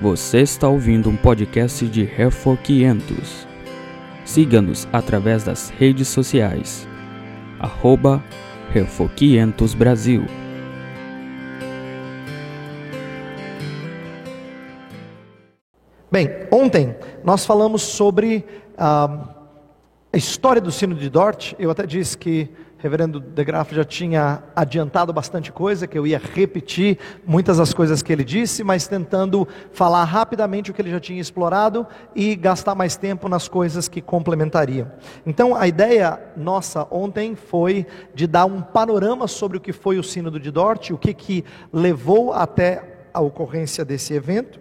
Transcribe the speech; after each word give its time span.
Você 0.00 0.38
está 0.40 0.66
ouvindo 0.66 1.10
um 1.10 1.16
podcast 1.16 1.86
de 1.86 2.04
Refor 2.04 2.56
500. 2.56 3.46
Siga-nos 4.24 4.88
através 4.90 5.44
das 5.44 5.68
redes 5.68 6.08
sociais. 6.08 6.88
Arroba 7.58 8.24
Refor 8.72 9.10
500 9.10 9.74
Brasil. 9.74 10.24
Bem, 16.10 16.30
ontem 16.50 16.96
nós 17.22 17.44
falamos 17.44 17.82
sobre 17.82 18.46
ah, 18.78 19.28
a 20.10 20.16
história 20.16 20.62
do 20.62 20.72
sino 20.72 20.94
de 20.94 21.10
Dort. 21.10 21.52
Eu 21.58 21.70
até 21.70 21.84
disse 21.84 22.16
que 22.16 22.48
reverendo 22.80 23.20
de 23.20 23.44
Graaf 23.44 23.72
já 23.74 23.84
tinha 23.84 24.42
adiantado 24.56 25.12
bastante 25.12 25.52
coisa, 25.52 25.86
que 25.86 25.98
eu 25.98 26.06
ia 26.06 26.18
repetir 26.18 26.98
muitas 27.26 27.58
das 27.58 27.74
coisas 27.74 28.02
que 28.02 28.12
ele 28.12 28.24
disse, 28.24 28.64
mas 28.64 28.88
tentando 28.88 29.46
falar 29.72 30.04
rapidamente 30.04 30.70
o 30.70 30.74
que 30.74 30.80
ele 30.80 30.90
já 30.90 30.98
tinha 30.98 31.20
explorado 31.20 31.86
e 32.14 32.34
gastar 32.34 32.74
mais 32.74 32.96
tempo 32.96 33.28
nas 33.28 33.48
coisas 33.48 33.86
que 33.86 34.00
complementariam. 34.00 34.90
Então, 35.26 35.54
a 35.54 35.68
ideia 35.68 36.18
nossa 36.36 36.86
ontem 36.90 37.36
foi 37.36 37.86
de 38.14 38.26
dar 38.26 38.46
um 38.46 38.62
panorama 38.62 39.28
sobre 39.28 39.58
o 39.58 39.60
que 39.60 39.72
foi 39.72 39.98
o 39.98 40.02
Sínodo 40.02 40.40
de 40.40 40.50
Dort, 40.50 40.90
o 40.90 40.98
que, 40.98 41.12
que 41.12 41.44
levou 41.72 42.32
até 42.32 43.08
a 43.12 43.20
ocorrência 43.20 43.84
desse 43.84 44.14
evento. 44.14 44.58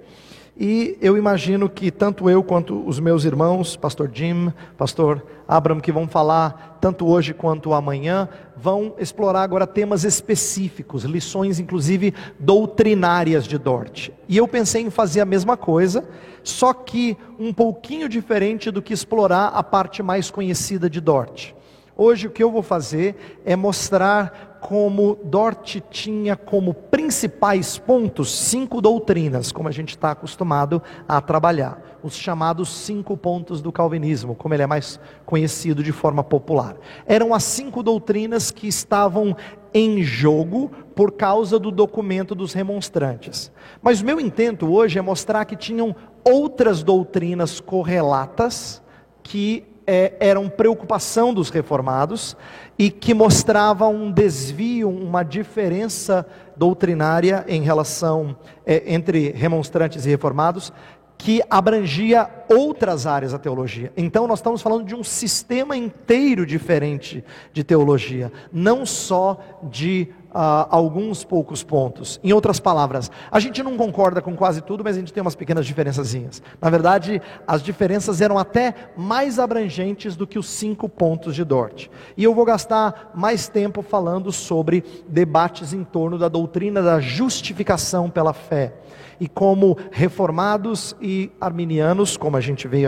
E 0.61 0.97
eu 0.99 1.17
imagino 1.17 1.69
que 1.69 1.89
tanto 1.89 2.29
eu 2.29 2.43
quanto 2.43 2.85
os 2.85 2.99
meus 2.99 3.23
irmãos, 3.23 3.77
pastor 3.77 4.11
Jim, 4.13 4.51
pastor 4.77 5.25
Abraham, 5.47 5.79
que 5.79 5.89
vão 5.89 6.05
falar 6.05 6.77
tanto 6.81 7.07
hoje 7.07 7.33
quanto 7.33 7.73
amanhã, 7.73 8.27
vão 8.57 8.93
explorar 8.99 9.43
agora 9.43 9.65
temas 9.65 10.03
específicos, 10.03 11.05
lições 11.05 11.59
inclusive 11.59 12.13
doutrinárias 12.37 13.45
de 13.45 13.57
Dort. 13.57 14.09
E 14.27 14.35
eu 14.35 14.49
pensei 14.49 14.81
em 14.81 14.89
fazer 14.89 15.21
a 15.21 15.25
mesma 15.25 15.55
coisa, 15.55 16.05
só 16.43 16.73
que 16.73 17.15
um 17.39 17.53
pouquinho 17.53 18.09
diferente 18.09 18.69
do 18.69 18.81
que 18.81 18.93
explorar 18.93 19.47
a 19.47 19.63
parte 19.63 20.03
mais 20.03 20.29
conhecida 20.29 20.89
de 20.89 20.99
Dort. 20.99 21.53
Hoje 21.95 22.27
o 22.27 22.31
que 22.31 22.43
eu 22.43 22.51
vou 22.51 22.63
fazer 22.63 23.41
é 23.45 23.55
mostrar 23.55 24.48
como 24.59 25.17
Dort 25.23 25.81
tinha 25.89 26.35
como 26.35 26.73
principais 26.73 27.77
pontos 27.77 28.31
cinco 28.31 28.81
doutrinas, 28.81 29.51
como 29.51 29.69
a 29.69 29.71
gente 29.71 29.89
está 29.89 30.11
acostumado 30.11 30.81
a 31.07 31.21
trabalhar, 31.21 31.81
os 32.03 32.15
chamados 32.15 32.69
cinco 32.69 33.15
pontos 33.15 33.61
do 33.61 33.71
calvinismo, 33.71 34.35
como 34.35 34.53
ele 34.53 34.63
é 34.63 34.67
mais 34.67 34.99
conhecido 35.25 35.83
de 35.83 35.91
forma 35.91 36.23
popular. 36.23 36.75
Eram 37.05 37.33
as 37.33 37.43
cinco 37.43 37.81
doutrinas 37.81 38.51
que 38.51 38.67
estavam 38.67 39.35
em 39.73 40.01
jogo 40.03 40.71
por 40.95 41.11
causa 41.11 41.59
do 41.59 41.71
documento 41.71 42.35
dos 42.35 42.53
remonstrantes. 42.53 43.51
Mas 43.81 44.01
o 44.01 44.05
meu 44.05 44.19
intento 44.19 44.71
hoje 44.71 44.99
é 44.99 45.01
mostrar 45.01 45.45
que 45.45 45.55
tinham 45.55 45.95
outras 46.23 46.83
doutrinas 46.83 47.59
correlatas 47.59 48.81
que 49.23 49.65
é, 49.91 50.13
eram 50.19 50.47
preocupação 50.47 51.33
dos 51.33 51.49
reformados 51.49 52.37
e 52.77 52.91
que 52.91 53.11
mostrava 53.11 53.87
um 53.87 54.11
desvio, 54.11 54.87
uma 54.87 55.23
diferença 55.23 56.23
doutrinária 56.55 57.43
em 57.47 57.63
relação 57.63 58.37
é, 58.67 58.83
entre 58.93 59.31
remonstrantes 59.31 60.05
e 60.05 60.09
reformados, 60.09 60.71
que 61.19 61.41
abrangia 61.49 62.29
outras 62.47 63.05
áreas 63.05 63.33
da 63.33 63.37
teologia. 63.37 63.91
Então, 63.97 64.25
nós 64.25 64.39
estamos 64.39 64.61
falando 64.61 64.85
de 64.85 64.95
um 64.95 65.03
sistema 65.03 65.75
inteiro 65.75 66.45
diferente 66.45 67.23
de 67.51 67.61
teologia, 67.61 68.31
não 68.53 68.85
só 68.85 69.37
de 69.61 70.07
uh, 70.29 70.65
alguns 70.69 71.25
poucos 71.25 71.61
pontos. 71.61 72.21
Em 72.23 72.31
outras 72.31 72.57
palavras, 72.57 73.11
a 73.29 73.37
gente 73.37 73.61
não 73.61 73.75
concorda 73.75 74.21
com 74.21 74.33
quase 74.33 74.61
tudo, 74.61 74.81
mas 74.81 74.95
a 74.95 74.99
gente 74.99 75.11
tem 75.11 75.21
umas 75.21 75.35
pequenas 75.35 75.65
diferençazinhas. 75.65 76.41
Na 76.61 76.69
verdade, 76.69 77.21
as 77.45 77.61
diferenças 77.61 78.21
eram 78.21 78.37
até 78.37 78.73
mais 78.95 79.39
abrangentes 79.39 80.15
do 80.15 80.25
que 80.25 80.39
os 80.39 80.47
cinco 80.47 80.87
pontos 80.87 81.35
de 81.35 81.43
Dort. 81.43 81.89
E 82.15 82.23
eu 82.23 82.33
vou 82.33 82.45
gastar 82.45 83.11
mais 83.13 83.49
tempo 83.49 83.81
falando 83.81 84.31
sobre 84.31 84.85
debates 85.05 85.73
em 85.73 85.83
torno 85.83 86.17
da 86.17 86.29
doutrina 86.29 86.81
da 86.81 87.01
justificação 87.01 88.09
pela 88.09 88.31
fé 88.31 88.73
e 89.19 89.27
como 89.27 89.77
reformados 89.91 90.95
e 91.01 91.31
arminianos, 91.39 92.15
como 92.15 92.37
a 92.37 92.41
gente 92.41 92.67
vem, 92.67 92.85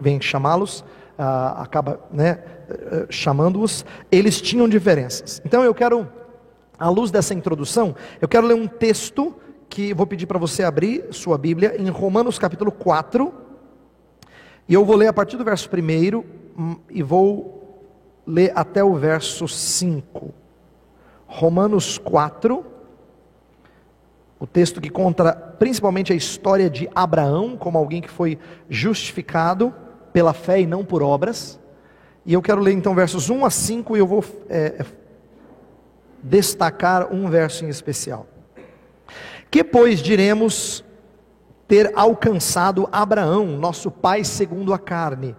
vem 0.00 0.20
chamá-los, 0.20 0.80
uh, 1.18 1.56
acaba 1.56 2.00
né, 2.10 2.38
uh, 2.68 3.06
chamando-os, 3.10 3.84
eles 4.10 4.40
tinham 4.40 4.68
diferenças. 4.68 5.42
Então 5.44 5.64
eu 5.64 5.74
quero 5.74 6.06
à 6.78 6.88
luz 6.88 7.10
dessa 7.10 7.34
introdução, 7.34 7.94
eu 8.20 8.28
quero 8.28 8.46
ler 8.46 8.54
um 8.54 8.66
texto 8.66 9.34
que 9.68 9.94
vou 9.94 10.06
pedir 10.06 10.26
para 10.26 10.38
você 10.38 10.62
abrir 10.62 11.06
sua 11.12 11.38
Bíblia 11.38 11.80
em 11.80 11.88
Romanos 11.88 12.38
capítulo 12.38 12.70
4. 12.70 13.32
E 14.68 14.74
eu 14.74 14.84
vou 14.84 14.96
ler 14.96 15.08
a 15.08 15.12
partir 15.12 15.36
do 15.38 15.44
verso 15.44 15.68
1 15.68 16.18
hum, 16.58 16.76
e 16.90 17.02
vou 17.02 17.62
ler 18.26 18.52
até 18.54 18.84
o 18.84 18.94
verso 18.94 19.48
5. 19.48 20.34
Romanos 21.26 21.96
4, 21.96 22.71
o 24.42 24.46
texto 24.48 24.80
que 24.80 24.90
conta 24.90 25.32
principalmente 25.32 26.12
a 26.12 26.16
história 26.16 26.68
de 26.68 26.90
Abraão, 26.96 27.56
como 27.56 27.78
alguém 27.78 28.02
que 28.02 28.10
foi 28.10 28.40
justificado 28.68 29.72
pela 30.12 30.32
fé 30.32 30.60
e 30.60 30.66
não 30.66 30.84
por 30.84 31.00
obras. 31.00 31.60
E 32.26 32.32
eu 32.32 32.42
quero 32.42 32.60
ler 32.60 32.72
então 32.72 32.92
versos 32.92 33.30
1 33.30 33.44
a 33.44 33.50
5 33.50 33.96
e 33.96 34.00
eu 34.00 34.06
vou 34.08 34.24
é, 34.50 34.84
destacar 36.20 37.14
um 37.14 37.30
verso 37.30 37.64
em 37.64 37.68
especial. 37.68 38.26
Que, 39.48 39.62
pois, 39.62 40.00
diremos 40.00 40.84
ter 41.68 41.92
alcançado 41.94 42.88
Abraão, 42.90 43.46
nosso 43.46 43.92
pai 43.92 44.24
segundo 44.24 44.74
a 44.74 44.78
carne? 44.78 45.36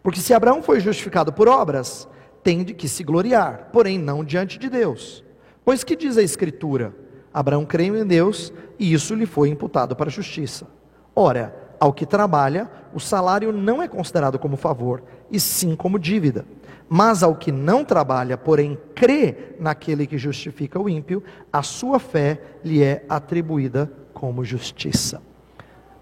Porque 0.00 0.20
se 0.20 0.32
Abraão 0.32 0.62
foi 0.62 0.78
justificado 0.78 1.32
por 1.32 1.48
obras, 1.48 2.08
tem 2.44 2.62
de 2.62 2.72
que 2.72 2.88
se 2.88 3.02
gloriar, 3.02 3.70
porém 3.72 3.98
não 3.98 4.22
diante 4.22 4.60
de 4.60 4.70
Deus. 4.70 5.24
Pois 5.64 5.82
que 5.82 5.96
diz 5.96 6.16
a 6.16 6.22
Escritura? 6.22 7.07
Abraão 7.38 7.64
creu 7.64 7.96
em 7.96 8.04
Deus 8.04 8.52
e 8.78 8.92
isso 8.92 9.14
lhe 9.14 9.24
foi 9.24 9.48
imputado 9.48 9.94
para 9.94 10.08
a 10.08 10.12
justiça. 10.12 10.66
Ora, 11.14 11.54
ao 11.78 11.92
que 11.92 12.04
trabalha, 12.04 12.68
o 12.92 12.98
salário 12.98 13.52
não 13.52 13.80
é 13.80 13.86
considerado 13.86 14.40
como 14.40 14.56
favor, 14.56 15.02
e 15.30 15.38
sim 15.38 15.76
como 15.76 16.00
dívida. 16.00 16.44
Mas 16.88 17.22
ao 17.22 17.36
que 17.36 17.52
não 17.52 17.84
trabalha, 17.84 18.36
porém 18.36 18.76
crê 18.92 19.54
naquele 19.60 20.04
que 20.04 20.18
justifica 20.18 20.80
o 20.80 20.88
ímpio, 20.88 21.22
a 21.52 21.62
sua 21.62 22.00
fé 22.00 22.40
lhe 22.64 22.82
é 22.82 23.04
atribuída 23.08 23.88
como 24.12 24.44
justiça. 24.44 25.22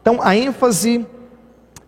Então 0.01 0.23
a 0.23 0.35
ênfase 0.35 1.07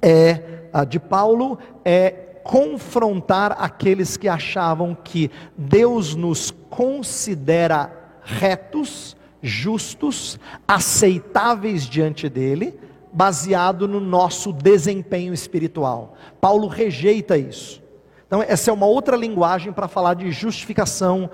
é 0.03 0.69
a 0.73 0.85
de 0.85 0.99
Paulo 0.99 1.59
é 1.87 2.11
confrontar 2.45 3.57
aqueles 3.59 4.19
que 4.19 4.29
achavam 4.29 4.95
que 4.95 5.31
Deus 5.57 6.15
nos 6.15 6.51
considera 6.51 7.91
retos, 8.23 9.17
justos, 9.43 10.39
aceitáveis 10.67 11.85
diante 11.85 12.29
dele, 12.29 12.79
baseado 13.13 13.89
no 13.89 14.01
nosso 14.01 14.53
desempenho 14.53 15.33
espiritual. 15.33 16.15
Paulo 16.41 16.67
rejeita 16.69 17.37
isso. 17.37 17.83
Então, 18.27 18.43
essa 18.43 18.71
é 18.71 18.75
uma 18.75 18.87
outra 18.87 19.17
linguagem 19.17 19.73
para 19.73 19.89
falar 19.89 20.15
de 20.15 20.31
justificação 20.31 21.31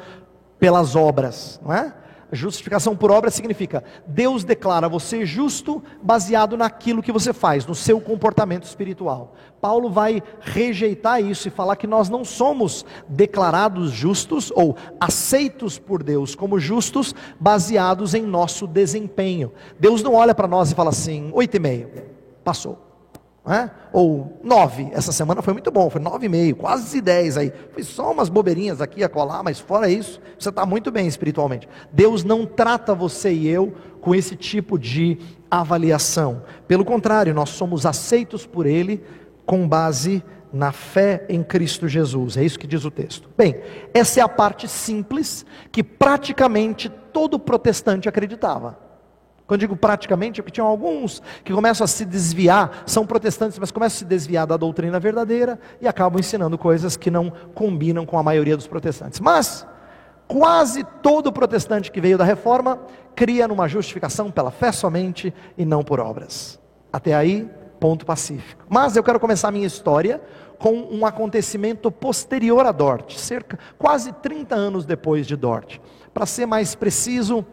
pelas 0.59 0.94
obras, 0.94 1.60
não 1.62 1.72
é? 1.72 1.92
Justificação 2.34 2.97
por 2.97 3.11
obra 3.11 3.31
significa 3.31 3.84
Deus 4.06 4.45
declara 4.45 4.89
você 4.89 5.25
justo 5.25 5.83
baseado 6.03 6.56
naquilo 6.56 7.03
que 7.03 7.12
você 7.12 7.33
faz, 7.33 7.67
no 7.67 7.75
seu 7.75 8.00
comportamento 8.00 8.65
espiritual. 8.65 9.34
Paulo 9.61 9.91
vai 9.91 10.22
rejeitar 10.41 11.22
isso 11.22 11.49
e 11.49 11.50
falar 11.50 11.77
que 11.77 11.87
nós 11.87 12.11
não 12.11 12.25
somos 12.25 12.84
declarados 13.09 13.91
justos 13.91 14.53
ou 14.55 14.77
aceitos 15.00 15.78
por 15.78 16.03
Deus 16.03 16.34
como 16.34 16.59
justos 16.59 17.15
baseados 17.41 18.15
em 18.15 18.22
nosso 18.22 18.66
desempenho. 18.66 19.53
Deus 19.78 20.03
não 20.03 20.15
olha 20.15 20.34
para 20.34 20.48
nós 20.48 20.71
e 20.71 20.75
fala 20.75 20.91
assim: 20.91 21.31
oito 21.33 21.57
e 21.57 21.60
meio, 21.60 21.91
passou. 22.45 22.94
É? 23.47 23.69
Ou 23.93 24.41
nove, 24.43 24.89
essa 24.93 25.13
semana 25.13 25.43
foi 25.43 25.53
muito 25.53 25.71
bom, 25.71 25.91
foi 25.91 26.01
nove 26.01 26.25
e 26.25 26.29
meio, 26.31 26.57
quase 26.57 27.03
dez 27.03 27.37
aí. 27.37 27.53
Foi 27.73 27.83
só 27.83 28.11
umas 28.11 28.31
bobeirinhas 28.31 28.81
aqui 28.81 29.05
a 29.05 29.09
colar, 29.09 29.43
mas 29.43 29.61
fora 29.61 29.91
isso, 29.91 30.19
você 30.39 30.49
está 30.49 30.65
muito 30.65 30.91
bem 30.91 31.07
espiritualmente. 31.07 31.69
Deus 31.93 32.25
não 32.25 32.47
trata 32.47 32.95
você 32.95 33.31
e 33.31 33.47
eu 33.47 33.75
com 34.01 34.15
esse 34.15 34.35
tipo 34.35 34.79
de 34.79 35.19
avaliação. 35.51 36.43
Pelo 36.67 36.87
contrário, 36.87 37.35
nós 37.35 37.51
somos 37.51 37.85
aceitos 37.85 38.47
por 38.47 38.65
Ele 38.65 39.05
com 39.45 39.69
base 39.69 40.25
na 40.51 40.73
fé 40.73 41.27
em 41.29 41.43
Cristo 41.43 41.87
Jesus. 41.87 42.39
É 42.39 42.45
isso 42.45 42.59
que 42.59 42.67
diz 42.67 42.85
o 42.85 42.91
texto. 42.91 43.29
Bem, 43.37 43.61
essa 43.93 44.21
é 44.21 44.23
a 44.23 44.29
parte 44.29 44.67
simples 44.69 45.45
que 45.71 45.83
praticamente 45.83 46.89
todo 46.89 47.39
protestante 47.39 48.09
acreditava. 48.09 48.84
Quando 49.47 49.61
digo 49.61 49.77
praticamente, 49.77 50.41
é 50.41 50.43
porque 50.43 50.55
tinham 50.55 50.67
alguns 50.67 51.23
que 51.45 51.53
começam 51.53 51.85
a 51.85 51.89
se 51.89 52.05
desviar, 52.05 52.83
são 52.87 53.07
protestantes, 53.07 53.59
mas 53.59 53.71
começam 53.71 53.97
a 53.97 53.99
se 53.99 54.05
desviar 54.05 54.47
da 54.47 54.57
doutrina 54.57 54.99
verdadeira 54.99 55.59
e 55.81 55.87
acabam 55.87 56.19
ensinando 56.19 56.57
coisas 56.57 56.97
que 56.97 57.11
não 57.11 57.31
combinam 57.55 58.07
com 58.07 58.19
a 58.19 58.23
maioria 58.23 58.57
dos 58.57 58.67
protestantes. 58.67 59.21
Mas, 59.21 59.67
quase 60.27 60.83
todo 61.03 61.31
protestante 61.31 61.93
que 61.93 62.01
veio 62.01 62.17
da 62.17 62.25
reforma 62.25 62.81
cria 63.15 63.47
numa 63.47 63.69
justificação 63.69 64.31
pela 64.31 64.51
fé 64.51 64.73
somente 64.73 65.33
e 65.59 65.65
não 65.65 65.85
por 65.85 66.01
obras. 66.01 66.59
Até 66.91 67.15
aí, 67.15 67.51
ponto 67.79 68.07
pacífico. 68.07 68.65
Mas 68.69 68.97
eu 68.97 69.03
quero 69.03 69.21
começar 69.21 69.49
a 69.49 69.53
minha 69.53 69.67
história 69.67 70.23
com 70.59 70.73
um 70.91 71.05
acontecimento 71.05 71.91
posterior 71.91 72.65
a 72.65 72.73
Dort, 72.73 73.17
cerca 73.19 73.59
quase 73.77 74.11
30 74.11 74.55
anos 74.55 74.87
depois 74.87 75.27
de 75.27 75.37
Dort. 75.37 75.79
Para 76.15 76.25
ser 76.25 76.47
mais 76.47 76.75
preciso, 76.75 77.45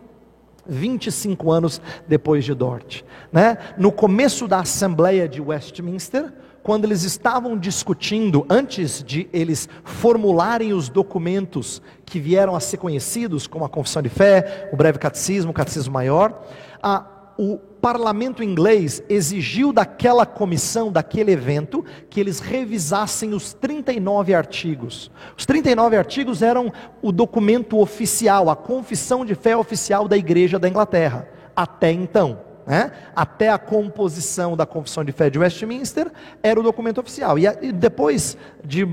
25 0.68 1.52
anos 1.52 1.81
depois 2.08 2.46
de 2.46 2.54
Dort. 2.54 3.04
Né? 3.31 3.58
No 3.78 3.92
começo 3.92 4.48
da 4.48 4.60
Assembleia 4.60 5.28
de 5.28 5.42
Westminster, 5.42 6.31
quando 6.63 6.86
eles 6.86 7.04
estavam 7.04 7.58
discutindo, 7.58 8.46
antes 8.50 9.04
de 9.04 9.28
eles 9.34 9.68
formularem 9.84 10.74
os 10.74 10.90
documentos 10.90 11.81
que 12.06 12.19
vieram 12.19 12.56
a 12.56 12.60
ser 12.60 12.78
conhecidos, 12.78 13.48
como 13.48 13.66
a 13.66 13.69
Confissão 13.69 14.02
de 14.02 14.10
Fé, 14.10 14.69
o 14.72 14.75
Breve 14.75 15.00
Catecismo, 15.00 15.52
o 15.52 15.54
Catecismo 15.54 15.94
Maior, 15.94 16.44
a, 16.81 17.06
o 17.38 17.60
parlamento 17.81 18.44
inglês 18.44 19.01
exigiu 19.10 19.74
daquela 19.74 20.25
comissão, 20.25 20.92
daquele 20.92 21.31
evento, 21.31 21.83
que 22.10 22.19
eles 22.19 22.39
revisassem 22.39 23.33
os 23.33 23.54
39 23.54 24.36
artigos. 24.36 25.10
Os 25.36 25.45
39 25.45 25.98
artigos 25.98 26.42
eram 26.42 26.72
o 27.01 27.12
documento 27.12 27.80
oficial, 27.80 28.50
a 28.50 28.56
confissão 28.56 29.25
de 29.25 29.33
fé 29.33 29.57
oficial 29.57 30.07
da 30.07 30.16
Igreja 30.16 30.60
da 30.60 30.69
Inglaterra, 30.69 31.28
até 31.56 31.92
então. 31.92 32.39
Né? 32.68 32.92
Até 33.16 33.50
a 33.50 33.57
composição 33.57 34.56
da 34.56 34.68
Confissão 34.68 35.04
de 35.04 35.12
Fé 35.12 35.30
de 35.31 35.39
Westminster 35.39 36.12
era 36.44 36.60
o 36.60 36.63
documento 36.63 37.01
oficial. 37.01 37.39
E, 37.39 37.45
e 37.62 37.72
depois 37.72 38.38
de 38.63 38.86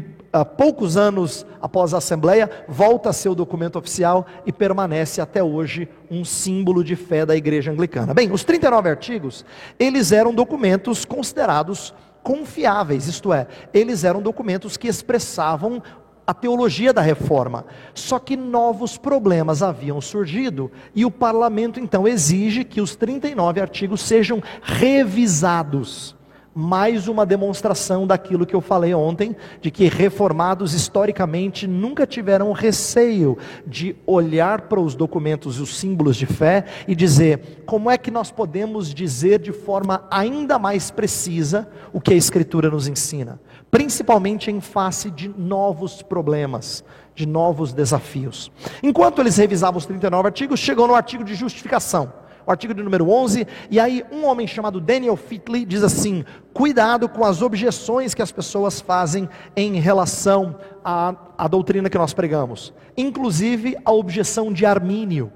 poucos 0.44 0.96
anos 0.96 1.46
após 1.60 1.94
a 1.94 1.98
Assembleia, 1.98 2.50
volta 2.69 3.10
a 3.10 3.12
ser 3.12 3.28
o 3.28 3.34
documento 3.34 3.78
oficial 3.78 4.26
e 4.44 4.52
permanece 4.52 5.20
até 5.20 5.42
hoje 5.42 5.88
um 6.10 6.25
símbolo 6.25 6.84
de 6.84 6.96
fé 6.96 7.25
da 7.25 7.36
Igreja 7.36 7.70
Anglicana. 7.70 8.12
Bem, 8.12 8.30
os 8.30 8.44
39 8.44 8.90
artigos, 8.90 9.44
eles 9.78 10.12
eram 10.12 10.34
documentos 10.34 11.04
considerados 11.04 11.94
confiáveis, 12.22 13.06
isto 13.06 13.32
é, 13.32 13.46
eles 13.72 14.04
eram 14.04 14.20
documentos 14.20 14.76
que 14.76 14.86
expressavam 14.86 15.82
a 16.26 16.34
teologia 16.34 16.92
da 16.92 17.00
reforma. 17.00 17.64
Só 17.94 18.19
que 18.19 18.36
novos 18.36 18.98
problemas 18.98 19.62
haviam 19.62 19.98
surgido 19.98 20.70
e 20.94 21.06
o 21.06 21.10
parlamento 21.10 21.80
então 21.80 22.06
exige 22.06 22.64
que 22.64 22.82
os 22.82 22.94
39 22.94 23.62
artigos 23.62 24.02
sejam 24.02 24.42
revisados. 24.62 26.18
Mais 26.60 27.06
uma 27.06 27.25
demonstração 27.25 28.05
daquilo 28.05 28.44
que 28.44 28.52
eu 28.56 28.60
falei 28.60 28.93
ontem, 28.93 29.37
de 29.60 29.70
que 29.70 29.87
reformados 29.87 30.75
historicamente 30.75 31.69
nunca 31.69 32.05
tiveram 32.05 32.50
receio 32.50 33.38
de 33.64 33.94
olhar 34.05 34.62
para 34.62 34.81
os 34.81 34.96
documentos 34.96 35.58
e 35.58 35.62
os 35.62 35.78
símbolos 35.78 36.16
de 36.16 36.26
fé 36.26 36.64
e 36.88 36.96
dizer 36.96 37.62
como 37.64 37.88
é 37.88 37.96
que 37.96 38.10
nós 38.10 38.32
podemos 38.32 38.93
dizer 38.93 39.38
de 39.38 39.52
forma 39.52 40.05
ainda 40.10 40.58
mais 40.58 40.90
precisa 40.90 41.69
o 41.93 42.00
que 42.00 42.12
a 42.12 42.16
Escritura 42.16 42.69
nos 42.69 42.88
ensina 42.88 43.38
principalmente 43.70 44.50
em 44.50 44.61
face 44.61 45.11
de 45.11 45.28
novos 45.28 46.02
problemas, 46.02 46.82
de 47.14 47.26
novos 47.26 47.72
desafios. 47.72 48.50
Enquanto 48.82 49.20
eles 49.20 49.37
revisavam 49.37 49.78
os 49.78 49.87
39 49.87 50.28
artigos, 50.28 50.61
chegou 50.61 50.88
no 50.88 50.94
artigo 50.94 51.22
de 51.22 51.34
justificação, 51.34 52.12
o 52.49 52.50
artigo 52.50 52.73
de 52.73 52.83
número 52.83 53.11
11, 53.11 53.47
e 53.71 53.79
aí 53.79 54.03
um 54.11 54.25
homem 54.25 54.47
chamado 54.47 54.81
Daniel 54.81 55.17
Fitley 55.17 55.67
diz 55.67 55.83
assim: 55.83 56.25
cuidado 56.55 57.06
com 57.06 57.23
as 57.23 57.43
objeções 57.43 58.15
que 58.15 58.23
as 58.23 58.33
pessoas 58.33 58.81
fazem 58.81 59.29
em 59.55 59.75
relação 59.75 60.56
à, 60.83 61.15
à 61.37 61.47
doutrina 61.47 61.91
que 61.91 61.99
nós 61.99 62.15
pregamos, 62.15 62.73
inclusive 62.97 63.77
a 63.85 63.93
objeção 63.93 64.50
de 64.50 64.65
Armínio. 64.65 65.31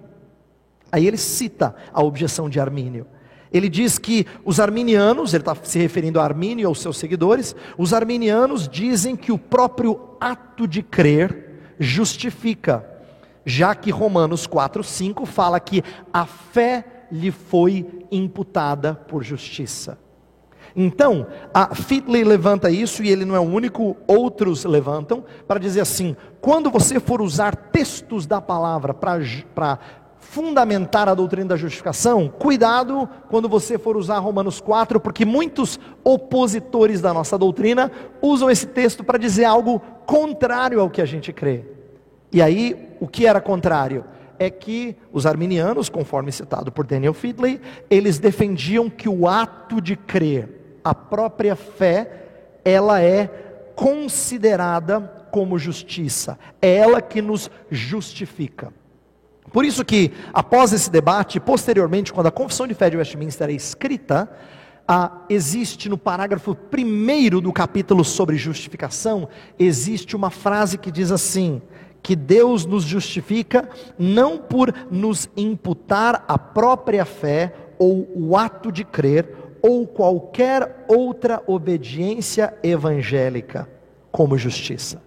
Aí 0.91 1.06
ele 1.06 1.19
cita 1.19 1.75
a 1.93 2.03
objeção 2.03 2.49
de 2.49 2.59
Armínio. 2.59 3.06
Ele 3.53 3.69
diz 3.69 3.99
que 3.99 4.26
os 4.43 4.59
arminianos, 4.59 5.35
ele 5.35 5.43
está 5.43 5.55
se 5.55 5.79
referindo 5.79 6.19
a 6.19 6.25
Armínio 6.25 6.62
e 6.62 6.67
aos 6.67 6.81
seus 6.81 6.97
seguidores, 6.97 7.55
os 7.76 7.93
arminianos 7.93 8.67
dizem 8.67 9.14
que 9.14 9.31
o 9.31 9.37
próprio 9.37 10.00
ato 10.19 10.67
de 10.67 10.82
crer 10.82 11.75
justifica, 11.79 12.87
já 13.44 13.75
que 13.75 13.91
Romanos 13.91 14.47
4,5 14.47 15.26
fala 15.26 15.61
que 15.61 15.85
a 16.11 16.25
fé 16.25 16.91
lhe 17.12 17.31
foi 17.31 17.87
imputada 18.11 18.94
por 18.94 19.23
justiça. 19.23 19.99
Então, 20.75 21.26
a 21.53 21.75
Fitley 21.75 22.25
levanta 22.25 22.70
isso, 22.70 23.03
e 23.03 23.11
ele 23.11 23.26
não 23.26 23.37
é 23.37 23.38
o 23.38 23.43
único, 23.43 23.94
outros 24.06 24.64
levantam, 24.64 25.23
para 25.47 25.61
dizer 25.61 25.81
assim: 25.81 26.17
quando 26.41 26.70
você 26.70 26.99
for 26.99 27.20
usar 27.20 27.55
textos 27.55 28.26
da 28.26 28.41
palavra 28.41 28.94
para 28.94 29.79
fundamentar 30.19 31.11
a 31.11 31.14
doutrina 31.14 31.49
da 31.49 31.56
justificação, 31.56 32.26
cuidado 32.26 33.06
quando 33.29 33.50
você 33.50 33.76
for 33.76 33.99
usar 33.99 34.19
Romanos 34.19 34.62
4, 34.62 34.99
porque 34.99 35.26
muitos 35.26 35.79
opositores 36.03 37.03
da 37.03 37.12
nossa 37.12 37.37
doutrina 37.37 37.93
usam 38.23 38.50
esse 38.50 38.67
texto 38.67 39.05
para 39.05 39.19
dizer 39.19 39.44
algo 39.44 39.79
contrário 40.06 40.81
ao 40.81 40.88
que 40.88 41.03
a 41.03 41.05
gente 41.06 41.35
crê. 41.35 41.67
E 42.32 42.41
aí, 42.41 42.97
o 42.99 43.06
que 43.06 43.26
era 43.26 43.43
contrário? 43.43 44.06
É 44.42 44.50
que 44.50 44.96
os 45.12 45.24
arminianos, 45.24 45.88
conforme 45.88 46.32
citado 46.32 46.72
por 46.72 46.84
Daniel 46.84 47.14
Fiedley, 47.14 47.60
eles 47.88 48.18
defendiam 48.18 48.90
que 48.90 49.08
o 49.08 49.28
ato 49.28 49.80
de 49.80 49.94
crer, 49.94 50.80
a 50.82 50.92
própria 50.92 51.54
fé, 51.54 52.10
ela 52.64 53.00
é 53.00 53.28
considerada 53.76 55.00
como 55.30 55.60
justiça, 55.60 56.36
é 56.60 56.74
ela 56.74 57.00
que 57.00 57.22
nos 57.22 57.48
justifica. 57.70 58.72
Por 59.52 59.64
isso 59.64 59.84
que, 59.84 60.10
após 60.32 60.72
esse 60.72 60.90
debate, 60.90 61.38
posteriormente, 61.38 62.12
quando 62.12 62.26
a 62.26 62.32
Confissão 62.32 62.66
de 62.66 62.74
Fé 62.74 62.90
de 62.90 62.96
Westminster 62.96 63.48
é 63.48 63.52
escrita, 63.52 64.28
ah, 64.88 65.22
existe 65.28 65.88
no 65.88 65.96
parágrafo 65.96 66.54
primeiro 66.54 67.40
do 67.40 67.52
capítulo 67.52 68.04
sobre 68.04 68.36
justificação, 68.36 69.28
existe 69.58 70.16
uma 70.16 70.30
frase 70.30 70.78
que 70.78 70.90
diz 70.90 71.12
assim: 71.12 71.62
que 72.02 72.16
Deus 72.16 72.66
nos 72.66 72.84
justifica 72.84 73.69
não 73.99 74.38
por 74.38 74.75
nos 74.90 75.31
imputar 75.37 76.25
a 76.26 76.37
própria 76.37 77.04
fé 77.04 77.54
ou 77.78 78.08
o 78.14 78.37
ato 78.37 78.72
de 78.72 78.84
crer 78.84 79.34
ou 79.62 79.87
qualquer 79.87 80.84
outra 80.88 81.43
obediência 81.46 82.52
evangélica 82.62 83.69
como 84.10 84.37
justiça. 84.37 85.00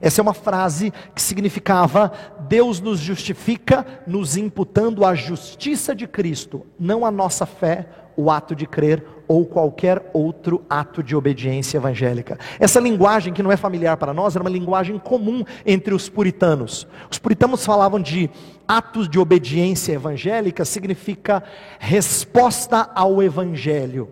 Essa 0.00 0.20
é 0.20 0.22
uma 0.22 0.32
frase 0.32 0.92
que 1.14 1.20
significava: 1.20 2.12
Deus 2.48 2.80
nos 2.80 3.00
justifica, 3.00 3.84
nos 4.06 4.36
imputando 4.36 5.04
a 5.04 5.14
justiça 5.14 5.94
de 5.94 6.06
Cristo, 6.06 6.64
não 6.78 7.04
a 7.04 7.10
nossa 7.10 7.44
fé, 7.44 7.86
o 8.16 8.30
ato 8.30 8.54
de 8.54 8.66
crer 8.66 9.04
ou 9.30 9.46
qualquer 9.46 10.10
outro 10.12 10.64
ato 10.68 11.04
de 11.04 11.14
obediência 11.14 11.78
evangélica. 11.78 12.36
Essa 12.58 12.80
linguagem 12.80 13.32
que 13.32 13.44
não 13.44 13.52
é 13.52 13.56
familiar 13.56 13.96
para 13.96 14.12
nós 14.12 14.34
era 14.34 14.42
uma 14.42 14.50
linguagem 14.50 14.98
comum 14.98 15.44
entre 15.64 15.94
os 15.94 16.08
puritanos. 16.08 16.84
Os 17.08 17.16
puritanos 17.16 17.64
falavam 17.64 18.00
de 18.00 18.28
atos 18.66 19.08
de 19.08 19.20
obediência 19.20 19.92
evangélica, 19.92 20.64
significa 20.64 21.44
resposta 21.78 22.90
ao 22.92 23.22
evangelho. 23.22 24.08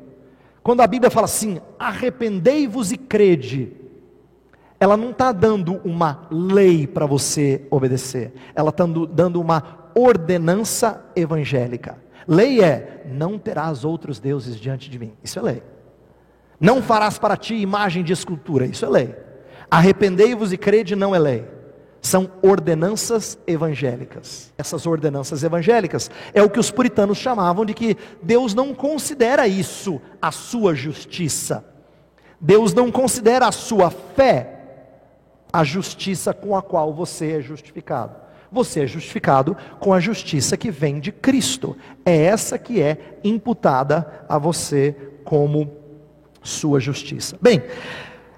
Quando 0.62 0.82
a 0.82 0.86
Bíblia 0.86 1.10
fala 1.10 1.24
assim: 1.24 1.60
arrependei-vos 1.80 2.92
e 2.92 2.96
crede, 2.96 3.72
ela 4.78 4.96
não 4.96 5.10
está 5.10 5.32
dando 5.32 5.80
uma 5.84 6.28
lei 6.30 6.86
para 6.86 7.06
você 7.06 7.66
obedecer, 7.72 8.32
ela 8.54 8.70
está 8.70 8.84
dando 8.86 9.40
uma 9.40 9.90
ordenança 9.96 11.04
evangélica. 11.16 12.06
Lei 12.28 12.62
é: 12.62 13.06
não 13.06 13.38
terás 13.38 13.86
outros 13.86 14.20
deuses 14.20 14.56
diante 14.56 14.90
de 14.90 14.98
mim. 14.98 15.14
Isso 15.24 15.38
é 15.38 15.42
lei. 15.42 15.62
Não 16.60 16.82
farás 16.82 17.18
para 17.18 17.36
ti 17.36 17.54
imagem 17.54 18.04
de 18.04 18.12
escultura. 18.12 18.66
Isso 18.66 18.84
é 18.84 18.88
lei. 18.88 19.16
Arrependei-vos 19.70 20.52
e 20.52 20.58
crede 20.58 20.94
não 20.94 21.14
é 21.14 21.18
lei. 21.18 21.46
São 22.02 22.30
ordenanças 22.42 23.38
evangélicas. 23.46 24.52
Essas 24.58 24.86
ordenanças 24.86 25.42
evangélicas 25.42 26.10
é 26.34 26.42
o 26.42 26.50
que 26.50 26.60
os 26.60 26.70
puritanos 26.70 27.16
chamavam 27.16 27.64
de 27.64 27.72
que 27.72 27.96
Deus 28.22 28.54
não 28.54 28.74
considera 28.74 29.48
isso 29.48 30.00
a 30.20 30.30
sua 30.30 30.74
justiça. 30.74 31.64
Deus 32.40 32.74
não 32.74 32.90
considera 32.90 33.48
a 33.48 33.52
sua 33.52 33.90
fé 33.90 34.54
a 35.52 35.64
justiça 35.64 36.34
com 36.34 36.54
a 36.56 36.62
qual 36.62 36.92
você 36.92 37.38
é 37.38 37.40
justificado. 37.40 38.27
Você 38.50 38.82
é 38.82 38.86
justificado 38.86 39.56
com 39.78 39.92
a 39.92 40.00
justiça 40.00 40.56
que 40.56 40.70
vem 40.70 41.00
de 41.00 41.12
Cristo. 41.12 41.76
É 42.04 42.16
essa 42.24 42.58
que 42.58 42.80
é 42.80 43.18
imputada 43.22 44.24
a 44.28 44.38
você 44.38 44.96
como 45.24 45.70
sua 46.42 46.80
justiça. 46.80 47.36
Bem, 47.40 47.62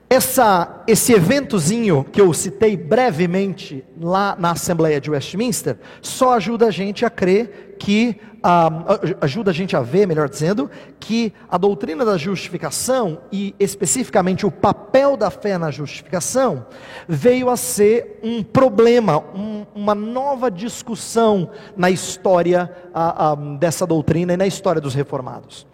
essa, 0.09 0.83
esse 0.89 1.13
eventozinho 1.13 2.03
que 2.03 2.21
eu 2.21 2.33
citei 2.35 2.77
brevemente 2.77 3.85
lá 4.01 4.37
na 4.37 4.51
Assembleia 4.51 5.01
de 5.01 5.09
Westminster 5.09 5.77
só 6.03 6.35
ajuda 6.35 6.67
a 6.67 6.71
gente 6.73 7.05
a 7.05 7.11
crer 7.11 7.70
que 7.81 8.21
ah, 8.43 8.71
ajuda 9.23 9.51
a 9.51 9.55
gente 9.55 9.75
a 9.75 9.81
ver, 9.81 10.07
melhor 10.07 10.29
dizendo, 10.29 10.71
que 11.01 11.33
a 11.49 11.57
doutrina 11.57 12.05
da 12.05 12.19
justificação 12.19 13.23
e 13.33 13.55
especificamente 13.59 14.47
o 14.47 14.51
papel 14.51 15.17
da 15.17 15.31
fé 15.31 15.57
na 15.57 15.71
justificação 15.71 16.67
veio 17.09 17.49
a 17.49 17.57
ser 17.57 18.21
um 18.23 18.43
problema, 18.43 19.19
um, 19.35 19.65
uma 19.75 19.95
nova 19.95 20.51
discussão 20.51 21.51
na 21.75 21.91
história 21.91 22.71
ah, 22.95 23.31
ah, 23.31 23.35
dessa 23.59 23.87
doutrina 23.87 24.35
e 24.35 24.37
na 24.37 24.47
história 24.47 24.81
dos 24.81 24.95
reformados. 24.95 25.67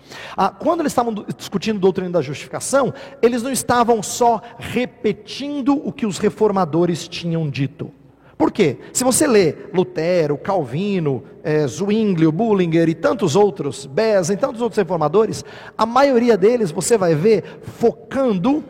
Quando 0.61 0.81
eles 0.81 0.93
estavam 0.93 1.13
discutindo 1.37 1.79
a 1.79 1.81
doutrina 1.81 2.11
da 2.11 2.23
justificação, 2.23 2.95
eles 3.21 3.43
não 3.43 3.51
estavam 3.51 4.01
só 4.05 4.41
repetindo 4.57 5.75
o 5.85 5.91
que 5.91 6.07
os 6.07 6.19
reformadores 6.19 7.09
tinham 7.09 7.51
dito. 7.51 7.91
Por 8.37 8.53
quê? 8.53 8.79
Se 8.93 9.03
você 9.03 9.27
lê 9.27 9.55
Lutero, 9.73 10.37
Calvino, 10.37 11.23
é, 11.43 11.67
Zwinglio, 11.67 12.31
Bullinger 12.31 12.89
e 12.89 12.95
tantos 12.95 13.35
outros, 13.35 13.87
Beza 13.87 14.35
e 14.35 14.37
tantos 14.37 14.61
outros 14.61 14.77
reformadores, 14.77 15.45
a 15.77 15.87
maioria 15.87 16.37
deles 16.37 16.71
você 16.71 16.99
vai 16.99 17.15
ver 17.15 17.61
focando 17.63 18.63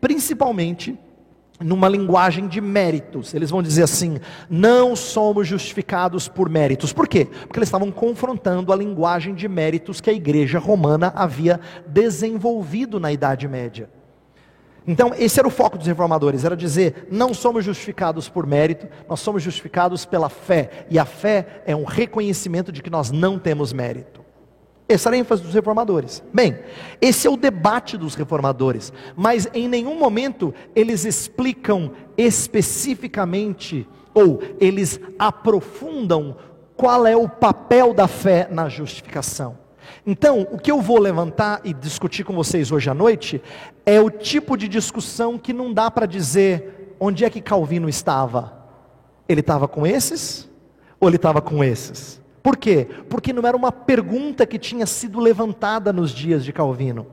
principalmente 0.00 0.98
numa 1.60 1.88
linguagem 1.88 2.48
de 2.48 2.60
méritos. 2.60 3.32
Eles 3.34 3.50
vão 3.50 3.62
dizer 3.62 3.84
assim: 3.84 4.18
não 4.50 4.96
somos 4.96 5.46
justificados 5.46 6.26
por 6.26 6.48
méritos. 6.48 6.92
Por 6.92 7.06
quê? 7.06 7.26
Porque 7.26 7.58
eles 7.58 7.68
estavam 7.68 7.92
confrontando 7.92 8.72
a 8.72 8.76
linguagem 8.76 9.34
de 9.34 9.48
méritos 9.48 10.00
que 10.00 10.10
a 10.10 10.12
igreja 10.12 10.58
romana 10.58 11.12
havia 11.14 11.60
desenvolvido 11.86 12.98
na 12.98 13.12
Idade 13.12 13.46
Média. 13.46 13.88
Então, 14.86 15.12
esse 15.16 15.38
era 15.38 15.48
o 15.48 15.50
foco 15.50 15.78
dos 15.78 15.86
reformadores, 15.86 16.44
era 16.44 16.56
dizer, 16.56 17.08
não 17.10 17.32
somos 17.32 17.64
justificados 17.64 18.28
por 18.28 18.46
mérito, 18.46 18.86
nós 19.08 19.20
somos 19.20 19.42
justificados 19.42 20.04
pela 20.04 20.28
fé, 20.28 20.86
e 20.90 20.98
a 20.98 21.06
fé 21.06 21.62
é 21.64 21.74
um 21.74 21.84
reconhecimento 21.84 22.70
de 22.70 22.82
que 22.82 22.90
nós 22.90 23.10
não 23.10 23.38
temos 23.38 23.72
mérito. 23.72 24.22
Essa 24.86 25.08
era 25.08 25.16
a 25.16 25.18
ênfase 25.18 25.42
dos 25.42 25.54
reformadores. 25.54 26.22
Bem, 26.32 26.58
esse 27.00 27.26
é 27.26 27.30
o 27.30 27.36
debate 27.38 27.96
dos 27.96 28.14
reformadores, 28.14 28.92
mas 29.16 29.48
em 29.54 29.66
nenhum 29.66 29.98
momento 29.98 30.52
eles 30.76 31.06
explicam 31.06 31.92
especificamente, 32.18 33.88
ou 34.12 34.42
eles 34.60 35.00
aprofundam 35.18 36.36
qual 36.76 37.06
é 37.06 37.16
o 37.16 37.28
papel 37.28 37.94
da 37.94 38.06
fé 38.06 38.46
na 38.50 38.68
justificação. 38.68 39.63
Então, 40.06 40.46
o 40.52 40.58
que 40.58 40.70
eu 40.70 40.82
vou 40.82 40.98
levantar 40.98 41.60
e 41.64 41.72
discutir 41.72 42.24
com 42.24 42.34
vocês 42.34 42.70
hoje 42.70 42.90
à 42.90 42.94
noite 42.94 43.42
é 43.86 44.00
o 44.00 44.10
tipo 44.10 44.56
de 44.56 44.68
discussão 44.68 45.38
que 45.38 45.52
não 45.52 45.72
dá 45.72 45.90
para 45.90 46.04
dizer 46.04 46.94
onde 47.00 47.24
é 47.24 47.30
que 47.30 47.40
Calvino 47.40 47.88
estava. 47.88 48.52
Ele 49.26 49.40
estava 49.40 49.66
com 49.66 49.86
esses 49.86 50.48
ou 51.00 51.08
ele 51.08 51.16
estava 51.16 51.40
com 51.40 51.64
esses? 51.64 52.20
Por 52.42 52.58
quê? 52.58 52.86
Porque 53.08 53.32
não 53.32 53.46
era 53.48 53.56
uma 53.56 53.72
pergunta 53.72 54.44
que 54.44 54.58
tinha 54.58 54.84
sido 54.84 55.18
levantada 55.18 55.90
nos 55.90 56.10
dias 56.10 56.44
de 56.44 56.52
Calvino. 56.52 57.06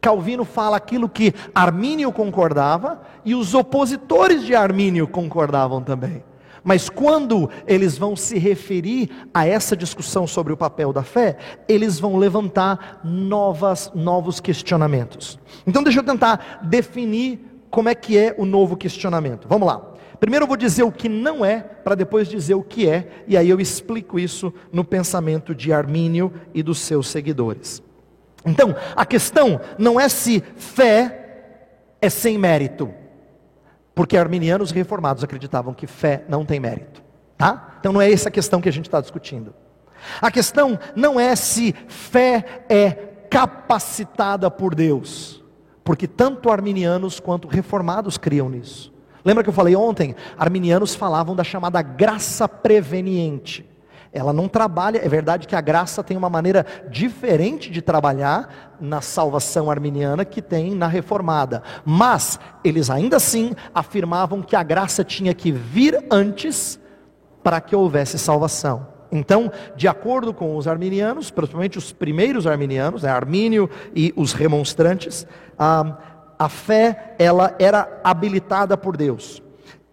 Calvino 0.00 0.44
fala 0.44 0.76
aquilo 0.76 1.08
que 1.08 1.32
Armínio 1.54 2.10
concordava 2.10 3.02
e 3.24 3.36
os 3.36 3.54
opositores 3.54 4.42
de 4.44 4.52
Armínio 4.52 5.06
concordavam 5.06 5.80
também. 5.80 6.24
Mas 6.64 6.88
quando 6.88 7.50
eles 7.66 7.98
vão 7.98 8.14
se 8.14 8.38
referir 8.38 9.10
a 9.34 9.46
essa 9.46 9.76
discussão 9.76 10.26
sobre 10.26 10.52
o 10.52 10.56
papel 10.56 10.92
da 10.92 11.02
fé, 11.02 11.36
eles 11.68 11.98
vão 11.98 12.16
levantar 12.16 13.00
novas, 13.04 13.90
novos 13.94 14.40
questionamentos. 14.40 15.38
Então 15.66 15.82
deixa 15.82 16.00
eu 16.00 16.04
tentar 16.04 16.60
definir 16.62 17.40
como 17.70 17.88
é 17.88 17.94
que 17.94 18.16
é 18.16 18.34
o 18.38 18.44
novo 18.44 18.76
questionamento. 18.76 19.48
Vamos 19.48 19.66
lá. 19.66 19.92
Primeiro 20.20 20.44
eu 20.44 20.48
vou 20.48 20.56
dizer 20.56 20.84
o 20.84 20.92
que 20.92 21.08
não 21.08 21.44
é, 21.44 21.60
para 21.60 21.96
depois 21.96 22.28
dizer 22.28 22.54
o 22.54 22.62
que 22.62 22.88
é, 22.88 23.08
e 23.26 23.36
aí 23.36 23.50
eu 23.50 23.58
explico 23.58 24.20
isso 24.20 24.54
no 24.72 24.84
pensamento 24.84 25.52
de 25.52 25.72
Armínio 25.72 26.32
e 26.54 26.62
dos 26.62 26.78
seus 26.78 27.08
seguidores. 27.08 27.82
Então, 28.44 28.74
a 28.94 29.04
questão 29.04 29.60
não 29.78 29.98
é 29.98 30.08
se 30.08 30.42
fé 30.56 31.18
é 32.00 32.08
sem 32.08 32.38
mérito. 32.38 32.92
Porque 33.94 34.16
arminianos 34.16 34.70
reformados 34.70 35.22
acreditavam 35.22 35.74
que 35.74 35.86
fé 35.86 36.24
não 36.28 36.44
tem 36.44 36.58
mérito. 36.58 37.02
Tá? 37.36 37.76
Então 37.80 37.92
não 37.92 38.00
é 38.00 38.10
essa 38.10 38.28
a 38.28 38.32
questão 38.32 38.60
que 38.60 38.68
a 38.68 38.72
gente 38.72 38.86
está 38.86 39.00
discutindo. 39.00 39.54
A 40.20 40.30
questão 40.30 40.78
não 40.96 41.18
é 41.18 41.34
se 41.36 41.74
fé 41.88 42.64
é 42.68 42.90
capacitada 43.30 44.50
por 44.50 44.74
Deus. 44.74 45.42
Porque 45.84 46.06
tanto 46.06 46.50
arminianos 46.50 47.18
quanto 47.18 47.48
reformados 47.48 48.16
criam 48.16 48.48
nisso. 48.48 48.92
Lembra 49.24 49.42
que 49.42 49.48
eu 49.48 49.54
falei 49.54 49.76
ontem? 49.76 50.14
Arminianos 50.36 50.94
falavam 50.94 51.34
da 51.34 51.44
chamada 51.44 51.80
graça 51.82 52.48
preveniente. 52.48 53.68
Ela 54.12 54.32
não 54.32 54.46
trabalha, 54.46 54.98
é 54.98 55.08
verdade 55.08 55.46
que 55.46 55.56
a 55.56 55.60
graça 55.60 56.02
tem 56.02 56.16
uma 56.16 56.28
maneira 56.28 56.66
diferente 56.90 57.70
de 57.70 57.80
trabalhar 57.80 58.76
na 58.78 59.00
salvação 59.00 59.70
arminiana 59.70 60.22
que 60.24 60.42
tem 60.42 60.74
na 60.74 60.86
reformada, 60.86 61.62
mas 61.82 62.38
eles 62.62 62.90
ainda 62.90 63.16
assim 63.16 63.52
afirmavam 63.74 64.42
que 64.42 64.54
a 64.54 64.62
graça 64.62 65.02
tinha 65.02 65.32
que 65.32 65.50
vir 65.50 66.04
antes 66.10 66.78
para 67.42 67.60
que 67.60 67.74
houvesse 67.74 68.18
salvação. 68.18 68.86
Então, 69.10 69.50
de 69.76 69.88
acordo 69.88 70.32
com 70.32 70.56
os 70.56 70.66
arminianos, 70.66 71.30
principalmente 71.30 71.78
os 71.78 71.92
primeiros 71.92 72.46
arminianos, 72.46 73.02
né, 73.02 73.10
Armínio 73.10 73.68
e 73.94 74.12
os 74.16 74.32
remonstrantes, 74.32 75.26
a, 75.58 75.98
a 76.38 76.48
fé 76.48 77.14
ela 77.18 77.54
era 77.58 78.00
habilitada 78.02 78.76
por 78.76 78.96
Deus. 78.96 79.42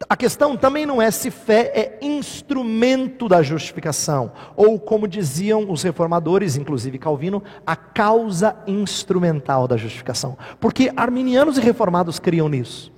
A 0.07 0.15
questão 0.15 0.55
também 0.55 0.85
não 0.85 1.01
é 1.01 1.11
se 1.11 1.29
fé 1.29 1.71
é 1.75 1.99
instrumento 2.05 3.27
da 3.27 3.41
justificação, 3.41 4.31
ou 4.55 4.79
como 4.79 5.07
diziam 5.07 5.69
os 5.69 5.83
reformadores, 5.83 6.55
inclusive 6.55 6.97
Calvino, 6.97 7.43
a 7.65 7.75
causa 7.75 8.55
instrumental 8.65 9.67
da 9.67 9.75
justificação. 9.75 10.37
Porque 10.59 10.91
arminianos 10.95 11.57
e 11.57 11.61
reformados 11.61 12.17
criam 12.17 12.47
nisso. 12.47 12.93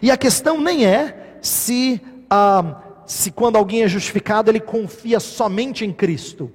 E 0.00 0.10
a 0.10 0.16
questão 0.16 0.60
nem 0.60 0.86
é 0.86 1.36
se, 1.40 2.00
ah, 2.28 2.82
se 3.06 3.30
quando 3.30 3.56
alguém 3.56 3.82
é 3.82 3.88
justificado 3.88 4.50
ele 4.50 4.60
confia 4.60 5.20
somente 5.20 5.84
em 5.84 5.92
Cristo, 5.92 6.50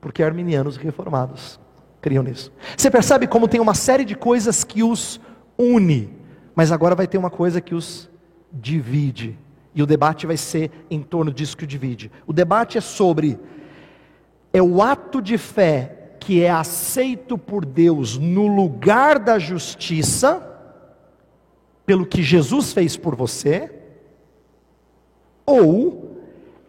porque 0.00 0.22
arminianos 0.22 0.76
e 0.76 0.80
reformados 0.80 1.60
criam 2.00 2.24
nisso. 2.24 2.52
Você 2.76 2.90
percebe 2.90 3.28
como 3.28 3.46
tem 3.46 3.60
uma 3.60 3.74
série 3.74 4.04
de 4.04 4.16
coisas 4.16 4.64
que 4.64 4.82
os 4.82 5.20
une, 5.56 6.12
mas 6.54 6.72
agora 6.72 6.96
vai 6.96 7.06
ter 7.06 7.16
uma 7.16 7.30
coisa 7.30 7.60
que 7.60 7.74
os 7.74 8.10
divide. 8.52 9.38
E 9.74 9.82
o 9.82 9.86
debate 9.86 10.26
vai 10.26 10.36
ser 10.36 10.70
em 10.90 11.02
torno 11.02 11.32
disso 11.32 11.56
que 11.56 11.66
divide. 11.66 12.10
O 12.26 12.32
debate 12.32 12.76
é 12.76 12.80
sobre 12.80 13.38
é 14.52 14.62
o 14.62 14.82
ato 14.82 15.22
de 15.22 15.38
fé 15.38 16.16
que 16.20 16.42
é 16.42 16.50
aceito 16.50 17.38
por 17.38 17.64
Deus 17.64 18.18
no 18.18 18.46
lugar 18.46 19.18
da 19.18 19.38
justiça, 19.38 20.48
pelo 21.86 22.06
que 22.06 22.22
Jesus 22.22 22.72
fez 22.72 22.96
por 22.96 23.16
você, 23.16 23.72
ou 25.44 26.20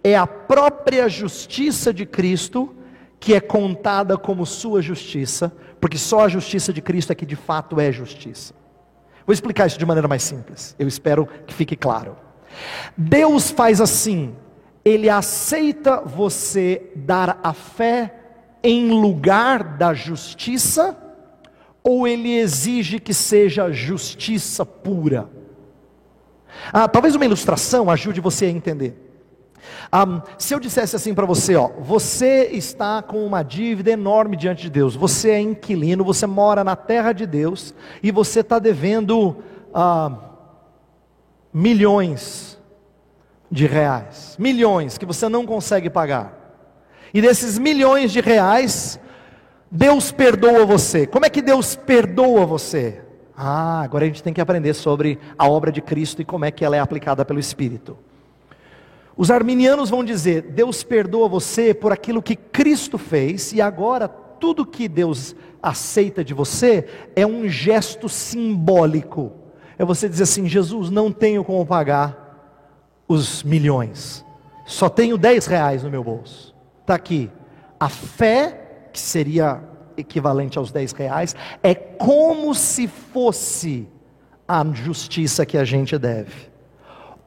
é 0.03 0.15
a 0.15 0.25
própria 0.25 1.07
justiça 1.07 1.93
de 1.93 2.05
Cristo 2.05 2.73
que 3.19 3.33
é 3.33 3.39
contada 3.39 4.17
como 4.17 4.45
sua 4.45 4.81
justiça, 4.81 5.55
porque 5.79 5.97
só 5.97 6.21
a 6.21 6.27
justiça 6.27 6.73
de 6.73 6.81
Cristo 6.81 7.11
é 7.11 7.15
que 7.15 7.25
de 7.25 7.35
fato 7.35 7.79
é 7.79 7.91
justiça. 7.91 8.53
Vou 9.25 9.33
explicar 9.33 9.67
isso 9.67 9.79
de 9.79 9.85
maneira 9.85 10.07
mais 10.07 10.23
simples. 10.23 10.75
Eu 10.77 10.87
espero 10.87 11.27
que 11.47 11.53
fique 11.53 11.75
claro. 11.75 12.17
Deus 12.95 13.49
faz 13.49 13.79
assim: 13.79 14.35
Ele 14.83 15.09
aceita 15.09 16.01
você 16.01 16.91
dar 16.95 17.39
a 17.43 17.53
fé 17.53 18.13
em 18.63 18.89
lugar 18.89 19.63
da 19.63 19.93
justiça, 19.93 20.97
ou 21.83 22.07
Ele 22.07 22.33
exige 22.35 22.99
que 22.99 23.13
seja 23.13 23.71
justiça 23.71 24.65
pura? 24.65 25.29
Ah, 26.71 26.87
talvez 26.87 27.15
uma 27.15 27.25
ilustração 27.25 27.89
ajude 27.89 28.21
você 28.21 28.45
a 28.45 28.49
entender. 28.49 29.12
Um, 29.93 30.21
se 30.37 30.53
eu 30.53 30.59
dissesse 30.59 30.95
assim 30.95 31.13
para 31.13 31.25
você, 31.25 31.55
ó, 31.55 31.69
você 31.79 32.49
está 32.51 33.01
com 33.01 33.25
uma 33.25 33.43
dívida 33.43 33.91
enorme 33.91 34.35
diante 34.35 34.63
de 34.63 34.69
Deus, 34.69 34.95
você 34.95 35.31
é 35.31 35.39
inquilino, 35.39 36.03
você 36.03 36.25
mora 36.25 36.63
na 36.63 36.75
terra 36.75 37.13
de 37.13 37.25
Deus 37.25 37.73
e 38.01 38.11
você 38.11 38.39
está 38.39 38.59
devendo 38.59 39.37
uh, 39.69 40.17
milhões 41.53 42.59
de 43.51 43.67
reais, 43.67 44.35
milhões 44.39 44.97
que 44.97 45.05
você 45.05 45.29
não 45.29 45.45
consegue 45.45 45.89
pagar. 45.89 46.39
E 47.13 47.21
desses 47.21 47.59
milhões 47.59 48.11
de 48.11 48.19
reais, 48.19 48.99
Deus 49.69 50.11
perdoa 50.11 50.65
você. 50.65 51.05
Como 51.05 51.25
é 51.25 51.29
que 51.29 51.41
Deus 51.41 51.75
perdoa 51.75 52.45
você? 52.45 53.01
Ah, 53.35 53.81
agora 53.81 54.03
a 54.03 54.07
gente 54.07 54.23
tem 54.23 54.33
que 54.33 54.41
aprender 54.41 54.73
sobre 54.73 55.19
a 55.37 55.47
obra 55.47 55.71
de 55.71 55.81
Cristo 55.81 56.21
e 56.21 56.25
como 56.25 56.45
é 56.45 56.51
que 56.51 56.65
ela 56.65 56.75
é 56.75 56.79
aplicada 56.79 57.23
pelo 57.23 57.39
Espírito. 57.39 57.97
Os 59.15 59.29
arminianos 59.29 59.89
vão 59.89 60.03
dizer: 60.03 60.41
Deus 60.41 60.83
perdoa 60.83 61.27
você 61.27 61.73
por 61.73 61.91
aquilo 61.91 62.21
que 62.21 62.35
Cristo 62.35 62.97
fez, 62.97 63.53
e 63.53 63.61
agora 63.61 64.07
tudo 64.07 64.65
que 64.65 64.87
Deus 64.87 65.35
aceita 65.61 66.23
de 66.23 66.33
você 66.33 66.85
é 67.15 67.25
um 67.25 67.47
gesto 67.47 68.09
simbólico. 68.09 69.31
É 69.77 69.85
você 69.85 70.09
dizer 70.09 70.23
assim: 70.23 70.47
Jesus, 70.47 70.89
não 70.89 71.11
tenho 71.11 71.43
como 71.43 71.65
pagar 71.65 72.21
os 73.07 73.43
milhões, 73.43 74.25
só 74.65 74.89
tenho 74.89 75.17
10 75.17 75.45
reais 75.45 75.83
no 75.83 75.89
meu 75.89 76.03
bolso. 76.03 76.53
Está 76.81 76.95
aqui. 76.95 77.29
A 77.79 77.89
fé, 77.89 78.87
que 78.91 78.99
seria 78.99 79.61
equivalente 79.95 80.57
aos 80.57 80.71
10 80.71 80.91
reais, 80.93 81.35
é 81.61 81.75
como 81.75 82.53
se 82.55 82.87
fosse 82.87 83.87
a 84.47 84.65
justiça 84.73 85.45
que 85.45 85.57
a 85.57 85.63
gente 85.63 85.97
deve. 85.97 86.51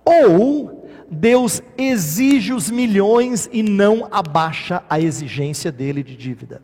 Ou 0.05 0.76
Deus 1.11 1.63
exige 1.79 2.53
os 2.53 2.71
milhões 2.71 3.49
e 3.53 3.63
não 3.63 4.09
abaixa 4.11 4.83
a 4.89 5.01
exigência 5.01 5.71
dele 5.71 6.03
de 6.03 6.17
dívida. 6.17 6.63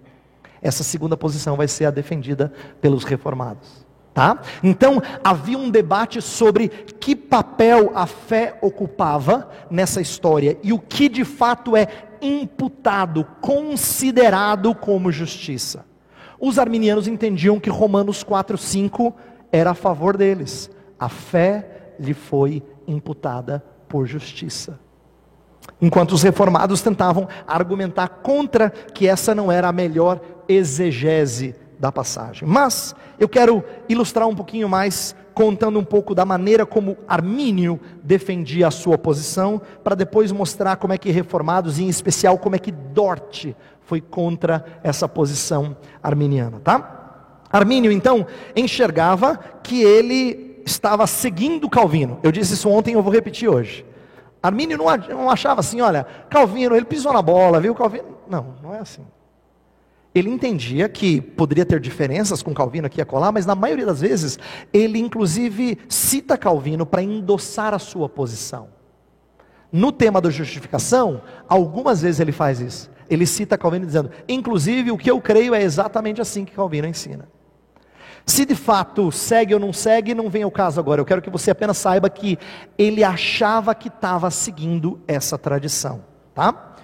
Essa 0.61 0.83
segunda 0.83 1.17
posição 1.17 1.57
vai 1.57 1.69
ser 1.69 1.87
a 1.87 1.91
defendida 1.91 2.53
pelos 2.81 3.05
reformados. 3.05 3.83
Tá? 4.15 4.43
Então 4.63 5.01
havia 5.25 5.57
um 5.57 5.71
debate 5.71 6.21
sobre 6.21 6.69
que 6.69 7.17
papel 7.17 7.93
a 7.95 8.07
fé 8.07 8.59
ocupava 8.61 9.51
nessa 9.71 10.03
história 10.03 10.59
e 10.63 10.71
o 10.71 10.79
que 10.79 11.09
de 11.09 11.25
fato 11.25 11.75
é 11.75 11.89
imputado, 12.21 13.27
considerado 13.41 14.75
como 14.75 15.11
justiça. 15.11 15.87
Os 16.39 16.59
arminianos 16.59 17.09
entendiam 17.09 17.59
que 17.59 17.71
Romanos 17.71 18.23
4:5 18.23 19.15
era 19.51 19.71
a 19.71 19.75
favor 19.75 20.17
deles. 20.17 20.71
A 21.01 21.09
fé 21.09 21.95
lhe 21.99 22.13
foi 22.13 22.63
imputada 22.87 23.65
por 23.93 24.07
justiça. 24.07 24.81
Enquanto 25.79 26.13
os 26.13 26.23
reformados 26.23 26.81
tentavam 26.81 27.29
argumentar 27.47 28.09
contra 28.09 28.71
que 28.71 29.07
essa 29.07 29.35
não 29.35 29.53
era 29.53 29.69
a 29.69 29.73
melhor 29.73 30.19
exegese 30.49 31.55
da 31.79 31.93
passagem. 31.93 32.49
Mas 32.49 32.95
eu 33.21 33.29
quero 33.29 33.63
ilustrar 33.91 34.27
um 34.27 34.35
pouquinho 34.35 34.67
mais, 34.67 35.15
contando 35.35 35.79
um 35.79 35.85
pouco 35.85 36.15
da 36.15 36.25
maneira 36.25 36.65
como 36.65 36.97
Armínio 37.07 37.79
defendia 38.03 38.69
a 38.69 38.71
sua 38.71 38.97
posição, 38.97 39.61
para 39.85 39.95
depois 39.95 40.33
mostrar 40.33 40.77
como 40.77 40.95
é 40.95 40.97
que 40.97 41.11
reformados, 41.11 41.79
e 41.79 41.83
em 41.83 41.89
especial 41.91 42.39
como 42.39 42.57
é 42.57 42.59
que 42.59 42.73
Dort 42.73 43.49
foi 43.83 44.01
contra 44.01 44.65
essa 44.83 45.07
posição 45.07 45.77
arminiana, 46.03 46.61
tá? 46.65 47.43
Armínio 47.53 47.93
então 47.93 48.27
enxergava 48.57 49.39
que 49.63 49.83
ele 49.83 50.52
estava 50.65 51.07
seguindo 51.07 51.69
Calvino. 51.69 52.19
Eu 52.23 52.33
disse 52.33 52.55
isso 52.55 52.69
ontem, 52.69 52.95
eu 52.95 53.03
vou 53.03 53.13
repetir 53.13 53.49
hoje. 53.49 53.85
Armínio 54.43 54.77
não 54.77 55.31
achava 55.31 55.61
assim, 55.61 55.81
olha, 55.81 56.05
Calvino, 56.29 56.75
ele 56.75 56.85
pisou 56.85 57.13
na 57.13 57.23
bola, 57.23 57.61
viu? 57.61 57.75
Calvino. 57.75 58.17
Não, 58.29 58.57
não 58.63 58.75
é 58.75 58.81
assim. 58.81 59.03
Ele 60.15 60.29
entendia 60.29 60.89
que 60.89 61.21
poderia 61.21 61.65
ter 61.65 61.81
diferenças 61.81 62.43
com 62.43 62.53
Calvino 62.53 62.87
aqui 62.87 62.99
e 62.99 63.03
acolá, 63.03 63.33
mas 63.33 63.47
na 63.47 63.55
maioria 63.55 63.87
das 63.87 64.01
vezes, 64.01 64.39
ele 64.73 64.99
inclusive 64.99 65.79
cita 65.89 66.37
Calvino 66.37 66.85
para 66.85 67.03
endossar 67.03 67.73
a 67.73 67.79
sua 67.79 68.09
posição. 68.09 68.69
No 69.71 69.91
tema 69.91 70.21
da 70.21 70.29
justificação, 70.29 71.23
algumas 71.49 72.03
vezes 72.03 72.21
ele 72.21 72.33
faz 72.33 72.61
isso. 72.61 72.91
Ele 73.09 73.25
cita 73.25 73.57
Calvino 73.57 73.87
dizendo, 73.87 74.11
inclusive 74.29 74.91
o 74.91 74.99
que 74.99 75.11
eu 75.11 75.21
creio 75.21 75.55
é 75.55 75.63
exatamente 75.63 76.21
assim 76.21 76.45
que 76.45 76.53
Calvino 76.53 76.87
ensina. 76.87 77.29
Se 78.25 78.45
de 78.45 78.55
fato 78.55 79.11
segue 79.11 79.55
ou 79.55 79.61
não 79.61 79.73
segue, 79.73 80.15
não 80.15 80.31
vem 80.31 80.43
ao 80.43 80.51
caso 80.51 80.79
agora. 80.79 81.01
Eu 81.01 81.05
quero 81.05 81.23
que 81.23 81.31
você 81.31 81.51
apenas 81.51 81.79
saiba 81.79 82.09
que 82.09 82.39
ele 82.79 83.03
achava 83.03 83.75
que 83.75 83.89
estava 83.89 84.31
seguindo 84.31 85.01
essa 85.07 85.37
tradição, 85.37 86.05
tá? 86.35 86.75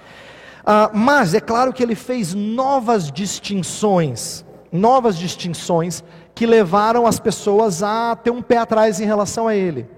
Ah, 0.67 0.91
mas 0.93 1.33
é 1.35 1.41
claro 1.41 1.73
que 1.73 1.83
ele 1.83 1.95
fez 1.95 2.35
novas 2.35 3.11
distinções, 3.11 4.45
novas 4.71 5.17
distinções 5.17 6.05
que 6.35 6.47
levaram 6.47 7.07
as 7.07 7.19
pessoas 7.19 7.83
a 7.83 8.15
ter 8.17 8.31
um 8.31 8.43
pé 8.43 8.59
atrás 8.59 9.01
em 9.01 9.07
relação 9.07 9.49
a 9.49 9.55
ele. 9.55 9.89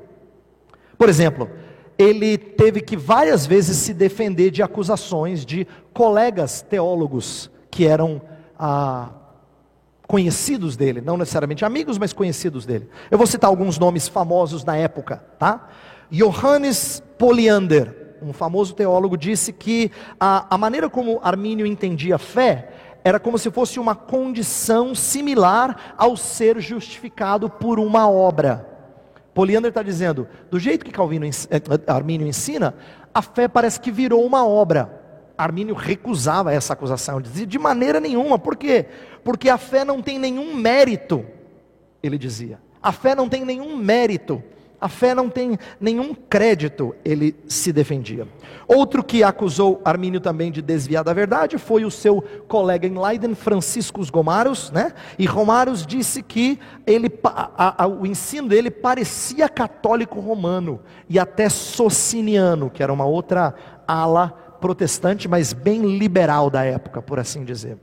Por 0.97 1.09
exemplo, 1.09 1.51
ele 1.99 2.39
teve 2.39 2.81
que 2.81 2.97
várias 2.97 3.47
vezes 3.47 3.79
se 3.79 3.93
defender 3.93 4.51
de 4.51 4.63
acusações 4.63 5.45
de 5.45 5.67
colegas 5.93 6.63
teólogos 6.63 7.51
que 7.71 7.87
eram 7.87 8.23
ah, 8.59 9.09
conhecidos 10.11 10.77
dele, 10.77 11.01
não 11.01 11.17
necessariamente 11.17 11.65
amigos, 11.65 11.97
mas 11.97 12.13
conhecidos 12.13 12.67
dele. 12.67 12.91
Eu 13.13 13.17
vou 13.17 13.29
citar 13.29 13.49
alguns 13.49 13.79
nomes 13.79 14.09
famosos 14.09 14.65
na 14.65 14.77
época, 14.77 15.23
tá? 15.39 15.69
Johannes 16.11 17.01
Poliander, 17.17 18.17
um 18.21 18.33
famoso 18.33 18.75
teólogo, 18.75 19.17
disse 19.17 19.53
que 19.53 19.93
a, 20.19 20.53
a 20.53 20.59
maneira 20.59 20.91
como 20.91 21.21
Armínio 21.23 21.65
entendia 21.65 22.19
fé 22.19 22.73
era 23.05 23.21
como 23.21 23.39
se 23.39 23.53
fosse 23.53 23.79
uma 23.79 23.95
condição 23.95 24.97
similar 24.97 25.95
ao 25.97 26.17
ser 26.17 26.61
justificado 26.61 27.49
por 27.49 27.79
uma 27.79 28.11
obra. 28.11 28.67
Poliander 29.33 29.69
está 29.69 29.81
dizendo, 29.81 30.27
do 30.51 30.59
jeito 30.59 30.85
que 30.85 30.91
Calvino, 30.91 31.25
eh, 31.25 31.31
Armínio 31.87 32.27
ensina, 32.27 32.75
a 33.15 33.23
fé 33.23 33.47
parece 33.47 33.79
que 33.79 33.93
virou 33.93 34.27
uma 34.27 34.45
obra. 34.45 35.00
Armínio 35.43 35.75
recusava 35.75 36.53
essa 36.53 36.73
acusação, 36.73 37.21
dizia 37.21 37.47
de 37.47 37.59
maneira 37.59 38.01
nenhuma, 38.01 38.39
por 38.39 38.57
quê? 38.57 38.87
Porque 39.25 39.49
a 39.49 39.59
fé 39.59 39.85
não 39.85 40.03
tem 40.03 40.19
nenhum 40.19 40.55
mérito, 40.55 41.25
ele 42.03 42.19
dizia. 42.19 42.59
A 42.83 42.93
fé 42.93 43.15
não 43.15 43.29
tem 43.29 43.45
nenhum 43.45 43.77
mérito, 43.77 44.43
a 44.81 44.89
fé 44.89 45.15
não 45.15 45.29
tem 45.29 45.59
nenhum 45.79 46.15
crédito, 46.15 46.95
ele 47.05 47.37
se 47.47 47.71
defendia. 47.71 48.27
Outro 48.67 49.05
que 49.05 49.23
acusou 49.23 49.81
Armínio 49.85 50.21
também 50.21 50.51
de 50.51 50.63
desviar 50.63 51.05
da 51.05 51.13
verdade 51.13 51.59
foi 51.59 51.85
o 51.85 51.91
seu 51.91 52.25
colega 52.49 52.87
em 52.87 52.99
Leiden, 52.99 53.35
Franciscus 53.35 54.09
Gomarus, 54.09 54.71
né? 54.71 54.95
E 55.19 55.27
Gomarus 55.27 55.85
disse 55.85 56.23
que 56.23 56.59
ele, 56.87 57.13
a, 57.25 57.85
a, 57.85 57.87
o 57.87 58.07
ensino 58.07 58.49
dele 58.49 58.71
parecia 58.71 59.49
católico 59.49 60.19
romano 60.19 60.81
e 61.09 61.19
até 61.19 61.51
sociniano, 61.51 62.71
que 62.71 62.83
era 62.83 62.93
uma 62.93 63.05
outra 63.05 63.55
ala 63.87 64.50
protestante, 64.61 65.27
mas 65.27 65.53
bem 65.53 65.97
liberal 65.97 66.51
da 66.51 66.65
época, 66.65 67.01
por 67.01 67.19
assim 67.19 67.45
dizer. 67.45 67.79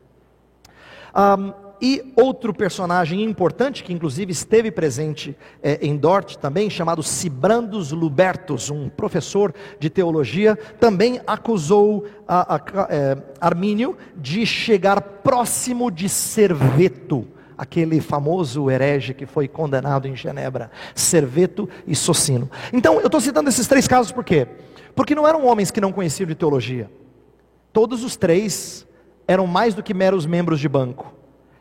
Um, 1.16 1.68
e 1.82 2.12
outro 2.16 2.54
personagem 2.54 3.24
importante, 3.24 3.84
que 3.84 3.94
inclusive 3.94 4.32
esteve 4.32 4.72
presente 4.72 5.38
é, 5.62 5.78
em 5.82 5.96
Dort 5.96 6.36
também, 6.38 6.70
chamado 6.70 7.04
Sibrandus 7.04 7.92
Lubertus, 7.92 8.70
um 8.70 8.90
professor 8.90 9.54
de 9.80 9.90
teologia, 9.90 10.56
também 10.80 11.22
acusou 11.28 12.06
a, 12.28 12.56
a, 12.56 12.62
é, 12.90 13.18
Armínio 13.40 13.96
de 14.16 14.46
chegar 14.46 15.02
próximo 15.02 15.92
de 15.92 16.10
Serveto, 16.10 17.28
aquele 17.56 18.02
famoso 18.02 18.70
herege 18.72 19.14
que 19.14 19.26
foi 19.26 19.48
condenado 19.48 20.08
em 20.08 20.16
Genebra, 20.16 20.72
Serveto 20.96 21.70
e 21.86 21.96
Socino. 21.96 22.50
Então, 22.74 23.00
eu 23.00 23.06
estou 23.06 23.22
citando 23.22 23.50
esses 23.50 23.68
três 23.68 23.88
casos 23.88 24.12
por 24.12 24.24
quê? 24.24 24.48
Porque 24.98 25.14
não 25.14 25.28
eram 25.28 25.46
homens 25.46 25.70
que 25.70 25.80
não 25.80 25.94
conheciam 25.94 26.26
de 26.26 26.34
teologia. 26.34 26.90
Todos 27.72 28.04
os 28.04 28.18
três 28.18 28.88
eram 29.28 29.46
mais 29.46 29.76
do 29.76 29.84
que 29.84 29.94
meros 29.94 30.26
membros 30.26 30.60
de 30.60 30.68
banco. 30.68 31.14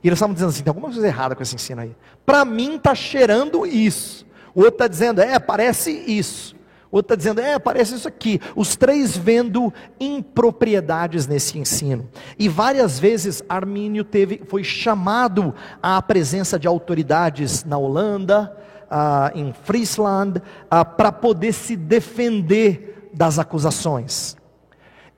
E 0.03 0.09
eles 0.09 0.17
estavam 0.17 0.33
dizendo 0.33 0.49
assim: 0.49 0.63
tem 0.63 0.71
alguma 0.71 0.89
coisa 0.89 1.07
errada 1.07 1.37
com 1.37 1.43
esse 1.43 1.55
ensino 1.55 1.83
aí. 1.83 1.95
Para 2.25 2.47
mim 2.47 2.77
está 2.77 2.95
cheirando 2.95 3.67
isso. 3.67 4.25
O 4.55 4.61
outro 4.61 4.77
está 4.77 4.89
dizendo: 4.89 5.21
é, 5.21 5.39
parece 5.39 5.91
isso. 5.91 6.57
O 6.91 6.97
outro 6.97 7.13
está 7.13 7.15
dizendo: 7.15 7.43
é, 7.43 7.59
parece 7.59 7.97
isso 7.97 8.09
aqui. 8.09 8.41
Os 8.57 8.75
três 8.75 9.15
vendo 9.19 9.71
impropriedades 10.01 11.27
nesse 11.27 11.59
ensino. 11.59 12.09
E 12.39 12.49
várias 12.49 12.99
vezes 12.99 13.43
Armínio 13.51 14.03
teve, 14.03 14.41
foi 14.49 14.65
chamado 14.65 15.55
à 15.83 16.01
presença 16.01 16.59
de 16.59 16.67
autoridades 16.67 17.65
na 17.65 17.77
Holanda, 17.77 18.57
uh, 18.91 19.39
em 19.39 19.53
Friesland, 19.53 20.39
uh, 20.39 20.97
para 20.97 21.13
poder 21.13 21.53
se 21.53 21.77
defender 21.77 22.96
das 23.17 23.39
acusações. 23.39 24.37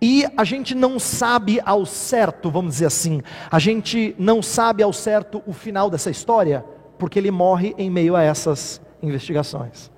E 0.00 0.24
a 0.36 0.44
gente 0.44 0.76
não 0.76 1.00
sabe 1.00 1.60
ao 1.64 1.84
certo, 1.84 2.48
vamos 2.48 2.74
dizer 2.74 2.86
assim, 2.86 3.20
a 3.50 3.58
gente 3.58 4.14
não 4.16 4.40
sabe 4.40 4.84
ao 4.84 4.92
certo 4.92 5.42
o 5.44 5.52
final 5.52 5.90
dessa 5.90 6.08
história, 6.08 6.64
porque 6.96 7.18
ele 7.18 7.32
morre 7.32 7.74
em 7.76 7.90
meio 7.90 8.14
a 8.14 8.22
essas 8.22 8.80
investigações. 9.02 9.90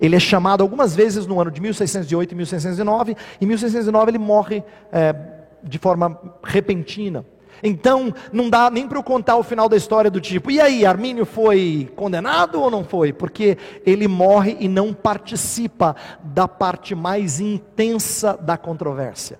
Ele 0.00 0.16
é 0.16 0.20
chamado 0.20 0.62
algumas 0.62 0.96
vezes 0.96 1.24
no 1.24 1.40
ano 1.40 1.52
de 1.52 1.60
1608 1.60 2.32
e 2.32 2.34
1609, 2.34 3.16
e 3.40 3.44
em 3.44 3.46
1609 3.46 4.10
ele 4.10 4.18
morre 4.18 4.64
é, 4.90 5.14
de 5.62 5.78
forma 5.78 6.20
repentina. 6.42 7.24
Então, 7.62 8.12
não 8.32 8.50
dá 8.50 8.70
nem 8.70 8.86
para 8.86 8.98
eu 8.98 9.02
contar 9.02 9.36
o 9.36 9.42
final 9.42 9.68
da 9.68 9.76
história 9.76 10.10
do 10.10 10.20
tipo, 10.20 10.50
e 10.50 10.60
aí, 10.60 10.84
Armínio 10.84 11.24
foi 11.24 11.90
condenado 11.96 12.60
ou 12.60 12.70
não 12.70 12.84
foi? 12.84 13.12
Porque 13.12 13.56
ele 13.84 14.08
morre 14.08 14.56
e 14.60 14.68
não 14.68 14.92
participa 14.92 15.96
da 16.22 16.46
parte 16.46 16.94
mais 16.94 17.40
intensa 17.40 18.38
da 18.40 18.56
controvérsia. 18.56 19.38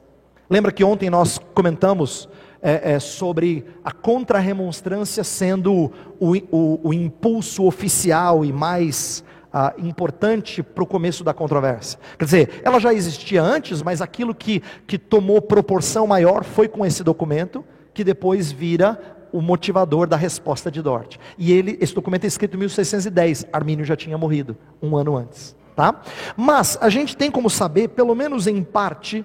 Lembra 0.48 0.70
que 0.70 0.84
ontem 0.84 1.08
nós 1.08 1.38
comentamos 1.54 2.28
é, 2.62 2.94
é, 2.94 2.98
sobre 2.98 3.64
a 3.84 3.92
contra-remonstrância 3.92 5.22
sendo 5.22 5.92
o, 6.18 6.34
o, 6.50 6.80
o, 6.82 6.94
impulso 6.94 7.66
oficial 7.66 8.42
e 8.42 8.50
mais 8.50 9.22
ah, 9.52 9.74
importante 9.76 10.62
para 10.62 10.82
o 10.82 10.86
começo 10.86 11.22
da 11.22 11.34
controvérsia. 11.34 11.98
Quer 12.18 12.24
dizer, 12.24 12.60
ela 12.64 12.80
já 12.80 12.92
existia 12.94 13.42
antes, 13.42 13.82
mas 13.82 14.00
aquilo 14.00 14.34
que, 14.34 14.62
que 14.86 14.96
tomou 14.96 15.42
proporção 15.42 16.06
maior 16.06 16.42
foi 16.42 16.66
com 16.66 16.86
esse 16.86 17.04
documento 17.04 17.62
que 17.94 18.04
depois 18.04 18.52
vira 18.52 19.00
o 19.32 19.40
motivador 19.40 20.06
da 20.06 20.16
resposta 20.16 20.70
de 20.70 20.82
Dort. 20.82 21.16
E 21.38 21.52
ele, 21.52 21.78
esse 21.80 21.94
documento 21.94 22.24
é 22.24 22.26
escrito 22.26 22.54
em 22.54 22.58
1610, 22.58 23.46
Armínio 23.52 23.84
já 23.84 23.96
tinha 23.96 24.18
morrido 24.18 24.56
um 24.82 24.96
ano 24.96 25.16
antes. 25.16 25.56
Tá? 25.74 26.02
Mas 26.36 26.78
a 26.80 26.88
gente 26.88 27.16
tem 27.16 27.30
como 27.30 27.50
saber, 27.50 27.88
pelo 27.88 28.14
menos 28.14 28.46
em 28.46 28.62
parte, 28.62 29.24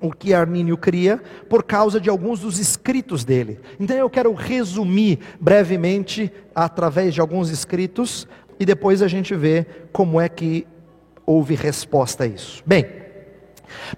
o 0.00 0.12
que 0.12 0.34
Armínio 0.34 0.76
cria 0.76 1.22
por 1.48 1.62
causa 1.62 2.00
de 2.00 2.10
alguns 2.10 2.40
dos 2.40 2.58
escritos 2.58 3.24
dele. 3.24 3.60
Então 3.78 3.96
eu 3.96 4.10
quero 4.10 4.32
resumir 4.32 5.20
brevemente 5.40 6.32
através 6.54 7.14
de 7.14 7.20
alguns 7.20 7.50
escritos 7.50 8.26
e 8.58 8.64
depois 8.64 9.02
a 9.02 9.08
gente 9.08 9.34
vê 9.34 9.66
como 9.92 10.20
é 10.20 10.28
que 10.28 10.66
houve 11.24 11.54
resposta 11.54 12.24
a 12.24 12.26
isso. 12.26 12.62
Bem, 12.66 12.86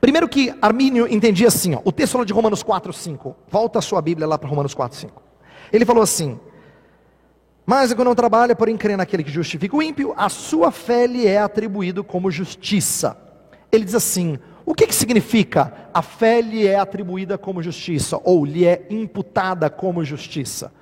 primeiro 0.01 0.29
que 0.29 0.55
Armínio 0.61 1.07
entendia 1.07 1.49
assim, 1.49 1.75
ó, 1.75 1.81
o 1.85 1.93
texto 1.93 2.25
de 2.25 2.33
Romanos 2.33 2.63
4, 2.63 2.93
5. 2.93 3.37
Volta 3.49 3.79
a 3.79 3.83
sua 3.83 4.01
Bíblia 4.01 4.27
lá 4.27 4.39
para 4.39 4.49
Romanos 4.49 4.75
4, 4.75 4.99
5. 4.99 5.23
Ele 5.73 5.85
falou 5.85 6.03
assim: 6.03 6.39
Mas 7.65 7.93
quando 7.93 8.09
não 8.09 8.15
trabalha, 8.15 8.57
porém 8.57 8.77
crê 8.77 8.97
naquele 8.97 9.25
que 9.25 9.31
justifica 9.31 9.77
o 9.77 9.83
ímpio, 9.83 10.15
a 10.17 10.29
sua 10.29 10.71
fé 10.71 11.07
lhe 11.07 11.27
é 11.27 11.39
atribuído 11.39 12.03
como 12.03 12.31
justiça. 12.31 13.17
Ele 13.73 13.85
diz 13.85 13.95
assim: 13.95 14.39
o 14.65 14.75
que, 14.75 14.87
que 14.87 14.95
significa 14.95 15.73
a 15.93 16.03
fé 16.03 16.41
lhe 16.41 16.67
é 16.67 16.79
atribuída 16.79 17.37
como 17.37 17.63
justiça, 17.63 18.21
ou 18.23 18.45
lhe 18.45 18.65
é 18.65 18.87
imputada 18.91 19.69
como 19.69 20.05
justiça? 20.05 20.73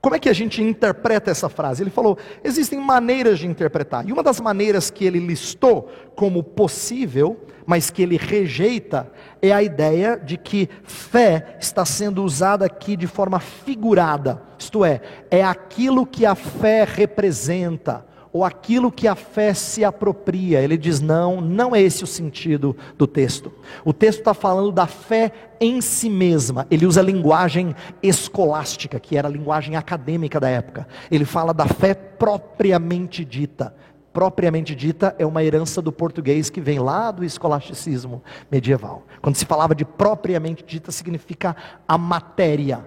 Como 0.00 0.14
é 0.14 0.18
que 0.18 0.28
a 0.28 0.32
gente 0.32 0.62
interpreta 0.62 1.30
essa 1.30 1.48
frase? 1.48 1.82
Ele 1.82 1.90
falou: 1.90 2.18
existem 2.44 2.78
maneiras 2.78 3.38
de 3.38 3.46
interpretar, 3.46 4.06
e 4.08 4.12
uma 4.12 4.22
das 4.22 4.40
maneiras 4.40 4.90
que 4.90 5.04
ele 5.04 5.18
listou 5.18 5.90
como 6.14 6.42
possível, 6.42 7.40
mas 7.68 7.90
que 7.90 8.00
ele 8.00 8.16
rejeita, 8.16 9.12
é 9.42 9.52
a 9.52 9.62
ideia 9.62 10.16
de 10.16 10.38
que 10.38 10.70
fé 10.84 11.58
está 11.60 11.84
sendo 11.84 12.24
usada 12.24 12.64
aqui 12.64 12.96
de 12.96 13.06
forma 13.06 13.38
figurada, 13.38 14.40
isto 14.58 14.86
é, 14.86 15.02
é 15.30 15.44
aquilo 15.44 16.06
que 16.06 16.24
a 16.24 16.34
fé 16.34 16.84
representa 16.90 18.06
ou 18.32 18.42
aquilo 18.42 18.90
que 18.90 19.06
a 19.06 19.14
fé 19.14 19.52
se 19.52 19.84
apropria. 19.84 20.60
Ele 20.60 20.78
diz: 20.78 21.00
não, 21.00 21.42
não 21.42 21.76
é 21.76 21.82
esse 21.82 22.04
o 22.04 22.06
sentido 22.06 22.74
do 22.96 23.06
texto. 23.06 23.52
O 23.84 23.92
texto 23.92 24.20
está 24.20 24.32
falando 24.32 24.72
da 24.72 24.86
fé 24.86 25.30
em 25.60 25.80
si 25.82 26.08
mesma. 26.08 26.66
Ele 26.70 26.86
usa 26.86 27.00
a 27.00 27.04
linguagem 27.04 27.74
escolástica, 28.02 28.98
que 28.98 29.16
era 29.16 29.28
a 29.28 29.30
linguagem 29.30 29.76
acadêmica 29.76 30.40
da 30.40 30.48
época. 30.48 30.88
Ele 31.10 31.26
fala 31.26 31.52
da 31.52 31.66
fé 31.66 31.92
propriamente 31.94 33.24
dita. 33.24 33.74
Propriamente 34.18 34.74
dita 34.74 35.14
é 35.16 35.24
uma 35.24 35.44
herança 35.44 35.80
do 35.80 35.92
português 35.92 36.50
que 36.50 36.60
vem 36.60 36.80
lá 36.80 37.12
do 37.12 37.24
escolasticismo 37.24 38.20
medieval. 38.50 39.04
Quando 39.22 39.36
se 39.36 39.44
falava 39.44 39.76
de 39.76 39.84
propriamente 39.84 40.64
dita, 40.66 40.90
significa 40.90 41.54
a 41.86 41.96
matéria, 41.96 42.84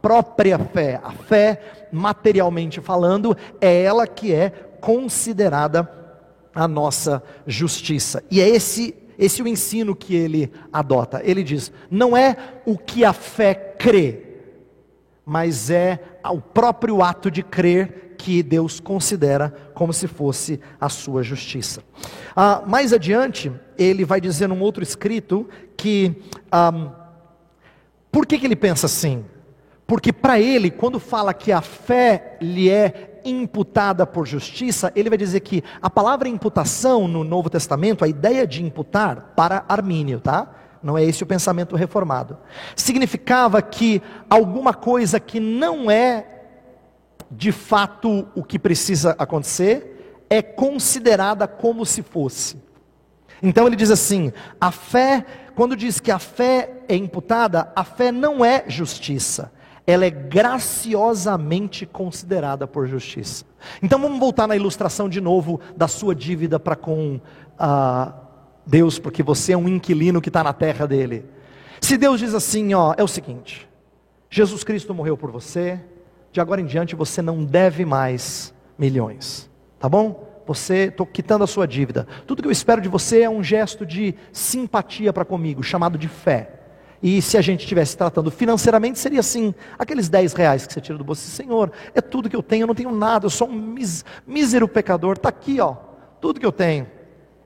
própria 0.00 0.58
fé, 0.58 1.02
a 1.04 1.12
fé 1.12 1.88
materialmente 1.92 2.80
falando, 2.80 3.36
é 3.60 3.82
ela 3.82 4.06
que 4.06 4.32
é 4.32 4.48
considerada 4.80 5.86
a 6.54 6.66
nossa 6.66 7.22
justiça. 7.46 8.24
E 8.30 8.40
é 8.40 8.48
esse 8.48 8.94
esse 9.18 9.42
é 9.42 9.44
o 9.44 9.48
ensino 9.48 9.94
que 9.94 10.16
ele 10.16 10.50
adota. 10.72 11.20
Ele 11.22 11.44
diz: 11.44 11.70
não 11.90 12.16
é 12.16 12.34
o 12.64 12.78
que 12.78 13.04
a 13.04 13.12
fé 13.12 13.52
crê, 13.52 14.22
mas 15.26 15.68
é 15.68 16.00
o 16.24 16.40
próprio 16.40 17.02
ato 17.02 17.30
de 17.30 17.42
crer 17.42 18.07
que 18.18 18.42
Deus 18.42 18.80
considera 18.80 19.54
como 19.72 19.92
se 19.92 20.08
fosse 20.08 20.60
a 20.80 20.88
sua 20.88 21.22
justiça. 21.22 21.82
Ah, 22.34 22.62
mais 22.66 22.92
adiante, 22.92 23.50
ele 23.78 24.04
vai 24.04 24.20
dizer 24.20 24.48
num 24.48 24.60
outro 24.60 24.82
escrito 24.82 25.48
que. 25.76 26.22
Ah, 26.50 26.92
por 28.10 28.26
que, 28.26 28.38
que 28.38 28.46
ele 28.46 28.56
pensa 28.56 28.86
assim? 28.86 29.24
Porque 29.86 30.12
para 30.12 30.38
ele, 30.40 30.70
quando 30.70 30.98
fala 30.98 31.32
que 31.32 31.52
a 31.52 31.62
fé 31.62 32.36
lhe 32.40 32.68
é 32.68 33.20
imputada 33.24 34.06
por 34.06 34.26
justiça, 34.26 34.92
ele 34.94 35.08
vai 35.08 35.16
dizer 35.16 35.40
que 35.40 35.62
a 35.80 35.88
palavra 35.88 36.28
imputação 36.28 37.06
no 37.06 37.22
Novo 37.22 37.48
Testamento, 37.48 38.04
a 38.04 38.08
ideia 38.08 38.46
de 38.46 38.62
imputar, 38.62 39.32
para 39.36 39.64
Armínio, 39.68 40.20
tá? 40.20 40.50
Não 40.82 40.96
é 40.96 41.04
esse 41.04 41.22
o 41.22 41.26
pensamento 41.26 41.76
reformado. 41.76 42.38
Significava 42.76 43.60
que 43.62 44.02
alguma 44.28 44.74
coisa 44.74 45.18
que 45.18 45.40
não 45.40 45.90
é 45.90 46.37
de 47.30 47.52
fato 47.52 48.28
o 48.34 48.42
que 48.42 48.58
precisa 48.58 49.14
acontecer, 49.18 50.24
é 50.30 50.42
considerada 50.42 51.46
como 51.46 51.84
se 51.84 52.02
fosse. 52.02 52.56
Então 53.42 53.66
ele 53.66 53.76
diz 53.76 53.90
assim: 53.90 54.32
a 54.60 54.70
fé, 54.70 55.24
quando 55.54 55.76
diz 55.76 56.00
que 56.00 56.10
a 56.10 56.18
fé 56.18 56.82
é 56.88 56.96
imputada, 56.96 57.72
a 57.74 57.84
fé 57.84 58.10
não 58.10 58.44
é 58.44 58.64
justiça 58.66 59.52
ela 59.88 60.04
é 60.04 60.10
graciosamente 60.10 61.86
considerada 61.86 62.66
por 62.66 62.86
justiça. 62.86 63.46
Então 63.82 63.98
vamos 63.98 64.20
voltar 64.20 64.46
na 64.46 64.54
ilustração 64.54 65.08
de 65.08 65.18
novo 65.18 65.58
da 65.74 65.88
sua 65.88 66.14
dívida 66.14 66.60
para 66.60 66.76
com 66.76 67.18
ah, 67.58 68.12
Deus, 68.66 68.98
porque 68.98 69.22
você 69.22 69.54
é 69.54 69.56
um 69.56 69.66
inquilino 69.66 70.20
que 70.20 70.28
está 70.28 70.44
na 70.44 70.52
terra 70.52 70.86
dele. 70.86 71.24
Se 71.80 71.96
Deus 71.96 72.20
diz 72.20 72.34
assim, 72.34 72.74
ó, 72.74 72.92
é 72.98 73.02
o 73.02 73.08
seguinte: 73.08 73.66
Jesus 74.28 74.62
Cristo 74.62 74.92
morreu 74.92 75.16
por 75.16 75.30
você, 75.30 75.80
de 76.38 76.40
agora 76.40 76.60
em 76.60 76.66
diante 76.66 76.94
você 76.94 77.20
não 77.20 77.44
deve 77.44 77.84
mais 77.84 78.54
milhões, 78.78 79.50
tá 79.78 79.88
bom? 79.88 80.26
Você, 80.46 80.84
estou 80.84 81.04
quitando 81.04 81.42
a 81.42 81.48
sua 81.48 81.66
dívida. 81.66 82.06
Tudo 82.26 82.42
que 82.42 82.48
eu 82.48 82.52
espero 82.52 82.80
de 82.80 82.88
você 82.88 83.22
é 83.22 83.28
um 83.28 83.42
gesto 83.42 83.84
de 83.84 84.14
simpatia 84.32 85.12
para 85.12 85.24
comigo, 85.24 85.62
chamado 85.64 85.98
de 85.98 86.08
fé. 86.08 86.54
E 87.02 87.20
se 87.20 87.36
a 87.36 87.40
gente 87.40 87.62
estivesse 87.62 87.96
tratando 87.96 88.30
financeiramente, 88.30 89.00
seria 89.00 89.20
assim: 89.20 89.52
aqueles 89.78 90.08
10 90.08 90.32
reais 90.32 90.66
que 90.66 90.72
você 90.72 90.80
tira 90.80 90.96
do 90.96 91.04
bolso, 91.04 91.28
Senhor, 91.28 91.72
é 91.92 92.00
tudo 92.00 92.30
que 92.30 92.36
eu 92.36 92.42
tenho, 92.42 92.62
eu 92.62 92.66
não 92.68 92.74
tenho 92.74 92.92
nada, 92.92 93.26
eu 93.26 93.30
sou 93.30 93.48
um 93.48 93.52
mis, 93.52 94.04
mísero 94.26 94.68
pecador, 94.68 95.16
está 95.16 95.28
aqui, 95.28 95.60
ó, 95.60 95.74
tudo 96.20 96.40
que 96.40 96.46
eu 96.46 96.52
tenho, 96.52 96.86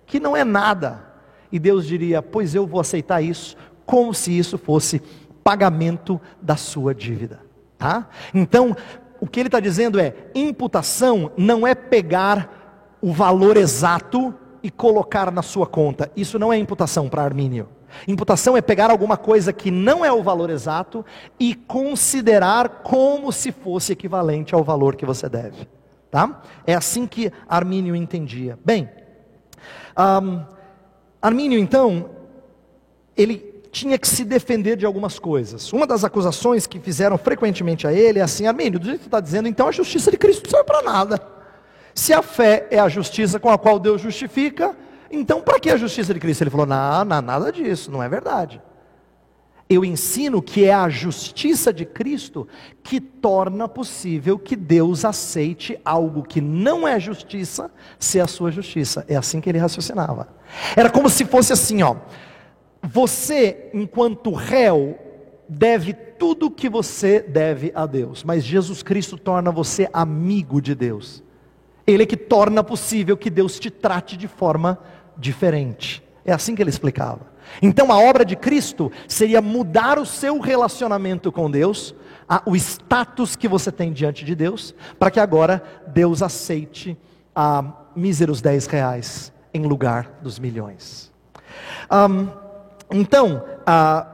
que 0.07 0.21
não 0.21 0.37
é 0.37 0.45
nada. 0.45 1.03
E 1.51 1.59
Deus 1.59 1.87
diria: 1.87 2.23
Pois 2.23 2.55
eu 2.55 2.67
vou 2.67 2.79
aceitar 2.81 3.23
isso, 3.23 3.57
como 3.87 4.15
se 4.15 4.37
isso 4.37 4.59
fosse 4.59 5.03
pagamento 5.43 6.21
da 6.41 6.57
sua 6.57 6.95
dívida. 6.95 7.52
Tá? 7.83 8.07
Então, 8.33 8.77
o 9.21 9.27
que 9.27 9.41
ele 9.41 9.49
está 9.49 9.59
dizendo 9.59 9.99
é: 9.99 10.15
imputação 10.37 11.33
não 11.37 11.67
é 11.67 11.75
pegar 11.75 12.97
o 13.03 13.13
valor 13.13 13.57
exato 13.57 14.33
e 14.63 14.71
colocar 14.71 15.33
na 15.33 15.43
sua 15.43 15.67
conta. 15.67 16.09
Isso 16.15 16.39
não 16.39 16.53
é 16.53 16.57
imputação 16.57 17.09
para 17.09 17.25
Armínio. 17.25 17.69
Imputação 18.07 18.57
é 18.57 18.63
pegar 18.63 18.89
alguma 18.89 19.17
coisa 19.17 19.53
que 19.53 19.69
não 19.69 20.05
é 20.05 20.13
o 20.13 20.23
valor 20.23 20.49
exato 20.49 21.05
e 21.41 21.57
considerar 21.57 22.69
como 22.85 23.33
se 23.33 23.51
fosse 23.51 23.95
equivalente 23.95 24.55
ao 24.55 24.63
valor 24.63 24.95
que 24.95 25.05
você 25.05 25.29
deve. 25.29 25.69
Tá? 26.09 26.41
É 26.65 26.75
assim 26.75 27.05
que 27.05 27.33
Armínio 27.49 27.97
entendia. 27.97 28.57
Bem, 28.65 28.89
um, 29.99 30.41
Armínio 31.21 31.59
então, 31.59 32.11
ele 33.17 33.52
tinha 33.73 33.99
que 33.99 34.07
se 34.07 34.23
defender 34.23 34.77
de 34.77 34.85
algumas 34.85 35.19
coisas. 35.19 35.73
Uma 35.73 35.87
das 35.87 36.05
acusações 36.05 36.67
que 36.67 36.79
fizeram 36.79 37.17
frequentemente 37.17 37.87
a 37.87 37.93
ele 37.93 38.19
é 38.19 38.23
assim: 38.23 38.47
Armínio, 38.47 38.79
do 38.79 38.85
jeito 38.85 38.99
que 38.99 39.05
você 39.05 39.09
está 39.09 39.21
dizendo, 39.21 39.49
então 39.49 39.67
a 39.67 39.73
justiça 39.73 40.11
de 40.11 40.19
Cristo 40.19 40.45
não 40.45 40.51
serve 40.51 40.67
para 40.67 40.83
nada. 40.83 41.21
Se 41.95 42.13
a 42.13 42.23
fé 42.23 42.69
é 42.71 42.79
a 42.79 42.89
justiça 42.89 43.41
com 43.41 43.51
a 43.51 43.59
qual 43.59 43.79
Deus 43.79 44.01
justifica, 44.01 44.77
então, 45.11 45.41
para 45.41 45.59
que 45.59 45.71
a 45.71 45.77
justiça 45.77 46.13
de 46.13 46.21
Cristo? 46.21 46.43
Ele 46.43 46.51
falou: 46.51 46.67
não, 46.67 47.05
não, 47.05 47.23
nada 47.23 47.51
disso, 47.51 47.91
não 47.91 48.03
é 48.03 48.09
verdade. 48.09 48.61
Eu 49.71 49.87
ensino 49.87 50.43
que 50.43 50.67
é 50.67 50.75
a 50.75 50.91
justiça 50.91 51.73
de 51.73 51.87
Cristo 51.87 52.47
que 52.83 53.01
torna 53.01 53.67
possível 53.67 54.39
que 54.39 54.55
Deus 54.55 55.03
aceite 55.03 55.81
algo 55.83 56.23
que 56.23 56.43
não 56.43 56.87
é 56.87 57.01
justiça 57.01 57.71
ser 57.99 58.21
a 58.21 58.27
sua 58.27 58.51
justiça. 58.51 59.03
É 59.09 59.17
assim 59.17 59.41
que 59.41 59.49
ele 59.49 59.59
raciocinava. 59.59 60.29
Era 60.77 60.91
como 60.91 61.09
se 61.09 61.25
fosse 61.25 61.55
assim, 61.55 61.83
ó. 61.83 61.97
Você, 62.93 63.71
enquanto 63.73 64.35
réu, 64.35 64.99
deve 65.49 65.95
tudo 65.95 66.47
o 66.47 66.51
que 66.51 66.69
você 66.69 67.21
deve 67.21 67.73
a 67.75 67.87
Deus, 67.87 68.23
mas 68.23 68.45
Jesus 68.45 68.83
Cristo 68.83 69.17
torna 69.17 69.51
você 69.51 69.89
amigo 69.95 70.61
de 70.61 70.75
Deus. 70.75 71.23
Ele 71.87 72.03
é 72.03 72.07
que 72.07 72.19
torna 72.19 72.63
possível 72.63 73.17
que 73.17 73.31
Deus 73.31 73.59
te 73.59 73.71
trate 73.71 74.15
de 74.15 74.29
forma 74.29 74.79
diferente. 75.17 76.03
É 76.23 76.35
assim 76.35 76.55
que 76.55 76.63
ele 76.63 76.69
explicava. 76.69 77.33
Então 77.63 77.91
a 77.91 77.99
obra 77.99 78.27
de 78.27 78.37
Cristo 78.37 78.93
seria 79.09 79.41
mudar 79.41 79.99
o 79.99 80.05
seu 80.05 80.39
relacionamento 80.39 81.33
com 81.33 81.51
Deus, 81.51 81.95
a, 82.29 82.43
o 82.45 82.55
status 82.55 83.37
que 83.37 83.49
você 83.49 83.73
tem 83.73 83.91
diante 83.91 84.23
de 84.23 84.35
Deus, 84.35 84.75
para 84.99 85.11
que 85.11 85.19
agora 85.19 85.63
Deus 85.87 86.21
aceite 86.21 86.95
a 87.35 87.65
míseros 87.97 88.43
10 88.43 88.67
reais 88.67 89.33
em 89.55 89.63
lugar 89.63 90.19
dos 90.21 90.39
milhões. 90.39 91.11
Um, 91.91 92.42
então, 92.93 93.45
a, 93.67 94.07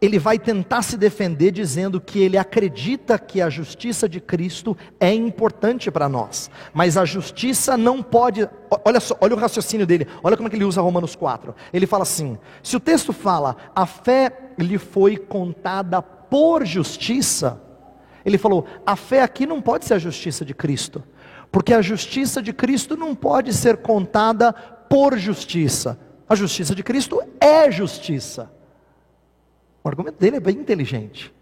ele 0.00 0.18
vai 0.18 0.38
tentar 0.38 0.82
se 0.82 0.96
defender 0.96 1.50
dizendo 1.50 2.00
que 2.00 2.20
ele 2.20 2.38
acredita 2.38 3.18
que 3.18 3.40
a 3.40 3.50
justiça 3.50 4.08
de 4.08 4.20
Cristo 4.20 4.76
é 5.00 5.12
importante 5.12 5.90
para 5.90 6.08
nós, 6.08 6.50
mas 6.72 6.96
a 6.96 7.04
justiça 7.04 7.76
não 7.76 8.02
pode. 8.02 8.48
Olha 8.84 9.00
só, 9.00 9.16
olha 9.20 9.34
o 9.34 9.38
raciocínio 9.38 9.86
dele, 9.86 10.06
olha 10.22 10.36
como 10.36 10.46
é 10.46 10.50
que 10.50 10.56
ele 10.56 10.64
usa 10.64 10.80
Romanos 10.80 11.16
4. 11.16 11.54
Ele 11.72 11.86
fala 11.86 12.02
assim: 12.02 12.38
se 12.62 12.76
o 12.76 12.80
texto 12.80 13.12
fala, 13.12 13.56
a 13.74 13.86
fé 13.86 14.32
lhe 14.56 14.78
foi 14.78 15.16
contada 15.16 16.00
por 16.00 16.64
justiça, 16.64 17.60
ele 18.24 18.38
falou, 18.38 18.66
a 18.86 18.94
fé 18.94 19.22
aqui 19.22 19.46
não 19.46 19.60
pode 19.60 19.84
ser 19.84 19.94
a 19.94 19.98
justiça 19.98 20.44
de 20.44 20.54
Cristo, 20.54 21.02
porque 21.50 21.72
a 21.72 21.82
justiça 21.82 22.40
de 22.40 22.52
Cristo 22.52 22.96
não 22.96 23.14
pode 23.14 23.52
ser 23.52 23.78
contada 23.78 24.52
por 24.52 25.16
justiça, 25.18 25.98
a 26.28 26.34
justiça 26.34 26.74
de 26.74 26.82
Cristo 26.82 27.22
é 27.40 27.70
justiça. 27.70 28.50
O 29.82 29.88
argumento 29.88 30.18
dele 30.18 30.36
é 30.36 30.40
bem 30.40 30.56
inteligente. 30.56 31.32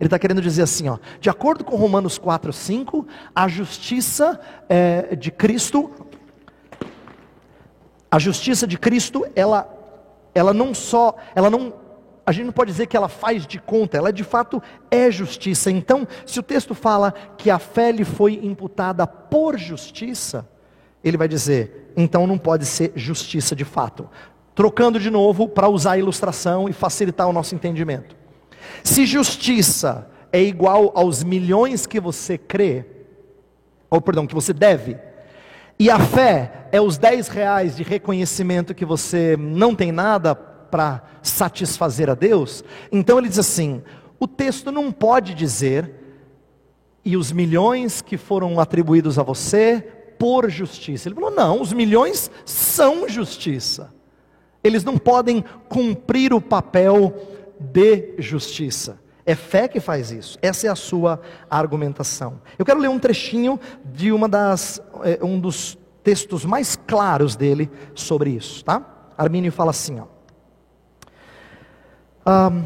Ele 0.00 0.08
está 0.08 0.18
querendo 0.18 0.42
dizer 0.42 0.62
assim, 0.62 0.88
ó, 0.88 0.98
de 1.20 1.30
acordo 1.30 1.62
com 1.62 1.76
Romanos 1.76 2.18
4, 2.18 2.52
5, 2.52 3.06
a 3.32 3.46
justiça 3.46 4.40
é, 4.68 5.14
de 5.14 5.30
Cristo, 5.30 5.90
a 8.10 8.18
justiça 8.18 8.66
de 8.66 8.76
Cristo, 8.76 9.24
ela, 9.36 9.72
ela 10.34 10.52
não 10.52 10.74
só, 10.74 11.14
ela 11.36 11.48
não, 11.48 11.72
a 12.26 12.32
gente 12.32 12.46
não 12.46 12.52
pode 12.52 12.72
dizer 12.72 12.86
que 12.86 12.96
ela 12.96 13.08
faz 13.08 13.46
de 13.46 13.60
conta, 13.60 13.96
ela 13.96 14.12
de 14.12 14.24
fato 14.24 14.60
é 14.90 15.08
justiça. 15.08 15.70
Então, 15.70 16.06
se 16.26 16.40
o 16.40 16.42
texto 16.42 16.74
fala 16.74 17.12
que 17.38 17.48
a 17.48 17.60
fé 17.60 17.92
lhe 17.92 18.04
foi 18.04 18.40
imputada 18.42 19.06
por 19.06 19.56
justiça, 19.56 20.48
ele 21.04 21.16
vai 21.16 21.28
dizer, 21.28 21.92
então 21.96 22.26
não 22.26 22.38
pode 22.38 22.66
ser 22.66 22.92
justiça 22.96 23.54
de 23.54 23.64
fato. 23.64 24.08
Trocando 24.54 25.00
de 25.00 25.10
novo 25.10 25.48
para 25.48 25.68
usar 25.68 25.92
a 25.92 25.98
ilustração 25.98 26.68
e 26.68 26.72
facilitar 26.72 27.28
o 27.28 27.32
nosso 27.32 27.54
entendimento. 27.54 28.16
Se 28.82 29.06
justiça 29.06 30.08
é 30.32 30.42
igual 30.42 30.92
aos 30.94 31.22
milhões 31.22 31.86
que 31.86 32.00
você 32.00 32.38
crê, 32.38 32.84
ou 33.90 34.00
perdão, 34.00 34.26
que 34.26 34.34
você 34.34 34.52
deve, 34.52 34.96
e 35.78 35.90
a 35.90 35.98
fé 35.98 36.68
é 36.70 36.80
os 36.80 36.96
10 36.96 37.28
reais 37.28 37.76
de 37.76 37.82
reconhecimento 37.82 38.74
que 38.74 38.84
você 38.84 39.36
não 39.38 39.74
tem 39.74 39.92
nada 39.92 40.34
para 40.34 41.02
satisfazer 41.22 42.08
a 42.08 42.14
Deus, 42.14 42.64
então 42.90 43.18
ele 43.18 43.28
diz 43.28 43.38
assim: 43.38 43.82
o 44.18 44.26
texto 44.26 44.70
não 44.70 44.92
pode 44.92 45.34
dizer, 45.34 45.92
e 47.04 47.16
os 47.16 47.32
milhões 47.32 48.00
que 48.00 48.16
foram 48.16 48.60
atribuídos 48.60 49.18
a 49.18 49.22
você 49.22 49.80
por 50.18 50.48
justiça. 50.48 51.08
Ele 51.08 51.14
falou: 51.16 51.30
não, 51.30 51.60
os 51.60 51.72
milhões 51.72 52.30
são 52.44 53.08
justiça. 53.08 53.92
Eles 54.62 54.84
não 54.84 54.96
podem 54.96 55.44
cumprir 55.68 56.32
o 56.32 56.40
papel 56.40 57.14
de 57.58 58.14
justiça. 58.18 59.00
É 59.24 59.34
fé 59.34 59.68
que 59.68 59.80
faz 59.80 60.10
isso. 60.10 60.38
Essa 60.42 60.66
é 60.66 60.70
a 60.70 60.74
sua 60.74 61.20
argumentação. 61.48 62.40
Eu 62.58 62.64
quero 62.64 62.80
ler 62.80 62.88
um 62.88 62.98
trechinho 62.98 63.58
de 63.84 64.10
uma 64.10 64.28
das, 64.28 64.82
é, 65.04 65.24
um 65.24 65.38
dos 65.38 65.78
textos 66.02 66.44
mais 66.44 66.74
claros 66.74 67.36
dele 67.36 67.70
sobre 67.94 68.30
isso, 68.30 68.64
tá? 68.64 69.10
Armínio 69.16 69.52
fala 69.52 69.70
assim, 69.70 70.00
ó. 70.00 70.06
Um, 72.24 72.64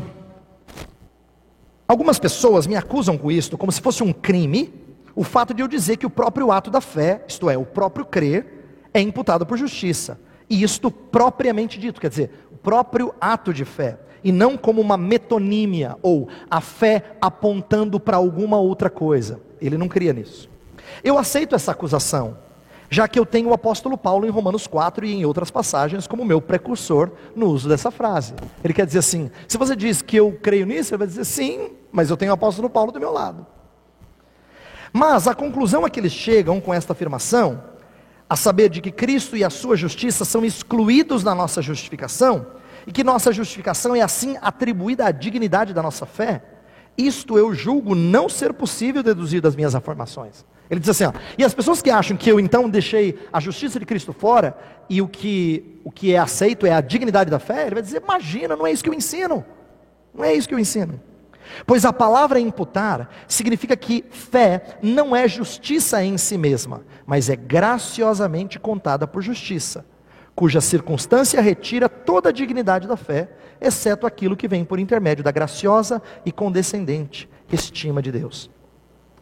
algumas 1.89 2.19
pessoas 2.19 2.67
me 2.67 2.77
acusam 2.77 3.17
com 3.17 3.31
isto 3.31 3.57
como 3.57 3.73
se 3.73 3.81
fosse 3.81 4.03
um 4.03 4.13
crime 4.13 4.73
o 5.15 5.25
fato 5.25 5.55
de 5.55 5.63
eu 5.63 5.69
dizer 5.69 5.97
que 5.97 6.05
o 6.05 6.11
próprio 6.11 6.53
ato 6.53 6.71
da 6.71 6.81
fé, 6.81 7.25
isto 7.27 7.49
é, 7.49 7.57
o 7.57 7.65
próprio 7.65 8.05
crer, 8.05 8.91
é 8.93 9.01
imputado 9.01 9.47
por 9.47 9.57
justiça. 9.57 10.21
E 10.49 10.63
isto 10.63 10.91
propriamente 10.91 11.79
dito, 11.79 12.01
quer 12.01 12.09
dizer, 12.09 12.31
o 12.51 12.57
próprio 12.57 13.15
ato 13.21 13.53
de 13.53 13.65
fé 13.65 13.99
e 14.27 14.33
não 14.33 14.57
como 14.57 14.81
uma 14.81 14.97
metonímia, 14.97 15.97
ou 16.03 16.29
a 16.51 16.61
fé 16.61 17.17
apontando 17.21 18.01
para 18.01 18.17
alguma 18.17 18.59
outra 18.59 18.91
coisa. 18.91 19.41
Ele 19.61 19.79
não 19.79 19.87
cria 19.87 20.13
nisso. 20.13 20.51
Eu 21.05 21.17
aceito 21.17 21.55
essa 21.55 21.71
acusação, 21.71 22.37
já 22.91 23.07
que 23.07 23.19
eu 23.19 23.25
tenho 23.25 23.51
o 23.51 23.55
apóstolo 23.55 23.97
Paulo 23.97 24.27
em 24.27 24.31
Romanos 24.31 24.67
4 24.67 25.07
e 25.07 25.13
em 25.13 25.25
outras 25.25 25.49
passagens 25.49 26.09
como 26.09 26.25
meu 26.25 26.41
precursor 26.41 27.13
no 27.37 27.47
uso 27.47 27.69
dessa 27.69 27.93
frase. 27.93 28.35
Ele 28.65 28.75
quer 28.75 28.85
dizer 28.85 28.99
assim: 28.99 29.31
se 29.47 29.57
você 29.57 29.77
diz 29.77 30.03
que 30.03 30.17
eu 30.17 30.37
creio 30.43 30.67
nisso, 30.67 30.93
ele 30.93 30.99
vai 30.99 31.07
dizer 31.07 31.25
sim, 31.25 31.71
mas 31.93 32.11
eu 32.11 32.17
tenho 32.17 32.33
o 32.33 32.35
apóstolo 32.35 32.69
Paulo 32.69 32.91
do 32.91 32.99
meu 32.99 33.13
lado. 33.13 33.47
Mas 34.93 35.29
a 35.29 35.37
conclusão 35.37 35.85
a 35.85 35.91
que 35.91 36.01
eles 36.01 36.13
chegam 36.13 36.61
com 36.61 36.75
esta 36.75 36.93
afirmação, 36.93 37.63
a 38.29 38.37
saber 38.37 38.69
de 38.69 38.81
que 38.81 38.91
Cristo 38.91 39.37
e 39.37 39.45
a 39.45 39.51
sua 39.51 39.77
justiça 39.77 40.25
são 40.25 40.45
excluídos 40.45 41.23
da 41.23 41.35
nossa 41.35 41.63
justificação, 41.63 42.47
e 42.87 42.93
que 42.93 43.03
nossa 43.03 43.33
justificação 43.33 43.95
é 43.97 44.01
assim 44.01 44.37
atribuída 44.41 45.07
à 45.07 45.11
dignidade 45.11 45.75
da 45.75 45.83
nossa 45.83 46.07
fé, 46.07 46.43
isto 46.97 47.37
eu 47.37 47.53
julgo 47.53 47.95
não 47.95 48.29
ser 48.29 48.53
possível 48.53 49.03
deduzir 49.03 49.41
das 49.41 49.57
minhas 49.57 49.75
afirmações. 49.75 50.45
Ele 50.71 50.81
diz 50.81 50.89
assim, 50.89 51.05
ó, 51.05 51.13
e 51.37 51.45
as 51.45 51.55
pessoas 51.55 51.83
que 51.83 51.91
acham 51.91 52.17
que 52.17 52.31
eu 52.31 52.41
então 52.41 52.69
deixei 52.69 53.19
a 53.33 53.39
justiça 53.39 53.79
de 53.79 53.87
Cristo 53.87 54.13
fora 54.13 54.57
e 54.89 55.01
o 55.01 55.07
que, 55.07 55.81
o 55.85 55.91
que 55.91 56.13
é 56.13 56.19
aceito 56.19 56.67
é 56.67 56.73
a 56.73 56.81
dignidade 56.81 57.31
da 57.31 57.39
fé, 57.39 57.67
ele 57.67 57.75
vai 57.75 57.83
dizer, 57.83 58.03
imagina, 58.03 58.57
não 58.57 58.67
é 58.67 58.73
isso 58.73 58.83
que 58.83 58.91
eu 58.91 58.95
ensino. 58.95 59.45
Não 60.15 60.25
é 60.25 60.35
isso 60.35 60.49
que 60.49 60.55
eu 60.55 60.59
ensino. 60.59 61.01
Pois 61.67 61.85
a 61.85 61.93
palavra 61.93 62.41
imputar 62.41 63.09
significa 63.29 63.77
que 63.77 64.05
fé 64.11 64.79
não 64.83 65.15
é 65.15 65.29
justiça 65.29 66.03
em 66.03 66.17
si 66.19 66.37
mesma, 66.37 66.83
mas 67.07 67.29
é 67.29 67.37
graciosamente 67.37 68.59
contada 68.59 69.07
por 69.07 69.23
justiça 69.23 69.85
cuja 70.37 70.61
circunstância 70.61 71.41
retira 71.41 71.89
toda 71.89 72.29
a 72.29 72.33
dignidade 72.33 72.87
da 72.87 72.95
fé, 72.95 73.31
exceto 73.59 74.07
aquilo 74.07 74.37
que 74.37 74.47
vem 74.47 74.67
por 74.67 74.79
intermédio 74.79 75.25
da 75.25 75.33
graciosa 75.33 76.03
e 76.27 76.31
condescendente 76.31 77.27
estima 77.51 78.03
de 78.03 78.13
Deus. 78.13 78.51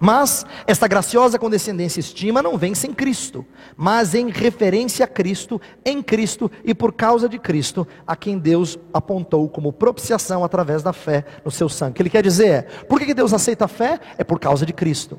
Mas 0.04 0.44
esta 0.66 0.86
graciosa 0.86 1.38
condescendência 1.38 1.98
e 1.98 2.02
estima 2.02 2.42
não 2.42 2.58
vem 2.58 2.74
sem 2.74 2.92
Cristo, 2.92 3.42
mas 3.74 4.14
em 4.14 4.28
referência 4.28 5.06
a 5.06 5.08
Cristo, 5.08 5.58
em 5.82 6.02
Cristo 6.02 6.50
e 6.62 6.74
por 6.74 6.92
causa 6.92 7.26
de 7.26 7.38
Cristo, 7.38 7.88
a 8.06 8.14
quem 8.14 8.38
Deus 8.38 8.78
apontou 8.92 9.48
como 9.48 9.72
propiciação 9.72 10.44
através 10.44 10.82
da 10.82 10.92
fé 10.92 11.24
no 11.42 11.50
seu 11.50 11.70
sangue. 11.70 12.02
Ele 12.02 12.10
quer 12.10 12.22
dizer 12.22 12.48
é: 12.48 12.62
por 12.82 13.00
que 13.00 13.14
Deus 13.14 13.32
aceita 13.32 13.64
a 13.64 13.68
fé? 13.68 13.98
É 14.18 14.22
por 14.22 14.38
causa 14.38 14.66
de 14.66 14.74
Cristo. 14.74 15.18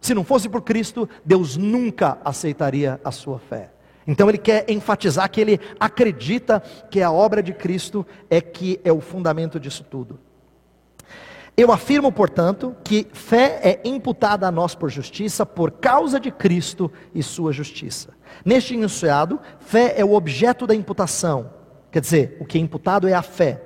Se 0.00 0.14
não 0.14 0.22
fosse 0.22 0.48
por 0.48 0.62
Cristo, 0.62 1.08
Deus 1.24 1.56
nunca 1.56 2.16
aceitaria 2.24 3.00
a 3.04 3.10
sua 3.10 3.40
fé. 3.40 3.72
Então 4.06 4.28
ele 4.28 4.38
quer 4.38 4.64
enfatizar 4.70 5.28
que 5.28 5.40
ele 5.40 5.58
acredita 5.80 6.62
que 6.88 7.02
a 7.02 7.10
obra 7.10 7.42
de 7.42 7.52
Cristo 7.52 8.06
é 8.30 8.40
que 8.40 8.78
é 8.84 8.92
o 8.92 9.00
fundamento 9.00 9.58
disso 9.58 9.82
tudo. 9.82 10.20
Eu 11.56 11.70
afirmo, 11.70 12.10
portanto, 12.10 12.74
que 12.82 13.06
fé 13.12 13.60
é 13.62 13.88
imputada 13.88 14.48
a 14.48 14.50
nós 14.50 14.74
por 14.74 14.90
justiça 14.90 15.46
por 15.46 15.70
causa 15.70 16.18
de 16.18 16.32
Cristo 16.32 16.90
e 17.14 17.22
sua 17.22 17.52
justiça. 17.52 18.10
Neste 18.44 18.74
enunciado, 18.74 19.38
fé 19.60 19.94
é 19.96 20.04
o 20.04 20.14
objeto 20.14 20.66
da 20.66 20.74
imputação. 20.74 21.50
Quer 21.92 22.00
dizer, 22.00 22.36
o 22.40 22.44
que 22.44 22.58
é 22.58 22.60
imputado 22.60 23.06
é 23.06 23.14
a 23.14 23.22
fé. 23.22 23.62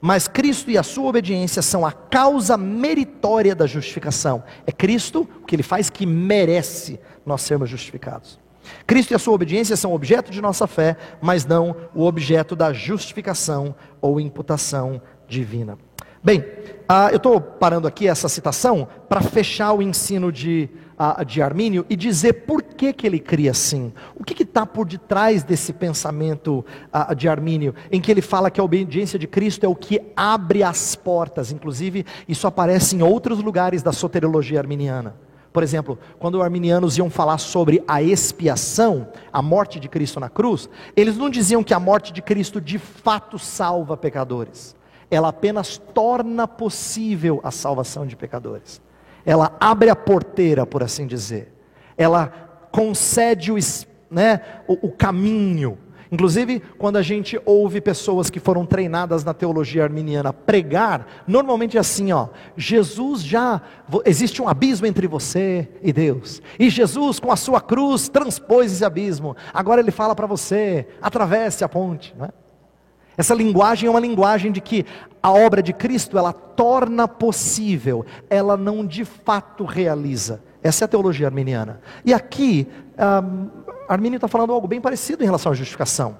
Mas 0.00 0.26
Cristo 0.26 0.68
e 0.68 0.76
a 0.76 0.82
sua 0.82 1.08
obediência 1.08 1.62
são 1.62 1.86
a 1.86 1.92
causa 1.92 2.56
meritória 2.56 3.54
da 3.54 3.68
justificação. 3.68 4.42
É 4.66 4.72
Cristo 4.72 5.28
o 5.40 5.46
que 5.46 5.54
ele 5.54 5.62
faz 5.62 5.88
que 5.88 6.04
merece 6.04 6.98
nós 7.24 7.42
sermos 7.42 7.70
justificados. 7.70 8.40
Cristo 8.84 9.12
e 9.12 9.14
a 9.14 9.18
sua 9.18 9.34
obediência 9.34 9.76
são 9.76 9.94
objeto 9.94 10.32
de 10.32 10.42
nossa 10.42 10.66
fé, 10.66 10.96
mas 11.20 11.46
não 11.46 11.76
o 11.94 12.04
objeto 12.04 12.56
da 12.56 12.72
justificação 12.72 13.76
ou 14.00 14.18
imputação 14.18 15.00
divina. 15.28 15.78
Bem, 16.24 16.38
uh, 16.38 17.10
eu 17.10 17.16
estou 17.16 17.40
parando 17.40 17.88
aqui 17.88 18.06
essa 18.06 18.28
citação 18.28 18.86
para 19.08 19.20
fechar 19.20 19.72
o 19.72 19.82
ensino 19.82 20.30
de, 20.30 20.70
uh, 20.96 21.24
de 21.24 21.42
Armínio 21.42 21.84
e 21.90 21.96
dizer 21.96 22.44
por 22.46 22.62
que, 22.62 22.92
que 22.92 23.04
ele 23.04 23.18
cria 23.18 23.50
assim. 23.50 23.92
O 24.14 24.22
que 24.22 24.44
está 24.44 24.64
por 24.64 24.86
detrás 24.86 25.42
desse 25.42 25.72
pensamento 25.72 26.64
uh, 26.94 27.12
de 27.12 27.28
Armínio, 27.28 27.74
em 27.90 28.00
que 28.00 28.08
ele 28.08 28.22
fala 28.22 28.52
que 28.52 28.60
a 28.60 28.64
obediência 28.64 29.18
de 29.18 29.26
Cristo 29.26 29.64
é 29.64 29.68
o 29.68 29.74
que 29.74 30.00
abre 30.16 30.62
as 30.62 30.94
portas. 30.94 31.50
Inclusive, 31.50 32.06
isso 32.28 32.46
aparece 32.46 32.94
em 32.94 33.02
outros 33.02 33.42
lugares 33.42 33.82
da 33.82 33.90
soteriologia 33.90 34.60
arminiana. 34.60 35.16
Por 35.52 35.64
exemplo, 35.64 35.98
quando 36.20 36.36
os 36.36 36.40
arminianos 36.40 36.96
iam 36.98 37.10
falar 37.10 37.38
sobre 37.38 37.82
a 37.88 38.00
expiação, 38.00 39.08
a 39.32 39.42
morte 39.42 39.80
de 39.80 39.88
Cristo 39.88 40.20
na 40.20 40.28
cruz, 40.28 40.70
eles 40.94 41.16
não 41.16 41.28
diziam 41.28 41.64
que 41.64 41.74
a 41.74 41.80
morte 41.80 42.12
de 42.12 42.22
Cristo 42.22 42.60
de 42.60 42.78
fato 42.78 43.40
salva 43.40 43.96
pecadores. 43.96 44.80
Ela 45.12 45.28
apenas 45.28 45.78
torna 45.78 46.48
possível 46.48 47.40
a 47.44 47.50
salvação 47.50 48.06
de 48.06 48.16
pecadores. 48.16 48.80
Ela 49.24 49.56
abre 49.60 49.90
a 49.90 49.94
porteira, 49.94 50.66
por 50.66 50.82
assim 50.82 51.06
dizer. 51.06 51.54
Ela 51.96 52.26
concede 52.72 53.52
o, 53.52 53.56
né, 54.10 54.40
o, 54.66 54.88
o 54.88 54.90
caminho 54.90 55.78
Inclusive, 56.12 56.60
quando 56.76 56.98
a 56.98 57.02
gente 57.02 57.40
ouve 57.46 57.80
pessoas 57.80 58.28
que 58.28 58.38
foram 58.38 58.66
treinadas 58.66 59.24
na 59.24 59.32
teologia 59.32 59.82
arminiana 59.82 60.30
pregar, 60.30 61.06
normalmente 61.26 61.78
é 61.78 61.80
assim, 61.80 62.12
ó, 62.12 62.28
Jesus 62.54 63.24
já 63.24 63.62
existe 64.04 64.42
um 64.42 64.46
abismo 64.46 64.86
entre 64.86 65.06
você 65.06 65.70
e 65.82 65.90
Deus. 65.90 66.42
E 66.58 66.68
Jesus 66.68 67.18
com 67.18 67.32
a 67.32 67.36
sua 67.36 67.62
cruz 67.62 68.10
transpôs 68.10 68.70
esse 68.70 68.84
abismo. 68.84 69.34
Agora 69.54 69.80
ele 69.80 69.90
fala 69.90 70.14
para 70.14 70.26
você, 70.26 70.86
atravesse 71.00 71.64
a 71.64 71.68
ponte, 71.68 72.14
não 72.14 72.26
é? 72.26 72.30
Essa 73.16 73.34
linguagem 73.34 73.86
é 73.86 73.90
uma 73.90 74.00
linguagem 74.00 74.50
de 74.50 74.60
que 74.60 74.86
a 75.22 75.30
obra 75.30 75.62
de 75.62 75.72
Cristo 75.72 76.18
ela 76.18 76.32
torna 76.32 77.06
possível, 77.06 78.04
ela 78.28 78.56
não 78.56 78.84
de 78.84 79.04
fato 79.04 79.64
realiza. 79.64 80.42
Essa 80.62 80.84
é 80.84 80.86
a 80.86 80.88
teologia 80.88 81.26
arminiana. 81.26 81.80
E 82.04 82.14
aqui, 82.14 82.68
um, 82.98 83.48
Armínio 83.88 84.16
está 84.16 84.28
falando 84.28 84.52
algo 84.52 84.66
bem 84.66 84.80
parecido 84.80 85.22
em 85.22 85.26
relação 85.26 85.52
à 85.52 85.54
justificação. 85.54 86.18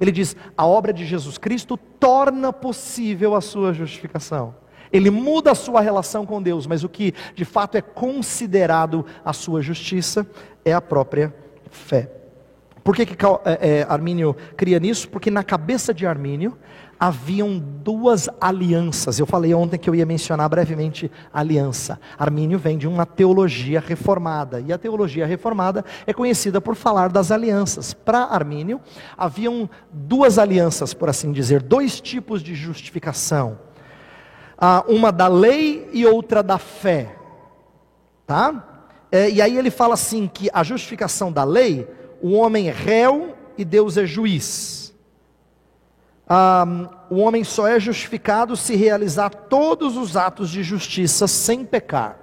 Ele 0.00 0.10
diz: 0.10 0.36
a 0.56 0.66
obra 0.66 0.92
de 0.92 1.04
Jesus 1.04 1.38
Cristo 1.38 1.76
torna 1.76 2.52
possível 2.52 3.34
a 3.34 3.40
sua 3.40 3.72
justificação. 3.72 4.54
Ele 4.92 5.10
muda 5.10 5.52
a 5.52 5.54
sua 5.54 5.80
relação 5.80 6.26
com 6.26 6.42
Deus, 6.42 6.66
mas 6.66 6.84
o 6.84 6.88
que 6.88 7.14
de 7.34 7.44
fato 7.44 7.76
é 7.76 7.80
considerado 7.80 9.06
a 9.24 9.32
sua 9.32 9.62
justiça 9.62 10.26
é 10.64 10.72
a 10.72 10.80
própria 10.80 11.34
fé. 11.70 12.21
Por 12.82 12.96
que, 12.96 13.06
que 13.06 13.26
é, 13.44 13.80
é, 13.80 13.86
Armínio 13.88 14.36
cria 14.56 14.80
nisso? 14.80 15.08
Porque 15.08 15.30
na 15.30 15.44
cabeça 15.44 15.94
de 15.94 16.06
Armínio, 16.06 16.58
haviam 17.02 17.58
duas 17.58 18.28
alianças. 18.40 19.18
Eu 19.18 19.26
falei 19.26 19.52
ontem 19.52 19.76
que 19.76 19.90
eu 19.90 19.94
ia 19.96 20.06
mencionar 20.06 20.48
brevemente 20.48 21.10
aliança. 21.34 21.98
Armínio 22.16 22.60
vem 22.60 22.78
de 22.78 22.86
uma 22.86 23.04
teologia 23.04 23.80
reformada, 23.80 24.60
e 24.60 24.72
a 24.72 24.78
teologia 24.78 25.26
reformada 25.26 25.84
é 26.06 26.12
conhecida 26.12 26.60
por 26.60 26.76
falar 26.76 27.08
das 27.08 27.32
alianças. 27.32 27.92
Para 27.92 28.20
Armínio, 28.26 28.80
haviam 29.18 29.68
duas 29.92 30.38
alianças, 30.38 30.94
por 30.94 31.08
assim 31.08 31.32
dizer, 31.32 31.60
dois 31.60 32.00
tipos 32.00 32.40
de 32.40 32.54
justificação. 32.54 33.58
Ah, 34.56 34.84
uma 34.86 35.10
da 35.10 35.26
lei 35.26 35.88
e 35.92 36.06
outra 36.06 36.40
da 36.40 36.56
fé. 36.56 37.16
Tá? 38.24 38.86
É, 39.10 39.28
e 39.28 39.42
aí 39.42 39.58
ele 39.58 39.72
fala 39.72 39.94
assim 39.94 40.30
que 40.32 40.48
a 40.52 40.62
justificação 40.62 41.32
da 41.32 41.42
lei, 41.42 41.88
o 42.22 42.32
homem 42.34 42.68
é 42.68 42.72
réu 42.72 43.36
e 43.58 43.64
Deus 43.64 43.98
é 43.98 44.06
juiz. 44.06 44.94
O 47.10 47.16
homem 47.18 47.44
só 47.44 47.66
é 47.66 47.78
justificado 47.78 48.56
se 48.56 48.76
realizar 48.76 49.28
todos 49.28 49.96
os 49.96 50.16
atos 50.16 50.48
de 50.48 50.62
justiça 50.62 51.26
sem 51.26 51.64
pecar. 51.64 52.16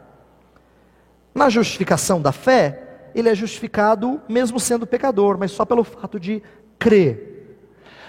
Na 1.35 1.49
justificação 1.49 2.21
da 2.21 2.31
fé, 2.31 3.11
ele 3.13 3.29
é 3.29 3.35
justificado 3.35 4.21
mesmo 4.27 4.59
sendo 4.59 4.87
pecador, 4.87 5.37
mas 5.37 5.51
só 5.51 5.65
pelo 5.65 5.83
fato 5.83 6.19
de 6.19 6.41
crer. 6.79 7.57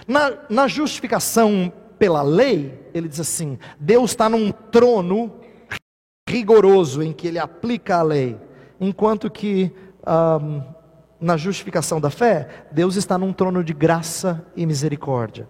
Na, 0.07 0.33
na 0.49 0.67
justificação 0.67 1.71
pela 1.99 2.23
lei, 2.23 2.79
ele 2.93 3.07
diz 3.07 3.19
assim: 3.19 3.59
Deus 3.79 4.11
está 4.11 4.27
num 4.27 4.51
trono 4.51 5.31
rigoroso 6.27 7.03
em 7.03 7.13
que 7.13 7.27
ele 7.27 7.37
aplica 7.37 7.97
a 7.97 8.01
lei, 8.01 8.37
enquanto 8.79 9.29
que 9.29 9.71
um, 10.07 10.63
na 11.21 11.37
justificação 11.37 12.01
da 12.01 12.09
fé, 12.09 12.65
Deus 12.71 12.95
está 12.95 13.17
num 13.17 13.31
trono 13.31 13.63
de 13.63 13.73
graça 13.73 14.43
e 14.55 14.65
misericórdia. 14.65 15.47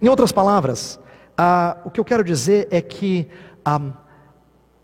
Em 0.00 0.08
outras 0.08 0.32
palavras, 0.32 0.98
uh, 1.38 1.78
o 1.84 1.90
que 1.90 2.00
eu 2.00 2.04
quero 2.04 2.24
dizer 2.24 2.66
é 2.70 2.80
que, 2.80 3.28
um, 3.68 3.92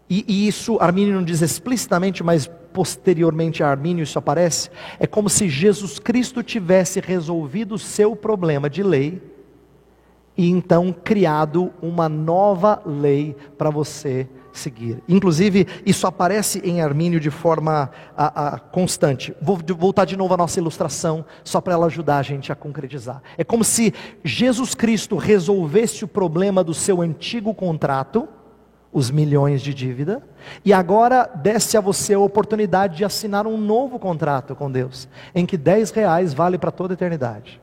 e, 0.08 0.24
e 0.28 0.46
isso 0.46 0.76
Armínio 0.80 1.14
não 1.14 1.24
diz 1.24 1.40
explicitamente, 1.40 2.22
mas 2.22 2.50
posteriormente 2.72 3.62
a 3.62 3.70
Armínio 3.70 4.02
isso 4.02 4.18
aparece, 4.18 4.70
é 5.00 5.06
como 5.06 5.30
se 5.30 5.48
Jesus 5.48 5.98
Cristo 5.98 6.42
tivesse 6.42 7.00
resolvido 7.00 7.74
o 7.74 7.78
seu 7.78 8.14
problema 8.14 8.68
de 8.68 8.82
lei 8.82 9.22
e 10.36 10.48
então 10.48 10.92
criado 10.92 11.72
uma 11.82 12.08
nova 12.08 12.80
lei 12.84 13.34
para 13.56 13.70
você 13.70 14.28
seguir. 14.58 15.02
Inclusive, 15.08 15.66
isso 15.86 16.06
aparece 16.06 16.60
em 16.64 16.80
Armínio 16.80 17.18
de 17.18 17.30
forma 17.30 17.90
a, 18.16 18.56
a, 18.56 18.58
constante. 18.58 19.34
Vou 19.40 19.58
voltar 19.76 20.04
de 20.04 20.16
novo 20.16 20.34
à 20.34 20.36
nossa 20.36 20.58
ilustração, 20.58 21.24
só 21.42 21.60
para 21.60 21.74
ela 21.74 21.86
ajudar 21.86 22.18
a 22.18 22.22
gente 22.22 22.52
a 22.52 22.54
concretizar. 22.54 23.22
É 23.38 23.44
como 23.44 23.64
se 23.64 23.94
Jesus 24.22 24.74
Cristo 24.74 25.16
resolvesse 25.16 26.04
o 26.04 26.08
problema 26.08 26.62
do 26.62 26.74
seu 26.74 27.00
antigo 27.00 27.54
contrato, 27.54 28.28
os 28.92 29.10
milhões 29.10 29.62
de 29.62 29.72
dívida, 29.72 30.22
e 30.64 30.72
agora 30.72 31.24
desse 31.24 31.76
a 31.76 31.80
você 31.80 32.14
a 32.14 32.18
oportunidade 32.18 32.96
de 32.96 33.04
assinar 33.04 33.46
um 33.46 33.56
novo 33.56 33.98
contrato 33.98 34.54
com 34.54 34.70
Deus, 34.70 35.08
em 35.34 35.46
que 35.46 35.56
10 35.56 35.90
reais 35.90 36.34
vale 36.34 36.58
para 36.58 36.70
toda 36.70 36.94
a 36.94 36.96
eternidade. 36.96 37.60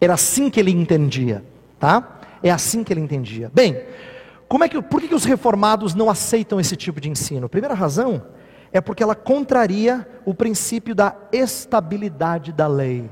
Era 0.00 0.14
assim 0.14 0.50
que 0.50 0.60
ele 0.60 0.70
entendia, 0.70 1.44
tá? 1.78 2.20
É 2.42 2.50
assim 2.50 2.84
que 2.84 2.92
ele 2.92 3.00
entendia. 3.00 3.50
Bem, 3.54 3.82
como 4.54 4.62
é 4.62 4.68
que, 4.68 4.80
por 4.80 5.02
que, 5.02 5.12
os 5.12 5.24
reformados 5.24 5.96
não 5.96 6.08
aceitam 6.08 6.60
esse 6.60 6.76
tipo 6.76 7.00
de 7.00 7.10
ensino? 7.10 7.48
primeira 7.48 7.74
razão 7.74 8.22
é 8.72 8.80
porque 8.80 9.02
ela 9.02 9.16
contraria 9.16 10.06
o 10.24 10.32
princípio 10.32 10.94
da 10.94 11.16
estabilidade 11.32 12.52
da 12.52 12.68
lei. 12.68 13.10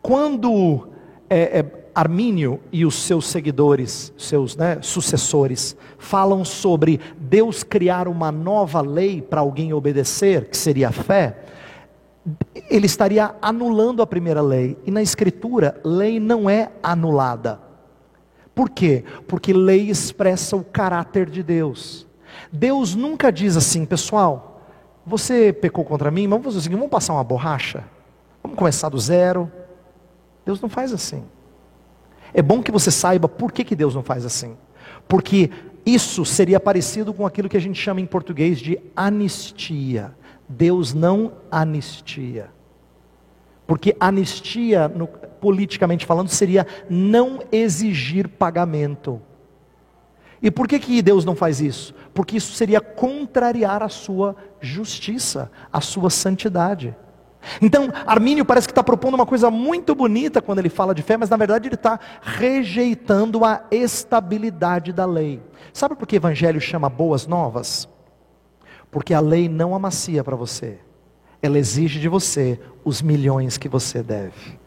Quando 0.00 0.90
é, 1.28 1.58
é, 1.58 1.88
Armínio 1.92 2.60
e 2.70 2.86
os 2.86 2.94
seus 2.94 3.26
seguidores, 3.26 4.12
seus 4.16 4.54
né, 4.54 4.78
sucessores, 4.80 5.76
falam 5.98 6.44
sobre 6.44 7.00
Deus 7.18 7.64
criar 7.64 8.06
uma 8.06 8.30
nova 8.30 8.80
lei 8.80 9.20
para 9.20 9.40
alguém 9.40 9.72
obedecer, 9.72 10.48
que 10.48 10.56
seria 10.56 10.90
a 10.90 10.92
fé, 10.92 11.46
ele 12.70 12.86
estaria 12.86 13.34
anulando 13.42 14.00
a 14.00 14.06
primeira 14.06 14.40
lei. 14.40 14.78
E 14.86 14.90
na 14.92 15.02
Escritura, 15.02 15.80
lei 15.82 16.20
não 16.20 16.48
é 16.48 16.70
anulada. 16.80 17.71
Por 18.54 18.68
quê? 18.68 19.04
Porque 19.26 19.52
lei 19.52 19.88
expressa 19.88 20.56
o 20.56 20.64
caráter 20.64 21.28
de 21.28 21.42
Deus. 21.42 22.06
Deus 22.52 22.94
nunca 22.94 23.30
diz 23.32 23.56
assim, 23.56 23.84
pessoal, 23.84 24.62
você 25.06 25.52
pecou 25.52 25.84
contra 25.84 26.10
mim, 26.10 26.28
vamos 26.28 26.44
fazer 26.44 26.58
o 26.58 26.60
seguinte, 26.60 26.78
vamos 26.78 26.90
passar 26.90 27.14
uma 27.14 27.24
borracha? 27.24 27.84
Vamos 28.42 28.58
começar 28.58 28.88
do 28.88 28.98
zero? 28.98 29.50
Deus 30.44 30.60
não 30.60 30.68
faz 30.68 30.92
assim. 30.92 31.24
É 32.34 32.42
bom 32.42 32.62
que 32.62 32.72
você 32.72 32.90
saiba 32.90 33.28
por 33.28 33.52
que, 33.52 33.64
que 33.64 33.76
Deus 33.76 33.94
não 33.94 34.02
faz 34.02 34.24
assim. 34.24 34.56
Porque 35.06 35.50
isso 35.84 36.24
seria 36.24 36.60
parecido 36.60 37.12
com 37.12 37.26
aquilo 37.26 37.48
que 37.48 37.56
a 37.56 37.60
gente 37.60 37.80
chama 37.80 38.00
em 38.00 38.06
português 38.06 38.58
de 38.58 38.78
anistia. 38.96 40.14
Deus 40.48 40.94
não 40.94 41.32
anistia. 41.50 42.50
Porque 43.66 43.96
anistia, 43.98 44.88
no, 44.88 45.08
politicamente 45.42 46.06
falando, 46.06 46.28
seria 46.28 46.64
não 46.88 47.40
exigir 47.50 48.28
pagamento. 48.28 49.20
E 50.40 50.52
por 50.52 50.68
que, 50.68 50.78
que 50.78 51.02
Deus 51.02 51.24
não 51.24 51.34
faz 51.34 51.60
isso? 51.60 51.92
Porque 52.14 52.36
isso 52.36 52.52
seria 52.52 52.80
contrariar 52.80 53.82
a 53.82 53.88
sua 53.88 54.36
justiça, 54.60 55.50
a 55.72 55.80
sua 55.80 56.10
santidade. 56.10 56.94
Então, 57.60 57.88
Armínio 58.06 58.44
parece 58.44 58.68
que 58.68 58.72
está 58.72 58.84
propondo 58.84 59.14
uma 59.14 59.26
coisa 59.26 59.50
muito 59.50 59.96
bonita 59.96 60.40
quando 60.40 60.60
ele 60.60 60.68
fala 60.68 60.94
de 60.94 61.02
fé, 61.02 61.16
mas 61.16 61.28
na 61.28 61.36
verdade 61.36 61.66
ele 61.66 61.74
está 61.74 61.98
rejeitando 62.20 63.44
a 63.44 63.64
estabilidade 63.68 64.92
da 64.92 65.04
lei. 65.04 65.42
Sabe 65.72 65.96
por 65.96 66.06
que 66.06 66.14
o 66.14 66.18
Evangelho 66.18 66.60
chama 66.60 66.88
boas 66.88 67.26
novas? 67.26 67.88
Porque 68.92 69.12
a 69.12 69.20
lei 69.20 69.48
não 69.48 69.74
amacia 69.74 70.22
para 70.22 70.36
você. 70.36 70.78
Ela 71.42 71.58
exige 71.58 71.98
de 71.98 72.08
você 72.08 72.60
os 72.84 73.02
milhões 73.02 73.58
que 73.58 73.68
você 73.68 74.04
deve. 74.04 74.61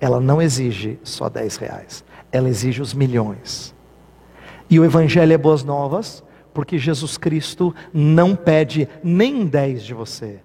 Ela 0.00 0.20
não 0.20 0.40
exige 0.40 0.98
só 1.02 1.28
10 1.28 1.56
reais. 1.56 2.04
Ela 2.30 2.48
exige 2.48 2.82
os 2.82 2.92
milhões. 2.92 3.74
E 4.68 4.78
o 4.78 4.84
Evangelho 4.84 5.32
é 5.32 5.38
boas 5.38 5.62
novas, 5.62 6.22
porque 6.52 6.78
Jesus 6.78 7.16
Cristo 7.16 7.74
não 7.92 8.34
pede 8.34 8.88
nem 9.02 9.46
10 9.46 9.84
de 9.84 9.94
você. 9.94 10.40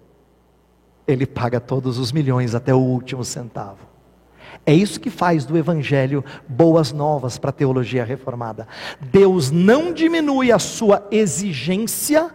Ele 1.07 1.25
paga 1.25 1.59
todos 1.59 1.97
os 1.97 2.11
milhões 2.11 2.53
até 2.53 2.73
o 2.73 2.79
último 2.79 3.23
centavo. 3.23 3.91
É 4.65 4.73
isso 4.73 4.99
que 4.99 5.09
faz 5.09 5.45
do 5.45 5.57
Evangelho 5.57 6.23
boas 6.47 6.91
novas 6.91 7.37
para 7.37 7.49
a 7.49 7.53
teologia 7.53 8.03
reformada. 8.03 8.67
Deus 8.99 9.49
não 9.49 9.91
diminui 9.91 10.51
a 10.51 10.59
sua 10.59 11.07
exigência 11.09 12.29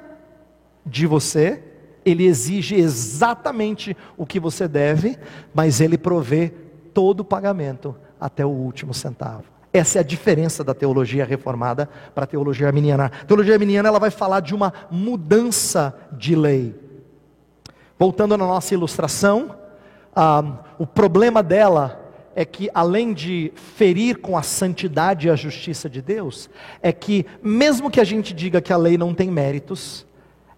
de 0.85 1.07
você, 1.07 1.63
ele 2.05 2.25
exige 2.25 2.77
exatamente 2.77 3.97
o 4.17 4.25
que 4.25 4.39
você 4.39 4.69
deve, 4.69 5.19
mas 5.53 5.81
ele 5.81 5.99
provê 5.99 6.53
todo 6.97 7.21
o 7.21 7.25
pagamento 7.25 7.95
até 8.19 8.43
o 8.43 8.49
último 8.49 8.95
centavo. 8.95 9.45
Essa 9.71 9.99
é 9.99 10.01
a 10.01 10.03
diferença 10.03 10.65
da 10.65 10.73
teologia 10.73 11.27
reformada 11.27 11.91
para 12.15 12.25
a 12.25 12.27
teologia 12.27 12.69
arminiana. 12.69 13.13
A 13.21 13.25
teologia 13.27 13.53
arminiana 13.53 13.91
ela 13.91 13.99
vai 13.99 14.11
falar 14.11 14.41
de 14.41 14.55
uma 14.55 14.73
mudança 14.91 15.95
de 16.11 16.35
lei. 16.35 16.75
Voltando 17.99 18.35
na 18.39 18.47
nossa 18.47 18.73
ilustração, 18.73 19.55
ah, 20.15 20.43
o 20.79 20.87
problema 20.87 21.43
dela 21.43 22.01
é 22.35 22.47
que, 22.47 22.71
além 22.73 23.13
de 23.13 23.53
ferir 23.55 24.17
com 24.17 24.39
a 24.39 24.43
santidade 24.43 25.27
e 25.27 25.31
a 25.31 25.37
justiça 25.37 25.91
de 25.91 26.01
Deus, 26.01 26.49
é 26.81 26.95
que, 26.95 27.27
mesmo 27.43 27.91
que 27.91 28.01
a 28.01 28.05
gente 28.05 28.33
diga 28.33 28.63
que 28.63 28.73
a 28.73 28.77
lei 28.79 28.97
não 28.97 29.13
tem 29.13 29.31
méritos, 29.31 30.07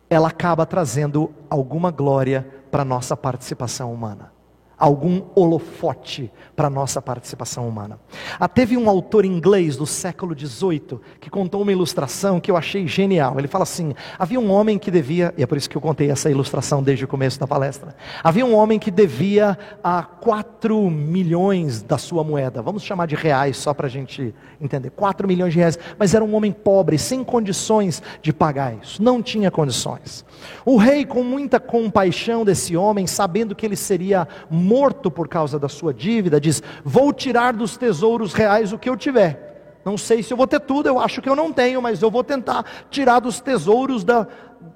ela 0.09 0.29
acaba 0.29 0.65
trazendo 0.65 1.33
alguma 1.51 1.91
glória 1.91 2.47
para 2.71 2.83
a 2.83 2.85
nossa 2.85 3.17
participação 3.17 3.93
humana 3.93 4.38
algum 4.79 5.23
holofote 5.35 6.31
para 6.55 6.69
a 6.69 6.71
nossa 6.71 7.03
participação 7.03 7.69
humana. 7.69 7.99
Ah, 8.39 8.49
teve 8.49 8.77
um 8.77 8.89
autor 8.89 9.25
inglês 9.25 9.77
do 9.77 9.87
século 9.87 10.39
XVIII 10.39 11.01
que 11.21 11.29
contou 11.29 11.63
uma 11.63 11.73
ilustração 11.73 12.41
que 12.41 12.51
eu 12.51 12.57
achei 12.57 12.87
genial. 12.87 13.39
Ele 13.39 13.49
fala 13.49 13.65
assim: 13.65 13.95
havia 14.19 14.39
um 14.39 14.51
homem 14.51 14.79
que 14.79 14.91
devia, 14.91 15.35
e 15.37 15.43
é 15.43 15.47
por 15.47 15.59
isso 15.59 15.69
que 15.69 15.77
eu 15.77 15.81
contei 15.81 16.11
essa 16.11 16.31
ilustração 16.31 16.83
desde 16.83 17.05
o 17.05 17.09
começo 17.09 17.41
da 17.41 17.47
palestra. 17.47 17.97
Havia 18.23 18.47
um 18.47 18.55
homem 18.55 18.79
que 18.79 18.91
devia 18.91 19.59
a 19.83 20.03
4 20.03 20.91
milhões 20.91 21.83
da 21.83 21.99
sua 21.99 22.23
moeda, 22.23 22.63
vamos 22.63 22.83
chamar 22.83 23.07
de 23.07 23.15
reais 23.15 23.57
só 23.57 23.75
para 23.75 23.87
a 23.87 23.91
gente 23.91 24.35
entender: 24.61 24.91
4 24.91 25.27
milhões 25.27 25.53
de 25.53 25.59
reais, 25.59 25.79
mas 25.99 26.15
era 26.15 26.25
um 26.25 26.35
homem 26.35 26.53
pobre, 26.53 26.99
sem 26.99 27.25
condições 27.25 28.03
de 28.23 28.33
pagar 28.33 28.77
isso, 28.81 29.03
não 29.03 29.23
tinha 29.23 29.51
condições. 29.51 30.25
O 30.65 30.77
rei, 30.77 31.05
com 31.05 31.23
muita 31.23 31.59
compaixão 31.59 32.45
desse 32.45 32.77
homem, 32.77 33.07
sabendo 33.07 33.55
que 33.55 33.67
ele 33.67 33.77
seria 33.77 34.29
morto 34.69 35.11
por 35.11 35.27
causa 35.29 35.59
da 35.59 35.69
sua 35.69 35.95
dívida, 35.95 36.39
diz: 36.39 36.63
Vou 36.85 37.13
tirar 37.13 37.55
dos 37.55 37.77
tesouros 37.77 38.35
reais 38.35 38.73
o 38.73 38.79
que 38.79 38.89
eu 38.89 38.97
tiver. 38.97 39.81
Não 39.85 39.97
sei 39.97 40.23
se 40.23 40.33
eu 40.33 40.37
vou 40.37 40.47
ter 40.47 40.61
tudo, 40.61 40.89
eu 40.89 40.99
acho 40.99 41.23
que 41.23 41.29
eu 41.29 41.35
não 41.35 41.51
tenho, 41.51 41.81
mas 41.81 42.03
eu 42.03 42.11
vou 42.11 42.23
tentar 42.23 42.65
tirar 42.91 43.21
dos 43.21 43.41
tesouros 43.41 44.05
da, 44.05 44.27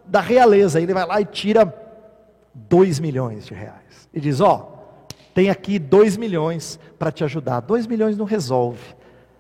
da 0.07 0.20
realeza. 0.20 0.80
Ele 0.80 0.95
vai 0.95 1.07
lá 1.07 1.20
e 1.20 1.26
tira 1.26 1.72
dois 2.55 2.99
milhões 2.99 3.45
de 3.45 3.53
reais. 3.53 4.09
E 4.14 4.18
diz: 4.18 4.40
Ó, 4.40 4.72
tem 5.34 5.51
aqui 5.51 5.78
dois 5.78 6.16
milhões 6.16 6.80
para 6.99 7.12
te 7.12 7.22
ajudar. 7.24 7.61
Dois 7.61 7.86
milhões 7.86 8.16
não 8.16 8.24
resolve. 8.24 8.95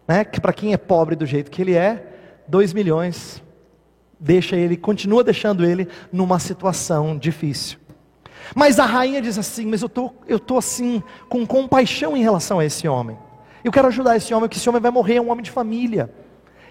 Né? 0.06 0.24
Que 0.24 0.40
para 0.40 0.52
quem 0.52 0.74
é 0.74 0.76
pobre 0.76 1.16
do 1.16 1.24
jeito 1.24 1.50
que 1.50 1.62
ele 1.62 1.74
é, 1.74 2.06
dois 2.46 2.74
milhões 2.74 3.42
deixa 4.22 4.54
ele, 4.54 4.76
continua 4.76 5.24
deixando 5.24 5.64
ele 5.64 5.88
numa 6.12 6.38
situação 6.38 7.18
difícil. 7.18 7.78
Mas 8.54 8.78
a 8.78 8.84
rainha 8.84 9.20
diz 9.20 9.38
assim: 9.38 9.66
Mas 9.66 9.82
eu 9.82 9.88
tô, 9.88 10.12
eu 10.26 10.38
tô 10.38 10.58
assim 10.58 11.02
com 11.28 11.46
compaixão 11.46 12.16
em 12.16 12.22
relação 12.22 12.58
a 12.58 12.64
esse 12.64 12.86
homem. 12.88 13.16
Eu 13.64 13.70
quero 13.70 13.88
ajudar 13.88 14.16
esse 14.16 14.32
homem, 14.34 14.48
porque 14.48 14.58
esse 14.58 14.68
homem 14.68 14.80
vai 14.80 14.90
morrer, 14.90 15.16
é 15.16 15.20
um 15.20 15.30
homem 15.30 15.42
de 15.42 15.50
família. 15.50 16.10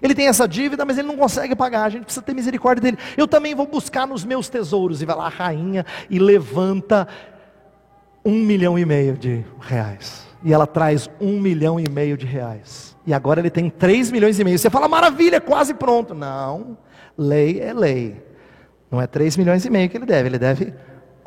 Ele 0.02 0.14
tem 0.14 0.26
essa 0.26 0.48
dívida, 0.48 0.84
mas 0.84 0.98
ele 0.98 1.06
não 1.06 1.16
consegue 1.16 1.54
pagar. 1.54 1.84
A 1.84 1.88
gente 1.88 2.04
precisa 2.04 2.24
ter 2.24 2.34
misericórdia 2.34 2.82
dele. 2.82 2.98
Eu 3.16 3.28
também 3.28 3.54
vou 3.54 3.66
buscar 3.66 4.06
nos 4.06 4.24
meus 4.24 4.48
tesouros. 4.48 5.00
E 5.00 5.06
vai 5.06 5.16
lá 5.16 5.26
a 5.26 5.28
rainha 5.28 5.86
e 6.10 6.18
levanta 6.18 7.06
um 8.24 8.34
milhão 8.40 8.76
e 8.76 8.84
meio 8.84 9.16
de 9.16 9.44
reais. 9.60 10.26
E 10.42 10.52
ela 10.52 10.66
traz 10.66 11.08
um 11.20 11.40
milhão 11.40 11.78
e 11.78 11.88
meio 11.88 12.16
de 12.16 12.26
reais. 12.26 12.96
E 13.06 13.14
agora 13.14 13.40
ele 13.40 13.50
tem 13.50 13.70
três 13.70 14.10
milhões 14.10 14.38
e 14.40 14.44
meio. 14.44 14.58
Você 14.58 14.68
fala, 14.68 14.88
maravilha, 14.88 15.40
quase 15.40 15.72
pronto. 15.72 16.14
Não, 16.14 16.76
lei 17.16 17.60
é 17.60 17.72
lei. 17.72 18.20
Não 18.90 19.00
é 19.00 19.06
três 19.06 19.36
milhões 19.36 19.64
e 19.64 19.70
meio 19.70 19.88
que 19.88 19.96
ele 19.96 20.04
deve, 20.04 20.28
ele 20.28 20.38
deve 20.38 20.74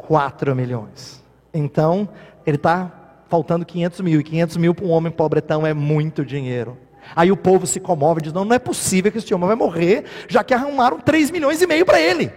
quatro 0.07 0.55
milhões. 0.55 1.23
Então, 1.53 2.07
ele 2.45 2.57
está 2.57 2.91
faltando 3.27 3.65
500 3.65 4.01
mil. 4.01 4.19
E 4.19 4.23
500 4.23 4.57
mil 4.57 4.75
para 4.75 4.85
um 4.85 4.91
homem 4.91 5.11
pobretão 5.11 5.65
é 5.65 5.73
muito 5.73 6.23
dinheiro. 6.23 6.77
Aí 7.15 7.31
o 7.31 7.37
povo 7.37 7.67
se 7.67 7.79
comove 7.79 8.19
e 8.19 8.23
diz: 8.23 8.33
não, 8.33 8.45
não 8.45 8.55
é 8.55 8.59
possível 8.59 9.11
que 9.11 9.17
esse 9.17 9.33
homem 9.33 9.47
vai 9.47 9.55
morrer, 9.55 10.05
já 10.27 10.43
que 10.43 10.53
arrumaram 10.53 10.99
3 10.99 11.31
milhões 11.31 11.61
e 11.61 11.67
meio 11.67 11.85
para 11.85 11.99
ele. 11.99 12.31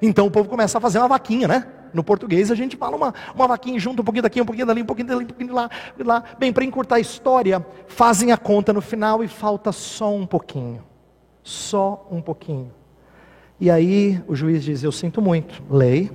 Então 0.00 0.26
o 0.26 0.30
povo 0.30 0.48
começa 0.48 0.78
a 0.78 0.80
fazer 0.80 0.98
uma 0.98 1.08
vaquinha, 1.08 1.48
né? 1.48 1.66
No 1.92 2.02
português 2.02 2.50
a 2.50 2.54
gente 2.54 2.76
fala 2.76 2.96
uma, 2.96 3.14
uma 3.34 3.46
vaquinha 3.46 3.78
junto, 3.78 4.00
um 4.00 4.04
pouquinho 4.04 4.22
daqui, 4.22 4.40
um 4.40 4.46
pouquinho 4.46 4.66
dali, 4.66 4.82
um 4.82 4.86
pouquinho 4.86 5.08
dali, 5.08 5.24
um 5.24 5.26
pouquinho 5.26 5.48
de 5.48 5.54
lá, 5.54 5.70
de 5.96 6.02
lá. 6.02 6.24
Bem, 6.38 6.52
para 6.52 6.64
encurtar 6.64 6.96
a 6.96 7.00
história, 7.00 7.64
fazem 7.86 8.32
a 8.32 8.36
conta 8.36 8.72
no 8.72 8.80
final 8.80 9.22
e 9.22 9.28
falta 9.28 9.72
só 9.72 10.14
um 10.14 10.26
pouquinho. 10.26 10.82
Só 11.42 12.06
um 12.10 12.20
pouquinho. 12.20 12.72
E 13.60 13.70
aí 13.70 14.22
o 14.26 14.34
juiz 14.34 14.64
diz: 14.64 14.82
Eu 14.82 14.92
sinto 14.92 15.20
muito, 15.20 15.62
lei 15.70 16.10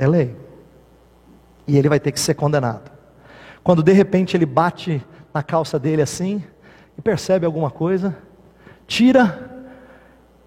é 0.00 0.08
lei. 0.08 0.34
E 1.68 1.76
ele 1.76 1.88
vai 1.88 2.00
ter 2.00 2.10
que 2.10 2.18
ser 2.18 2.34
condenado. 2.34 2.90
Quando 3.62 3.82
de 3.82 3.92
repente 3.92 4.34
ele 4.34 4.46
bate 4.46 5.04
na 5.32 5.42
calça 5.42 5.78
dele 5.78 6.00
assim, 6.00 6.42
e 6.96 7.02
percebe 7.02 7.44
alguma 7.44 7.70
coisa, 7.70 8.16
tira 8.86 9.68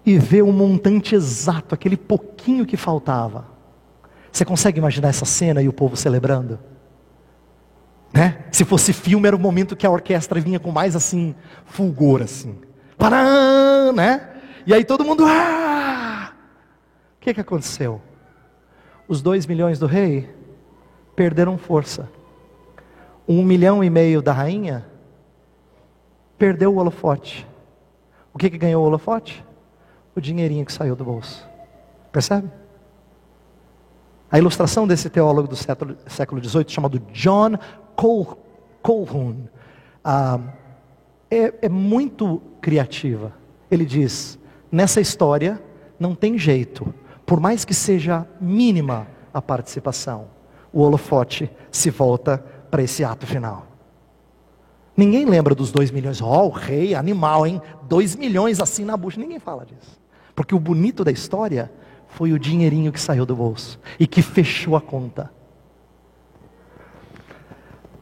e 0.04 0.18
vê 0.18 0.42
o 0.42 0.52
montante 0.52 1.14
exato, 1.14 1.74
aquele 1.74 1.96
pouquinho 1.96 2.66
que 2.66 2.76
faltava. 2.76 3.46
Você 4.30 4.44
consegue 4.44 4.78
imaginar 4.78 5.08
essa 5.08 5.24
cena 5.24 5.62
e 5.62 5.68
o 5.68 5.72
povo 5.72 5.96
celebrando? 5.96 6.58
Né? 8.12 8.44
Se 8.50 8.64
fosse 8.64 8.92
filme, 8.92 9.26
era 9.28 9.36
o 9.36 9.38
momento 9.38 9.76
que 9.76 9.86
a 9.86 9.90
orquestra 9.90 10.40
vinha 10.40 10.58
com 10.58 10.72
mais 10.72 10.96
assim, 10.96 11.34
fulgor 11.64 12.22
assim. 12.22 12.58
Parã, 12.98 13.92
né? 13.92 14.30
E 14.66 14.74
aí 14.74 14.84
todo 14.84 15.04
mundo, 15.04 15.24
ah! 15.24 16.32
O 17.16 17.20
que, 17.20 17.32
que 17.32 17.40
aconteceu? 17.40 18.02
Os 19.06 19.20
dois 19.20 19.46
milhões 19.46 19.78
do 19.78 19.86
rei 19.86 20.28
perderam 21.14 21.58
força. 21.58 22.08
Um 23.28 23.42
milhão 23.42 23.82
e 23.82 23.90
meio 23.90 24.20
da 24.20 24.32
rainha 24.32 24.84
perdeu 26.38 26.74
o 26.74 26.78
holofote. 26.78 27.46
O 28.32 28.38
que, 28.38 28.50
que 28.50 28.58
ganhou 28.58 28.82
o 28.82 28.86
holofote? 28.86 29.44
o 30.16 30.20
dinheirinho 30.20 30.64
que 30.64 30.72
saiu 30.72 30.94
do 30.94 31.04
bolso. 31.04 31.46
Percebe? 32.12 32.48
A 34.30 34.38
ilustração 34.38 34.86
desse 34.86 35.10
teólogo 35.10 35.48
do 35.48 35.56
século, 35.56 36.42
XVIII, 36.42 36.64
chamado 36.68 36.98
John 37.12 37.56
Col 37.96 38.38
Colquhoun, 38.82 39.48
ah, 40.04 40.38
é, 41.30 41.54
é 41.62 41.68
muito 41.68 42.40
criativa. 42.60 43.32
Ele 43.70 43.84
diz: 43.84 44.38
nessa 44.70 45.00
história 45.00 45.60
não 45.98 46.14
tem 46.14 46.36
jeito, 46.38 46.92
por 47.26 47.40
mais 47.40 47.64
que 47.64 47.74
seja 47.74 48.26
mínima 48.40 49.06
a 49.32 49.40
participação, 49.40 50.26
o 50.72 50.82
holofote 50.82 51.50
se 51.70 51.90
volta 51.90 52.38
para 52.70 52.82
esse 52.82 53.04
ato 53.04 53.26
final. 53.26 53.66
Ninguém 54.96 55.24
lembra 55.24 55.54
dos 55.54 55.72
dois 55.72 55.90
milhões. 55.90 56.22
Ó, 56.22 56.44
oh, 56.44 56.48
rei, 56.50 56.94
animal, 56.94 57.46
hein? 57.46 57.60
Dois 57.82 58.14
milhões 58.14 58.60
assim 58.60 58.84
na 58.84 58.96
bucha. 58.96 59.18
Ninguém 59.18 59.38
fala 59.38 59.64
disso. 59.64 60.00
Porque 60.34 60.54
o 60.54 60.60
bonito 60.60 61.04
da 61.04 61.10
história 61.10 61.72
foi 62.08 62.32
o 62.32 62.38
dinheirinho 62.38 62.92
que 62.92 63.00
saiu 63.00 63.26
do 63.26 63.34
bolso 63.34 63.78
e 63.98 64.06
que 64.06 64.22
fechou 64.22 64.76
a 64.76 64.80
conta. 64.80 65.32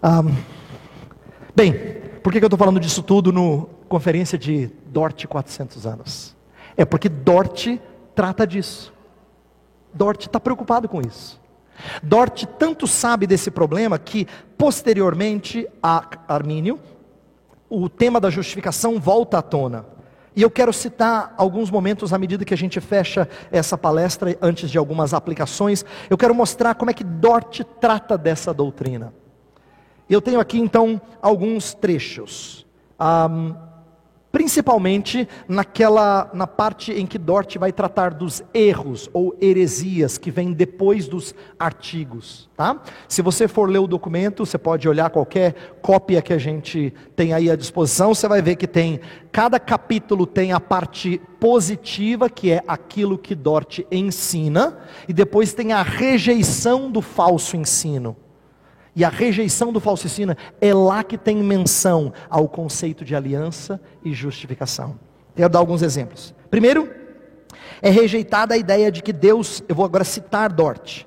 Um, 0.03 0.35
bem, 1.55 1.73
por 2.23 2.33
que, 2.33 2.39
que 2.39 2.45
eu 2.45 2.49
estou 2.49 2.59
falando 2.59 2.81
disso 2.81 3.03
tudo 3.03 3.33
no 3.33 3.71
conferência 3.89 4.37
de 4.37 4.71
Dort 4.87 5.27
400 5.27 5.87
anos? 5.87 6.37
É 6.77 6.85
porque 6.85 7.09
Dort 7.09 7.79
trata 8.15 8.47
disso. 8.47 8.93
Dort 9.95 10.27
está 10.27 10.41
preocupado 10.41 10.89
com 10.89 11.01
isso. 11.01 11.41
Dort 12.03 12.45
tanto 12.59 12.87
sabe 12.87 13.27
desse 13.27 13.51
problema 13.51 13.99
que, 13.99 14.27
posteriormente 14.57 15.69
a 15.83 16.09
Armínio, 16.29 16.79
o 17.69 17.89
tema 17.89 18.21
da 18.21 18.31
justificação 18.31 19.01
volta 19.01 19.39
à 19.39 19.43
tona. 19.43 19.87
E 20.35 20.41
eu 20.41 20.51
quero 20.51 20.73
citar 20.73 21.35
alguns 21.37 21.71
momentos 21.71 22.13
à 22.13 22.19
medida 22.19 22.45
que 22.45 22.55
a 22.55 22.57
gente 22.57 22.81
fecha 22.81 23.29
essa 23.51 23.77
palestra, 23.77 24.37
antes 24.41 24.71
de 24.71 24.79
algumas 24.79 25.13
aplicações. 25.13 25.85
Eu 26.09 26.17
quero 26.17 26.35
mostrar 26.35 26.75
como 26.75 26.91
é 26.91 26.95
que 26.95 27.05
Dort 27.05 27.61
trata 27.81 28.17
dessa 28.17 28.53
doutrina. 28.55 29.13
Eu 30.09 30.21
tenho 30.21 30.41
aqui 30.41 30.59
então 30.59 31.01
alguns 31.21 31.75
trechos. 31.75 32.67
Um, 33.01 33.55
principalmente 34.33 35.29
naquela 35.47 36.31
na 36.33 36.47
parte 36.47 36.91
em 36.91 37.07
que 37.07 37.19
Dort 37.19 37.59
vai 37.59 37.71
tratar 37.71 38.15
dos 38.15 38.43
erros 38.55 39.11
ou 39.13 39.37
heresias 39.41 40.17
que 40.17 40.31
vêm 40.31 40.53
depois 40.53 41.07
dos 41.07 41.35
artigos, 41.59 42.49
tá? 42.57 42.83
Se 43.07 43.21
você 43.21 43.47
for 43.47 43.69
ler 43.69 43.79
o 43.79 43.87
documento, 43.87 44.47
você 44.47 44.57
pode 44.57 44.89
olhar 44.89 45.11
qualquer 45.11 45.77
cópia 45.83 46.23
que 46.23 46.33
a 46.33 46.39
gente 46.39 46.95
tem 47.15 47.35
aí 47.35 47.51
à 47.51 47.55
disposição, 47.55 48.15
você 48.15 48.27
vai 48.27 48.41
ver 48.41 48.57
que 48.57 48.67
tem 48.67 49.01
cada 49.31 49.61
capítulo 49.61 50.27
tem 50.27 50.53
a 50.53 50.61
parte 50.61 51.21
positiva, 51.39 52.31
que 52.31 52.51
é 52.51 52.63
aquilo 52.67 53.19
que 53.19 53.35
Dort 53.35 53.81
ensina, 53.91 54.79
e 55.07 55.13
depois 55.13 55.53
tem 55.53 55.73
a 55.73 55.83
rejeição 55.83 56.91
do 56.91 57.03
falso 57.03 57.57
ensino. 57.57 58.17
E 58.95 59.05
a 59.05 59.09
rejeição 59.09 59.73
do 59.73 59.81
falso 59.81 60.07
ensino 60.07 60.37
é 60.61 60.75
lá 60.75 61.03
que 61.03 61.17
tem 61.17 61.37
menção 61.37 62.13
ao 62.29 62.49
conceito 62.49 63.05
de 63.05 63.17
aliança 63.17 63.81
e 64.05 64.13
justificação. 64.13 64.99
Quero 65.35 65.49
dar 65.49 65.59
alguns 65.61 65.83
exemplos. 65.83 66.35
Primeiro, 66.51 66.91
é 67.81 67.89
rejeitada 67.89 68.55
a 68.55 68.59
ideia 68.59 68.93
de 68.93 69.03
que 69.03 69.13
Deus, 69.13 69.63
eu 69.69 69.75
vou 69.75 69.85
agora 69.85 70.05
citar 70.05 70.53
Dort, 70.53 71.05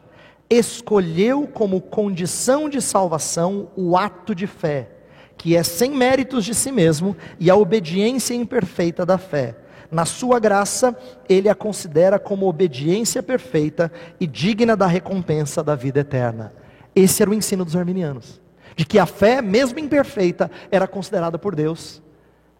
escolheu 0.50 1.48
como 1.48 1.80
condição 1.80 2.68
de 2.68 2.82
salvação 2.82 3.70
o 3.76 3.96
ato 3.96 4.34
de 4.34 4.48
fé, 4.48 4.90
que 5.38 5.56
é 5.56 5.64
sem 5.64 5.92
méritos 5.92 6.44
de 6.44 6.56
si 6.56 6.72
mesmo 6.72 7.16
e 7.40 7.50
a 7.50 7.56
obediência 7.56 8.34
imperfeita 8.34 9.06
da 9.06 9.18
fé. 9.18 9.56
Na 9.92 10.06
sua 10.06 10.40
graça, 10.40 10.98
ele 11.30 11.48
a 11.48 11.56
considera 11.56 12.18
como 12.18 12.48
obediência 12.48 13.22
perfeita 13.22 13.92
e 14.20 14.26
digna 14.26 14.76
da 14.76 14.88
recompensa 14.88 15.64
da 15.64 15.76
vida 15.76 16.00
eterna. 16.00 16.52
Esse 16.96 17.22
era 17.22 17.30
o 17.30 17.34
ensino 17.34 17.66
dos 17.66 17.76
arminianos. 17.76 18.41
De 18.76 18.86
que 18.86 18.98
a 18.98 19.06
fé, 19.06 19.41
mesmo 19.41 19.80
imperfeita, 19.80 20.50
era 20.72 20.88
considerada 20.88 21.38
por 21.38 21.56
Deus 21.56 22.02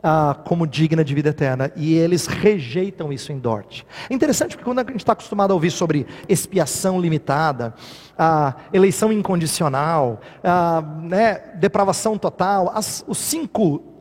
ah, 0.04 0.38
como 0.46 0.68
digna 0.68 1.04
de 1.04 1.16
vida 1.16 1.30
eterna. 1.30 1.72
E 1.76 1.96
eles 1.96 2.28
rejeitam 2.28 3.12
isso 3.12 3.32
em 3.32 3.40
Dort. 3.40 3.84
É 4.10 4.14
interessante 4.14 4.52
porque 4.52 4.64
quando 4.64 4.80
a 4.80 4.84
gente 4.84 4.98
está 4.98 5.14
acostumado 5.14 5.52
a 5.52 5.54
ouvir 5.56 5.72
sobre 5.72 6.06
expiação 6.30 7.02
limitada, 7.02 7.74
ah, 8.18 8.56
eleição 8.72 9.12
incondicional, 9.12 10.22
ah, 10.44 10.84
né, 11.02 11.40
depravação 11.56 12.18
total, 12.18 12.72
as, 12.76 13.04
os 13.08 13.18
cinco 13.18 13.95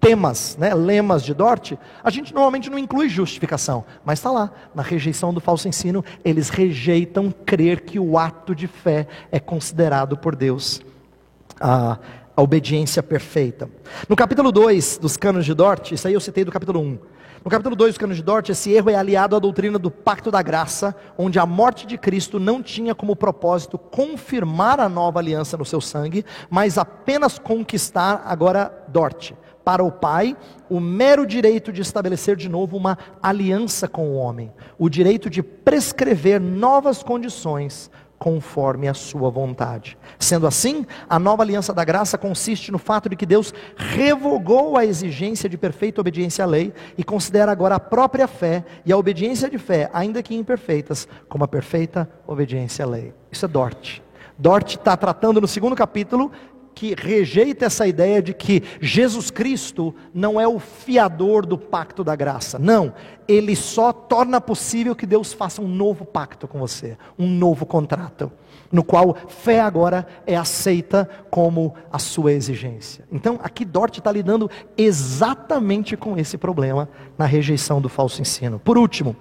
temas, 0.00 0.56
né, 0.58 0.74
lemas 0.74 1.22
de 1.22 1.34
Dort, 1.34 1.72
a 2.02 2.10
gente 2.10 2.32
normalmente 2.32 2.70
não 2.70 2.78
inclui 2.78 3.08
justificação, 3.08 3.84
mas 4.04 4.18
está 4.18 4.30
lá, 4.30 4.50
na 4.74 4.82
rejeição 4.82 5.32
do 5.32 5.40
falso 5.40 5.68
ensino, 5.68 6.04
eles 6.24 6.48
rejeitam 6.48 7.32
crer 7.44 7.80
que 7.80 7.98
o 7.98 8.18
ato 8.18 8.54
de 8.54 8.66
fé 8.66 9.06
é 9.32 9.40
considerado 9.40 10.16
por 10.16 10.36
Deus 10.36 10.80
a, 11.60 11.98
a 12.36 12.42
obediência 12.42 13.02
perfeita. 13.02 13.68
No 14.08 14.16
capítulo 14.16 14.52
2 14.52 14.98
dos 14.98 15.16
canos 15.16 15.44
de 15.44 15.54
Dort, 15.54 15.92
isso 15.92 16.06
aí 16.06 16.14
eu 16.14 16.20
citei 16.20 16.44
do 16.44 16.52
capítulo 16.52 16.80
1. 16.80 16.82
Um, 16.82 16.98
no 17.44 17.50
capítulo 17.50 17.76
2 17.76 17.92
dos 17.92 17.98
canos 17.98 18.16
de 18.16 18.22
Dort, 18.22 18.48
esse 18.48 18.72
erro 18.72 18.90
é 18.90 18.96
aliado 18.96 19.36
à 19.36 19.38
doutrina 19.38 19.78
do 19.78 19.90
pacto 19.90 20.32
da 20.32 20.42
graça, 20.42 20.94
onde 21.16 21.38
a 21.38 21.46
morte 21.46 21.86
de 21.86 21.96
Cristo 21.96 22.40
não 22.40 22.60
tinha 22.62 22.94
como 22.94 23.14
propósito 23.14 23.78
confirmar 23.78 24.80
a 24.80 24.88
nova 24.88 25.20
aliança 25.20 25.56
no 25.56 25.64
seu 25.64 25.80
sangue, 25.80 26.24
mas 26.50 26.76
apenas 26.76 27.38
conquistar 27.38 28.22
agora 28.26 28.84
Dort 28.88 29.32
para 29.66 29.82
o 29.82 29.90
Pai 29.90 30.36
o 30.70 30.78
mero 30.78 31.26
direito 31.26 31.72
de 31.72 31.82
estabelecer 31.82 32.36
de 32.36 32.48
novo 32.48 32.76
uma 32.76 32.96
aliança 33.20 33.88
com 33.88 34.10
o 34.10 34.14
homem, 34.14 34.52
o 34.78 34.88
direito 34.88 35.28
de 35.28 35.42
prescrever 35.42 36.40
novas 36.40 37.02
condições 37.02 37.90
conforme 38.16 38.86
a 38.86 38.94
sua 38.94 39.28
vontade. 39.28 39.98
Sendo 40.20 40.46
assim, 40.46 40.86
a 41.10 41.18
nova 41.18 41.42
aliança 41.42 41.74
da 41.74 41.82
graça 41.82 42.16
consiste 42.16 42.70
no 42.70 42.78
fato 42.78 43.08
de 43.08 43.16
que 43.16 43.26
Deus 43.26 43.52
revogou 43.76 44.76
a 44.76 44.84
exigência 44.84 45.48
de 45.48 45.58
perfeita 45.58 46.00
obediência 46.00 46.44
à 46.44 46.46
lei 46.46 46.72
e 46.96 47.02
considera 47.02 47.50
agora 47.50 47.74
a 47.74 47.80
própria 47.80 48.28
fé 48.28 48.64
e 48.84 48.92
a 48.92 48.96
obediência 48.96 49.50
de 49.50 49.58
fé, 49.58 49.90
ainda 49.92 50.22
que 50.22 50.36
imperfeitas, 50.36 51.08
como 51.28 51.42
a 51.42 51.48
perfeita 51.48 52.08
obediência 52.24 52.84
à 52.84 52.88
lei. 52.88 53.12
Isso 53.32 53.44
é 53.44 53.48
Dort. 53.48 54.00
Dort 54.38 54.76
está 54.76 54.96
tratando 54.96 55.40
no 55.40 55.48
segundo 55.48 55.74
capítulo 55.74 56.30
que 56.76 56.94
rejeita 56.94 57.64
essa 57.64 57.86
ideia 57.86 58.20
de 58.20 58.34
que 58.34 58.62
Jesus 58.82 59.30
Cristo 59.30 59.94
não 60.12 60.38
é 60.38 60.46
o 60.46 60.58
fiador 60.58 61.46
do 61.46 61.56
pacto 61.56 62.04
da 62.04 62.14
graça. 62.14 62.58
Não, 62.58 62.92
ele 63.26 63.56
só 63.56 63.94
torna 63.94 64.42
possível 64.42 64.94
que 64.94 65.06
Deus 65.06 65.32
faça 65.32 65.62
um 65.62 65.66
novo 65.66 66.04
pacto 66.04 66.46
com 66.46 66.58
você, 66.58 66.98
um 67.18 67.26
novo 67.26 67.64
contrato, 67.64 68.30
no 68.70 68.84
qual 68.84 69.16
fé 69.26 69.58
agora 69.58 70.06
é 70.26 70.36
aceita 70.36 71.08
como 71.30 71.74
a 71.90 71.98
sua 71.98 72.34
exigência. 72.34 73.06
Então, 73.10 73.40
aqui 73.42 73.64
Dort 73.64 73.96
está 73.96 74.12
lidando 74.12 74.50
exatamente 74.76 75.96
com 75.96 76.18
esse 76.18 76.36
problema 76.36 76.90
na 77.16 77.24
rejeição 77.24 77.80
do 77.80 77.88
falso 77.88 78.20
ensino. 78.20 78.58
Por 78.58 78.76
último, 78.76 79.16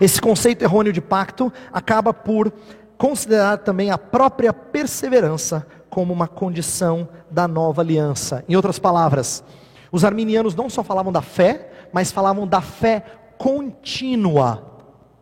esse 0.00 0.22
conceito 0.22 0.62
errôneo 0.62 0.92
de 0.94 1.02
pacto 1.02 1.52
acaba 1.70 2.14
por 2.14 2.50
considerar 2.96 3.58
também 3.58 3.90
a 3.90 3.98
própria 3.98 4.54
perseverança 4.54 5.66
como 5.96 6.12
uma 6.12 6.28
condição 6.28 7.08
da 7.30 7.48
nova 7.48 7.80
aliança. 7.80 8.44
Em 8.46 8.54
outras 8.54 8.78
palavras, 8.78 9.42
os 9.90 10.04
arminianos 10.04 10.54
não 10.54 10.68
só 10.68 10.84
falavam 10.84 11.10
da 11.10 11.22
fé, 11.22 11.70
mas 11.90 12.12
falavam 12.12 12.46
da 12.46 12.60
fé 12.60 13.02
contínua 13.38 14.62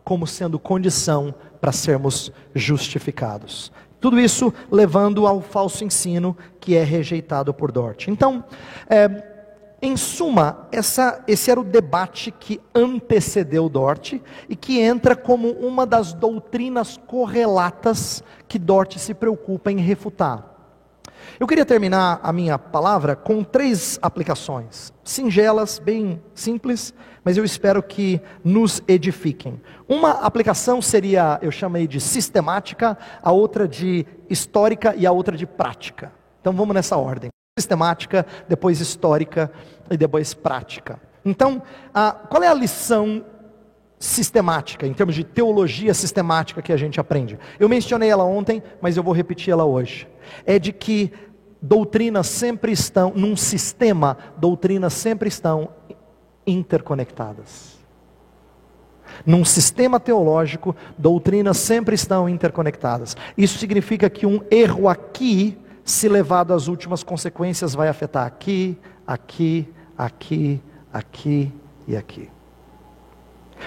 como 0.03 0.27
sendo 0.27 0.59
condição 0.59 1.33
para 1.61 1.71
sermos 1.71 2.29
justificados. 2.53 3.71
Tudo 4.01 4.19
isso 4.19 4.53
levando 4.69 5.25
ao 5.25 5.39
falso 5.39 5.85
ensino 5.85 6.35
que 6.59 6.75
é 6.75 6.83
rejeitado 6.83 7.53
por 7.53 7.71
Dort. 7.71 8.09
Então, 8.09 8.43
é, 8.89 9.77
em 9.81 9.95
suma, 9.95 10.67
essa, 10.73 11.23
esse 11.25 11.49
era 11.49 11.61
o 11.61 11.63
debate 11.63 12.31
que 12.31 12.59
antecedeu 12.75 13.69
Dort 13.69 14.15
e 14.49 14.57
que 14.57 14.81
entra 14.81 15.15
como 15.15 15.51
uma 15.51 15.85
das 15.85 16.11
doutrinas 16.11 16.99
correlatas 17.07 18.21
que 18.45 18.59
Dort 18.59 18.97
se 18.97 19.13
preocupa 19.13 19.71
em 19.71 19.77
refutar. 19.77 20.54
Eu 21.37 21.45
queria 21.45 21.65
terminar 21.65 22.21
a 22.23 22.31
minha 22.31 22.57
palavra 22.57 23.13
com 23.13 23.43
três 23.43 23.99
aplicações, 24.01 24.93
singelas, 25.03 25.79
bem 25.79 26.21
simples, 26.33 26.93
mas 27.25 27.35
eu 27.35 27.43
espero 27.43 27.83
que 27.83 28.21
nos 28.41 28.81
edifiquem. 28.87 29.61
Uma 29.85 30.11
aplicação 30.11 30.81
seria, 30.81 31.37
eu 31.41 31.51
chamei 31.51 31.87
de 31.87 31.99
sistemática, 31.99 32.97
a 33.21 33.33
outra 33.33 33.67
de 33.67 34.05
histórica 34.29 34.95
e 34.95 35.05
a 35.05 35.11
outra 35.11 35.35
de 35.35 35.45
prática. 35.45 36.13
Então 36.39 36.53
vamos 36.53 36.73
nessa 36.73 36.95
ordem: 36.95 37.29
sistemática, 37.59 38.25
depois 38.47 38.79
histórica 38.79 39.51
e 39.91 39.97
depois 39.97 40.33
prática. 40.33 41.01
Então, 41.25 41.61
a, 41.93 42.13
qual 42.13 42.43
é 42.43 42.47
a 42.47 42.53
lição 42.53 43.25
sistemática, 43.99 44.85
em 44.85 44.93
termos 44.93 45.15
de 45.15 45.23
teologia 45.23 45.93
sistemática 45.93 46.61
que 46.61 46.73
a 46.73 46.77
gente 46.77 46.99
aprende. 46.99 47.39
Eu 47.59 47.69
mencionei 47.69 48.09
ela 48.09 48.23
ontem, 48.23 48.61
mas 48.81 48.97
eu 48.97 49.03
vou 49.03 49.13
repetir 49.13 49.51
ela 49.51 49.65
hoje. 49.65 50.07
É 50.45 50.59
de 50.59 50.71
que 50.73 51.11
doutrinas 51.61 52.27
sempre 52.27 52.71
estão, 52.71 53.13
num 53.15 53.35
sistema, 53.35 54.17
doutrinas 54.37 54.93
sempre 54.93 55.29
estão 55.29 55.69
interconectadas. 56.45 57.75
Num 59.25 59.45
sistema 59.45 59.99
teológico, 59.99 60.75
doutrinas 60.97 61.57
sempre 61.57 61.95
estão 61.95 62.27
interconectadas. 62.27 63.15
Isso 63.37 63.57
significa 63.57 64.09
que 64.09 64.25
um 64.25 64.41
erro 64.51 64.89
aqui, 64.89 65.57
se 65.83 66.09
levado 66.09 66.53
às 66.53 66.67
últimas 66.67 67.03
consequências, 67.03 67.73
vai 67.73 67.87
afetar 67.87 68.25
aqui, 68.25 68.77
aqui, 69.07 69.67
aqui, 69.97 70.61
aqui 70.91 71.51
e 71.87 71.95
aqui. 71.95 72.34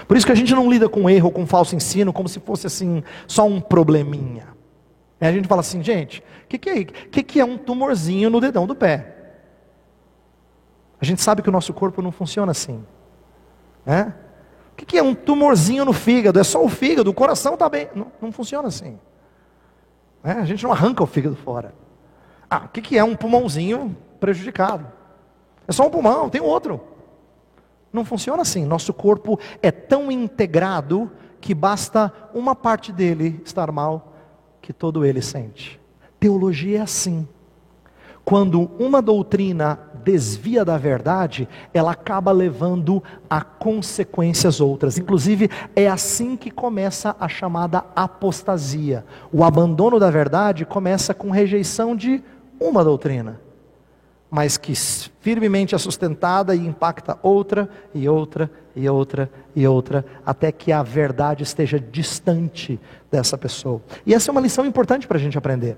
Por 0.07 0.16
isso 0.16 0.26
que 0.26 0.32
a 0.32 0.34
gente 0.34 0.55
não 0.55 0.70
lida 0.70 0.89
com 0.89 1.09
erro, 1.09 1.30
com 1.30 1.47
falso 1.47 1.74
ensino, 1.74 2.12
como 2.12 2.28
se 2.28 2.41
fosse 2.41 2.66
assim, 2.66 3.03
só 3.26 3.47
um 3.47 3.61
probleminha. 3.61 4.49
a 5.20 5.32
gente 5.32 5.49
fala 5.49 5.61
assim, 5.61 5.82
gente, 5.82 6.20
o 6.45 6.49
que, 6.49 6.59
que, 6.59 6.70
é, 6.70 6.84
que, 6.84 7.22
que 7.22 7.41
é 7.41 7.45
um 7.45 7.59
tumorzinho 7.59 8.30
no 8.30 8.41
dedão 8.41 8.66
do 8.66 8.74
pé? 8.74 9.14
A 11.01 11.05
gente 11.05 11.22
sabe 11.22 11.43
que 11.43 11.49
o 11.49 11.53
nosso 11.53 11.72
corpo 11.72 12.03
não 12.03 12.11
funciona 12.11 12.51
assim. 12.53 12.84
Né? 13.86 14.14
O 14.72 14.76
que, 14.76 14.84
que 14.84 14.99
é 14.99 15.03
um 15.03 15.14
tumorzinho 15.14 15.84
no 15.84 15.93
fígado? 15.93 16.39
É 16.39 16.45
só 16.45 16.64
o 16.64 16.68
fígado, 16.68 17.11
o 17.11 17.14
coração 17.14 17.55
está 17.55 17.68
bem. 17.68 17.89
Não, 17.95 18.12
não, 18.20 18.32
funciona 18.32 18.68
assim. 18.68 18.99
A 20.22 20.45
gente 20.45 20.64
não 20.64 20.72
arranca 20.72 21.03
o 21.03 21.07
fígado 21.07 21.36
fora. 21.36 21.74
Ah, 22.51 22.62
o 22.64 22.68
que, 22.68 22.80
que 22.80 22.99
é 22.99 23.05
um 23.05 23.14
pulmãozinho 23.14 23.97
prejudicado? 24.20 24.86
É 25.66 25.72
só 25.72 25.86
um 25.86 25.91
pulmão, 25.91 26.28
tem 26.28 26.41
outro. 26.41 26.80
Não 27.93 28.05
funciona 28.05 28.43
assim. 28.43 28.64
Nosso 28.64 28.93
corpo 28.93 29.39
é 29.62 29.70
tão 29.70 30.11
integrado 30.11 31.11
que 31.41 31.55
basta 31.55 32.12
uma 32.34 32.55
parte 32.55 32.93
dele 32.93 33.41
estar 33.45 33.70
mal 33.72 34.14
que 34.61 34.72
todo 34.72 35.05
ele 35.05 35.22
sente. 35.22 35.80
Teologia 36.20 36.78
é 36.78 36.82
assim. 36.82 37.26
Quando 38.24 38.70
uma 38.78 39.01
doutrina 39.01 39.78
desvia 40.05 40.64
da 40.64 40.76
verdade, 40.76 41.49
ela 41.72 41.93
acaba 41.93 42.30
levando 42.30 43.03
a 43.28 43.41
consequências 43.41 44.61
outras. 44.61 44.99
Inclusive, 44.99 45.51
é 45.74 45.89
assim 45.89 46.36
que 46.36 46.51
começa 46.51 47.16
a 47.18 47.28
chamada 47.28 47.84
apostasia. 47.97 49.05
O 49.32 49.43
abandono 49.43 49.99
da 49.99 50.11
verdade 50.11 50.66
começa 50.66 51.14
com 51.14 51.30
rejeição 51.30 51.97
de 51.97 52.22
uma 52.61 52.84
doutrina 52.84 53.47
mas 54.31 54.57
que 54.57 54.74
firmemente 55.20 55.74
é 55.74 55.79
sustentada 55.79 56.55
e 56.55 56.66
impacta 56.66 57.18
outra 57.22 57.68
e 57.95 58.09
outra 58.09 58.51
e 58.76 58.89
outra 58.89 59.31
e 59.57 59.66
outra, 59.66 60.05
até 60.24 60.53
que 60.53 60.70
a 60.70 60.83
verdade 60.83 61.43
esteja 61.43 61.81
distante 61.81 62.79
dessa 63.11 63.37
pessoa. 63.37 63.83
E 64.07 64.14
essa 64.14 64.31
é 64.31 64.33
uma 64.33 64.41
lição 64.41 64.64
importante 64.64 65.07
para 65.07 65.16
a 65.16 65.20
gente 65.20 65.39
aprender. 65.39 65.76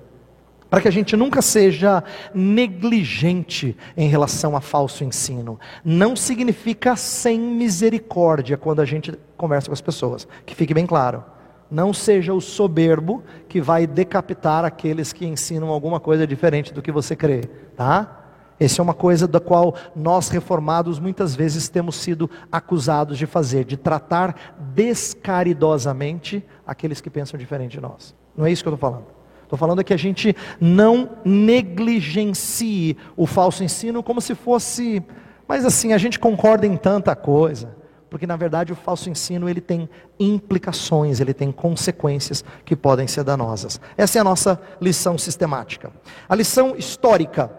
Para 0.68 0.80
que 0.80 0.88
a 0.88 0.92
gente 0.92 1.16
nunca 1.16 1.42
seja 1.42 2.04
negligente 2.32 3.76
em 3.96 4.08
relação 4.08 4.56
a 4.56 4.60
falso 4.60 5.02
ensino. 5.02 5.58
Não 5.84 6.14
significa 6.14 6.94
sem 6.94 7.40
misericórdia 7.40 8.56
quando 8.56 8.80
a 8.80 8.84
gente 8.84 9.18
conversa 9.36 9.68
com 9.68 9.72
as 9.72 9.80
pessoas. 9.80 10.28
Que 10.46 10.54
fique 10.54 10.72
bem 10.72 10.86
claro. 10.86 11.24
Não 11.68 11.92
seja 11.92 12.32
o 12.32 12.40
soberbo 12.40 13.24
que 13.48 13.60
vai 13.60 13.84
decapitar 13.86 14.64
aqueles 14.64 15.12
que 15.12 15.26
ensinam 15.26 15.68
alguma 15.68 15.98
coisa 15.98 16.24
diferente 16.26 16.72
do 16.72 16.82
que 16.82 16.92
você 16.92 17.16
crê, 17.16 17.42
tá? 17.76 18.19
Essa 18.60 18.82
é 18.82 18.84
uma 18.84 18.92
coisa 18.92 19.26
da 19.26 19.40
qual 19.40 19.74
nós 19.96 20.28
reformados 20.28 20.98
muitas 20.98 21.34
vezes 21.34 21.70
temos 21.70 21.96
sido 21.96 22.30
acusados 22.52 23.16
de 23.16 23.24
fazer, 23.24 23.64
de 23.64 23.78
tratar 23.78 24.54
descaridosamente 24.74 26.44
aqueles 26.66 27.00
que 27.00 27.08
pensam 27.08 27.38
diferente 27.38 27.72
de 27.72 27.80
nós. 27.80 28.14
Não 28.36 28.44
é 28.44 28.52
isso 28.52 28.62
que 28.62 28.68
eu 28.68 28.74
estou 28.74 28.90
falando. 28.90 29.06
Estou 29.44 29.58
falando 29.58 29.80
é 29.80 29.84
que 29.84 29.94
a 29.94 29.98
gente 29.98 30.36
não 30.60 31.08
negligencie 31.24 32.98
o 33.16 33.26
falso 33.26 33.64
ensino 33.64 34.02
como 34.02 34.20
se 34.20 34.34
fosse, 34.34 35.02
mas 35.48 35.64
assim, 35.64 35.94
a 35.94 35.98
gente 35.98 36.18
concorda 36.18 36.66
em 36.66 36.76
tanta 36.76 37.16
coisa, 37.16 37.74
porque 38.10 38.26
na 38.26 38.36
verdade 38.36 38.72
o 38.72 38.76
falso 38.76 39.08
ensino 39.08 39.48
ele 39.48 39.60
tem 39.60 39.88
implicações, 40.20 41.18
ele 41.18 41.32
tem 41.32 41.50
consequências 41.50 42.44
que 42.64 42.76
podem 42.76 43.08
ser 43.08 43.24
danosas. 43.24 43.80
Essa 43.96 44.18
é 44.18 44.20
a 44.20 44.24
nossa 44.24 44.60
lição 44.80 45.16
sistemática. 45.16 45.90
A 46.28 46.34
lição 46.34 46.76
histórica 46.76 47.50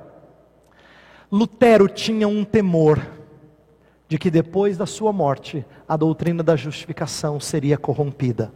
Lutero 1.32 1.88
tinha 1.88 2.28
um 2.28 2.44
temor 2.44 3.02
de 4.08 4.18
que 4.18 4.30
depois 4.30 4.78
da 4.78 4.86
sua 4.86 5.14
morte 5.14 5.66
a 5.88 5.96
doutrina 5.96 6.44
da 6.44 6.58
justificação 6.58 7.40
seria 7.40 7.78
corrompida. 7.78 8.52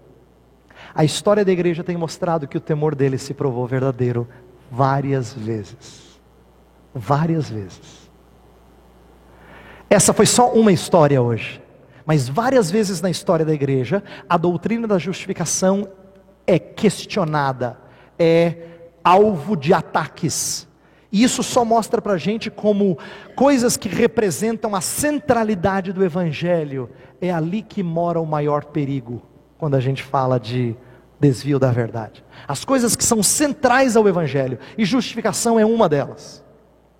A 0.93 1.05
história 1.05 1.45
da 1.45 1.51
igreja 1.51 1.85
tem 1.85 1.95
mostrado 1.95 2.47
que 2.47 2.57
o 2.57 2.61
temor 2.61 2.93
dele 2.93 3.17
se 3.17 3.33
provou 3.33 3.65
verdadeiro 3.65 4.27
várias 4.69 5.31
vezes. 5.33 6.19
Várias 6.93 7.49
vezes. 7.49 8.09
Essa 9.89 10.13
foi 10.13 10.25
só 10.25 10.51
uma 10.51 10.73
história 10.73 11.21
hoje, 11.21 11.61
mas 12.05 12.27
várias 12.27 12.69
vezes 12.69 13.01
na 13.01 13.09
história 13.09 13.45
da 13.45 13.53
igreja 13.53 14.03
a 14.27 14.35
doutrina 14.35 14.85
da 14.85 14.97
justificação 14.97 15.87
é 16.45 16.59
questionada, 16.59 17.77
é 18.19 18.57
alvo 19.01 19.55
de 19.55 19.73
ataques 19.73 20.64
e 21.15 21.23
isso 21.23 21.41
só 21.41 21.63
mostra 21.63 22.01
para 22.01 22.11
a 22.11 22.17
gente 22.17 22.51
como 22.51 22.97
coisas 23.37 23.77
que 23.77 23.87
representam 23.87 24.75
a 24.75 24.81
centralidade 24.81 25.93
do 25.93 26.03
Evangelho, 26.03 26.89
é 27.21 27.31
ali 27.31 27.61
que 27.61 27.81
mora 27.81 28.19
o 28.19 28.25
maior 28.25 28.65
perigo, 28.65 29.21
quando 29.57 29.75
a 29.75 29.79
gente 29.79 30.03
fala 30.03 30.37
de 30.37 30.75
desvio 31.17 31.57
da 31.57 31.71
verdade. 31.71 32.21
As 32.45 32.65
coisas 32.65 32.97
que 32.97 33.03
são 33.05 33.23
centrais 33.23 33.95
ao 33.95 34.05
Evangelho, 34.09 34.59
e 34.77 34.83
justificação 34.83 35.57
é 35.57 35.65
uma 35.65 35.87
delas. 35.87 36.43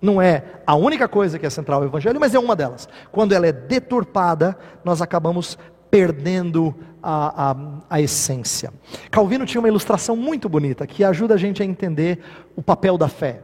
Não 0.00 0.22
é 0.22 0.44
a 0.66 0.74
única 0.74 1.06
coisa 1.06 1.38
que 1.38 1.44
é 1.44 1.50
central 1.50 1.82
ao 1.82 1.86
Evangelho, 1.86 2.18
mas 2.18 2.34
é 2.34 2.38
uma 2.38 2.56
delas. 2.56 2.88
Quando 3.12 3.34
ela 3.34 3.46
é 3.46 3.52
deturpada, 3.52 4.56
nós 4.82 5.02
acabamos 5.02 5.58
perdendo 5.90 6.74
a, 7.02 7.50
a, 7.50 7.56
a, 7.90 8.00
essência. 8.00 8.72
Calvino 9.10 9.44
tinha 9.44 9.60
uma 9.60 9.68
ilustração 9.68 10.16
muito 10.16 10.48
bonita 10.48 10.86
que 10.86 11.04
ajuda 11.04 11.34
a 11.34 11.36
gente 11.36 11.62
a 11.62 11.66
entender 11.66 12.20
o 12.56 12.62
papel 12.62 12.96
da 12.96 13.08
fé. 13.08 13.42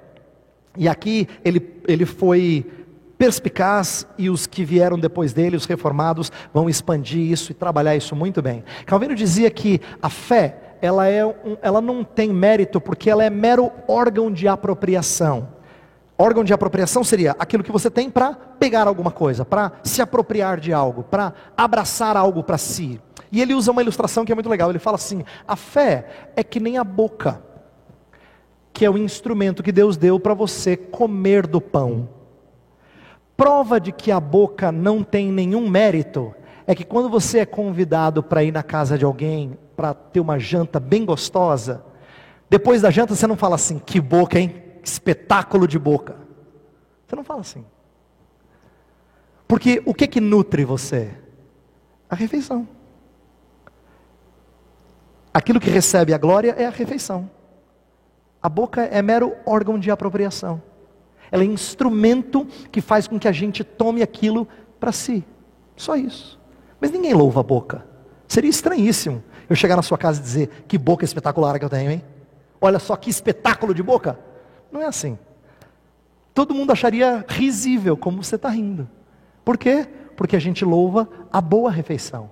E 0.76 0.88
aqui 0.88 1.28
ele, 1.44 1.80
ele 1.86 2.06
foi 2.06 2.66
perspicaz 3.22 4.04
e 4.18 4.28
os 4.28 4.46
que 4.48 4.64
vieram 4.64 4.98
depois 4.98 5.32
dele, 5.32 5.56
os 5.56 5.64
reformados, 5.64 6.32
vão 6.52 6.68
expandir 6.68 7.30
isso 7.30 7.52
e 7.52 7.54
trabalhar 7.54 7.94
isso 7.94 8.16
muito 8.16 8.42
bem. 8.42 8.64
Calvino 8.84 9.14
dizia 9.14 9.48
que 9.48 9.80
a 10.02 10.08
fé, 10.08 10.76
ela, 10.82 11.06
é 11.06 11.24
um, 11.24 11.56
ela 11.62 11.80
não 11.80 12.02
tem 12.02 12.32
mérito 12.32 12.80
porque 12.80 13.08
ela 13.08 13.22
é 13.22 13.30
mero 13.30 13.70
órgão 13.86 14.32
de 14.32 14.48
apropriação. 14.48 15.48
Órgão 16.18 16.42
de 16.42 16.52
apropriação 16.52 17.04
seria 17.04 17.36
aquilo 17.38 17.62
que 17.62 17.70
você 17.70 17.88
tem 17.88 18.10
para 18.10 18.34
pegar 18.34 18.88
alguma 18.88 19.10
coisa, 19.10 19.44
para 19.44 19.70
se 19.84 20.02
apropriar 20.02 20.58
de 20.58 20.72
algo, 20.72 21.04
para 21.04 21.32
abraçar 21.56 22.16
algo 22.16 22.42
para 22.42 22.58
si. 22.58 23.00
E 23.30 23.40
ele 23.40 23.54
usa 23.54 23.70
uma 23.70 23.82
ilustração 23.82 24.24
que 24.24 24.32
é 24.32 24.34
muito 24.34 24.50
legal. 24.50 24.68
Ele 24.68 24.78
fala 24.78 24.96
assim: 24.96 25.24
a 25.46 25.56
fé 25.56 26.32
é 26.34 26.42
que 26.42 26.58
nem 26.58 26.76
a 26.76 26.84
boca 26.84 27.42
que 28.72 28.84
é 28.84 28.90
o 28.90 28.96
instrumento 28.96 29.62
que 29.62 29.72
Deus 29.72 29.96
deu 29.96 30.18
para 30.18 30.34
você 30.34 30.76
comer 30.76 31.46
do 31.46 31.60
pão. 31.60 32.08
Prova 33.36 33.80
de 33.80 33.92
que 33.92 34.10
a 34.10 34.20
boca 34.20 34.70
não 34.70 35.02
tem 35.02 35.30
nenhum 35.30 35.68
mérito 35.68 36.34
é 36.66 36.74
que 36.74 36.84
quando 36.84 37.08
você 37.08 37.40
é 37.40 37.46
convidado 37.46 38.22
para 38.22 38.44
ir 38.44 38.52
na 38.52 38.62
casa 38.62 38.96
de 38.96 39.04
alguém 39.04 39.58
para 39.76 39.92
ter 39.94 40.20
uma 40.20 40.38
janta 40.38 40.78
bem 40.78 41.04
gostosa, 41.04 41.84
depois 42.48 42.82
da 42.82 42.90
janta 42.90 43.14
você 43.14 43.26
não 43.26 43.36
fala 43.36 43.56
assim, 43.56 43.78
que 43.78 44.00
boca, 44.00 44.38
hein? 44.38 44.54
Espetáculo 44.82 45.66
de 45.66 45.78
boca. 45.78 46.16
Você 47.06 47.16
não 47.16 47.24
fala 47.24 47.40
assim. 47.40 47.64
Porque 49.48 49.82
o 49.84 49.92
que 49.92 50.06
que 50.06 50.20
nutre 50.20 50.64
você? 50.64 51.10
A 52.08 52.14
refeição. 52.14 52.66
Aquilo 55.34 55.60
que 55.60 55.70
recebe 55.70 56.12
a 56.14 56.18
glória 56.18 56.54
é 56.56 56.66
a 56.66 56.70
refeição. 56.70 57.28
A 58.42 58.48
boca 58.48 58.82
é 58.82 59.00
mero 59.00 59.34
órgão 59.46 59.78
de 59.78 59.90
apropriação. 59.90 60.60
Ela 61.30 61.44
é 61.44 61.46
instrumento 61.46 62.46
que 62.70 62.80
faz 62.80 63.06
com 63.06 63.18
que 63.18 63.28
a 63.28 63.32
gente 63.32 63.62
tome 63.62 64.02
aquilo 64.02 64.46
para 64.80 64.92
si. 64.92 65.24
Só 65.76 65.96
isso. 65.96 66.38
Mas 66.80 66.90
ninguém 66.90 67.14
louva 67.14 67.40
a 67.40 67.42
boca. 67.42 67.86
Seria 68.26 68.50
estranhíssimo 68.50 69.22
eu 69.48 69.54
chegar 69.54 69.76
na 69.76 69.82
sua 69.82 69.96
casa 69.96 70.20
e 70.20 70.22
dizer: 70.22 70.64
Que 70.66 70.76
boca 70.76 71.04
espetacular 71.04 71.58
que 71.58 71.64
eu 71.64 71.70
tenho, 71.70 71.90
hein? 71.90 72.02
Olha 72.60 72.78
só 72.78 72.96
que 72.96 73.08
espetáculo 73.08 73.74
de 73.74 73.82
boca. 73.82 74.18
Não 74.70 74.80
é 74.80 74.86
assim. 74.86 75.18
Todo 76.34 76.54
mundo 76.54 76.72
acharia 76.72 77.24
risível 77.28 77.96
como 77.96 78.22
você 78.22 78.36
está 78.36 78.48
rindo. 78.48 78.88
Por 79.44 79.58
quê? 79.58 79.86
Porque 80.16 80.36
a 80.36 80.40
gente 80.40 80.64
louva 80.64 81.08
a 81.32 81.40
boa 81.40 81.70
refeição. 81.70 82.30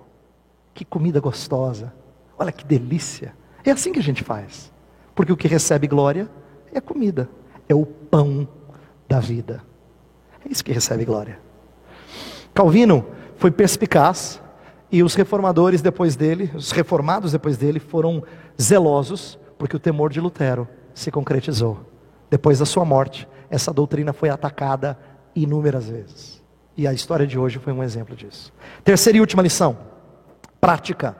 Que 0.73 0.83
comida 0.83 1.19
gostosa. 1.19 1.93
Olha 2.37 2.51
que 2.51 2.65
delícia. 2.65 3.35
É 3.63 3.71
assim 3.71 3.91
que 3.91 3.99
a 3.99 4.03
gente 4.03 4.23
faz. 4.23 4.71
Porque 5.15 5.31
o 5.31 5.37
que 5.37 5.47
recebe 5.47 5.87
glória 5.87 6.29
é 6.73 6.79
comida, 6.79 7.29
é 7.67 7.75
o 7.75 7.85
pão 7.85 8.47
da 9.07 9.19
vida. 9.19 9.63
É 10.45 10.51
isso 10.51 10.63
que 10.63 10.71
recebe 10.71 11.05
glória. 11.05 11.39
Calvino 12.53 13.05
foi 13.37 13.51
perspicaz 13.51 14.41
e 14.91 15.03
os 15.03 15.15
reformadores 15.15 15.81
depois 15.81 16.15
dele, 16.15 16.51
os 16.53 16.71
reformados 16.71 17.31
depois 17.31 17.57
dele, 17.57 17.79
foram 17.79 18.23
zelosos, 18.61 19.39
porque 19.57 19.75
o 19.75 19.79
temor 19.79 20.11
de 20.11 20.19
Lutero 20.19 20.67
se 20.93 21.11
concretizou. 21.11 21.79
Depois 22.29 22.59
da 22.59 22.65
sua 22.65 22.83
morte, 22.83 23.27
essa 23.49 23.73
doutrina 23.73 24.13
foi 24.13 24.29
atacada 24.29 24.97
inúmeras 25.35 25.87
vezes. 25.89 26.41
E 26.75 26.87
a 26.87 26.93
história 26.93 27.27
de 27.27 27.37
hoje 27.37 27.59
foi 27.59 27.73
um 27.73 27.83
exemplo 27.83 28.15
disso. 28.15 28.51
Terceira 28.83 29.17
e 29.17 29.21
última 29.21 29.43
lição: 29.43 29.77
prática. 30.59 31.15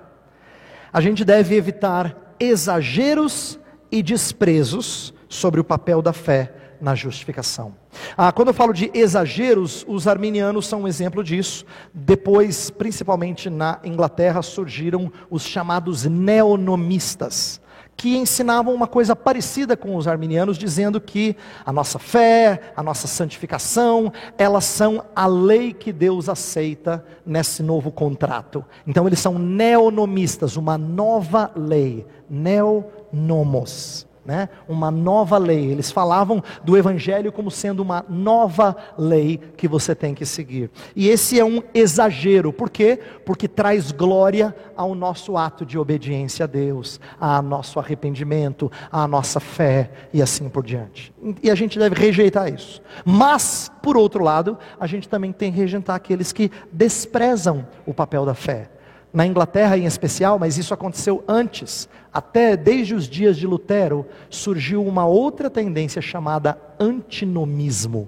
A 0.92 1.00
gente 1.00 1.24
deve 1.24 1.56
evitar 1.56 2.36
exageros 2.40 3.60
e 3.92 4.02
desprezos 4.02 5.14
sobre 5.28 5.60
o 5.60 5.64
papel 5.64 6.02
da 6.02 6.14
fé 6.14 6.54
na 6.82 6.96
justificação. 6.96 7.76
Ah, 8.18 8.32
quando 8.32 8.48
eu 8.48 8.54
falo 8.54 8.74
de 8.74 8.90
exageros, 8.94 9.86
os 9.88 10.08
arminianos 10.08 10.66
são 10.66 10.82
um 10.82 10.88
exemplo 10.88 11.24
disso. 11.24 11.64
Depois, 11.94 12.72
principalmente 12.72 13.50
na 13.50 13.80
Inglaterra, 13.84 14.42
surgiram 14.42 15.12
os 15.30 15.44
chamados 15.44 16.06
neonomistas 16.06 17.61
que 18.02 18.18
ensinavam 18.18 18.74
uma 18.74 18.88
coisa 18.88 19.16
parecida 19.16 19.78
com 19.78 19.96
os 19.96 20.08
arminianos, 20.08 20.58
dizendo 20.58 21.00
que 21.00 21.38
a 21.64 21.72
nossa 21.72 22.00
fé, 22.00 22.74
a 22.76 22.82
nossa 22.82 23.06
santificação, 23.06 24.12
elas 24.40 24.66
são 24.66 25.06
a 25.16 25.28
lei 25.28 25.72
que 25.72 25.94
Deus 25.94 26.28
aceita 26.28 27.06
nesse 27.24 27.62
novo 27.62 27.92
contrato. 27.92 28.66
Então 28.88 29.06
eles 29.06 29.20
são 29.20 29.38
neonomistas, 29.38 30.58
uma 30.58 30.80
nova 30.80 31.52
lei, 31.56 32.08
neonomos 32.28 34.08
né? 34.26 34.50
uma 34.68 34.92
nova 34.92 35.38
lei. 35.38 35.72
Eles 35.72 35.92
falavam 35.92 36.44
do 36.64 36.78
Evangelho 36.78 37.32
como 37.32 37.50
sendo 37.50 37.82
uma 37.82 38.06
nova 38.08 38.76
lei 38.98 39.40
que 39.58 39.68
você 39.68 39.96
tem 39.96 40.14
que 40.14 40.26
seguir. 40.26 40.70
E 40.96 41.10
esse 41.10 41.40
é 41.40 41.46
um 41.46 41.62
exagero, 41.74 42.54
por 42.54 42.70
quê? 42.70 43.00
Porque 43.26 43.48
traz 43.48 43.92
glória 43.92 44.56
ao 44.76 44.94
nosso 44.94 45.38
ato 45.38 45.66
de 45.66 45.78
obediência 45.78 46.44
a 46.44 46.48
Deus, 46.48 47.00
a 47.20 47.42
nosso 47.42 47.80
arrependimento, 47.80 48.72
à 48.92 49.08
nossa 49.08 49.40
fé 49.40 49.92
e 50.14 50.22
assim 50.22 50.50
por 50.50 50.64
diante. 50.64 51.14
E 51.42 51.50
a 51.50 51.56
gente 51.56 51.80
deve 51.80 51.96
rejeitar 51.96 52.52
isso. 52.54 52.82
Mas, 53.04 53.72
por 53.82 53.98
outro 53.98 54.24
lado, 54.24 54.58
a 54.80 54.86
gente 54.88 55.10
também 55.10 55.32
tem 55.32 55.52
que 55.52 55.60
rejeitar 55.60 55.96
aqueles 55.96 56.32
que 56.32 56.52
desprezam 56.72 57.68
o 57.86 57.94
papel 57.94 58.26
da 58.26 58.34
fé 58.34 58.70
na 59.14 59.26
Inglaterra 59.26 59.78
em 59.78 59.86
especial, 59.86 60.40
mas 60.40 60.58
isso 60.58 60.74
aconteceu 60.74 61.24
antes, 61.28 61.90
até 62.14 62.56
desde 62.56 62.96
os 62.96 63.08
dias 63.08 63.38
de 63.38 63.46
Lutero, 63.46 64.06
surgiu 64.30 64.86
uma 64.86 65.06
outra 65.06 65.50
tendência 65.50 66.02
chamada 66.02 66.58
antinomismo. 66.80 68.08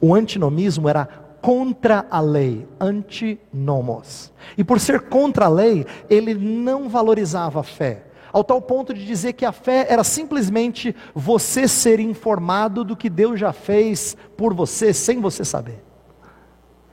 O 0.00 0.14
antinomismo 0.14 0.88
era 0.88 1.06
contra 1.42 2.06
a 2.10 2.20
lei, 2.20 2.66
antinomos. 2.78 4.32
E 4.56 4.64
por 4.64 4.80
ser 4.80 5.02
contra 5.02 5.46
a 5.46 5.48
lei, 5.48 5.86
ele 6.08 6.34
não 6.34 6.88
valorizava 6.88 7.60
a 7.60 7.62
fé, 7.62 8.04
ao 8.32 8.44
tal 8.44 8.62
ponto 8.62 8.94
de 8.94 9.04
dizer 9.04 9.34
que 9.34 9.44
a 9.44 9.52
fé 9.52 9.86
era 9.88 10.04
simplesmente 10.04 10.94
você 11.14 11.66
ser 11.66 12.00
informado 12.00 12.84
do 12.84 12.96
que 12.96 13.10
Deus 13.10 13.38
já 13.40 13.52
fez 13.52 14.16
por 14.36 14.54
você, 14.54 14.92
sem 14.92 15.20
você 15.20 15.44
saber. 15.44 15.82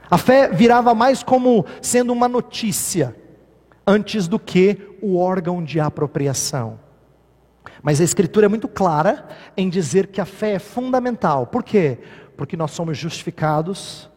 A 0.09 0.17
fé 0.17 0.49
virava 0.49 0.93
mais 0.93 1.21
como 1.21 1.65
sendo 1.81 2.13
uma 2.13 2.27
notícia 2.27 3.15
antes 3.87 4.27
do 4.27 4.37
que 4.37 4.77
o 5.01 5.17
órgão 5.17 5.63
de 5.63 5.79
apropriação. 5.79 6.79
Mas 7.81 8.01
a 8.01 8.03
Escritura 8.03 8.47
é 8.47 8.49
muito 8.49 8.67
clara 8.67 9.27
em 9.55 9.69
dizer 9.69 10.07
que 10.07 10.19
a 10.19 10.25
fé 10.25 10.53
é 10.53 10.59
fundamental. 10.59 11.47
Por 11.47 11.63
quê? 11.63 11.99
Porque 12.35 12.57
nós 12.57 12.71
somos 12.71 12.97
justificados 12.97 14.09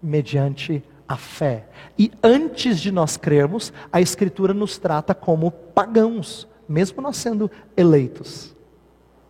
mediante 0.00 0.82
a 1.08 1.16
fé. 1.16 1.66
E 1.98 2.12
antes 2.22 2.78
de 2.78 2.92
nós 2.92 3.16
crermos, 3.16 3.72
a 3.90 4.00
Escritura 4.00 4.54
nos 4.54 4.78
trata 4.78 5.14
como 5.14 5.50
pagãos, 5.50 6.46
mesmo 6.68 7.02
nós 7.02 7.16
sendo 7.16 7.50
eleitos. 7.76 8.54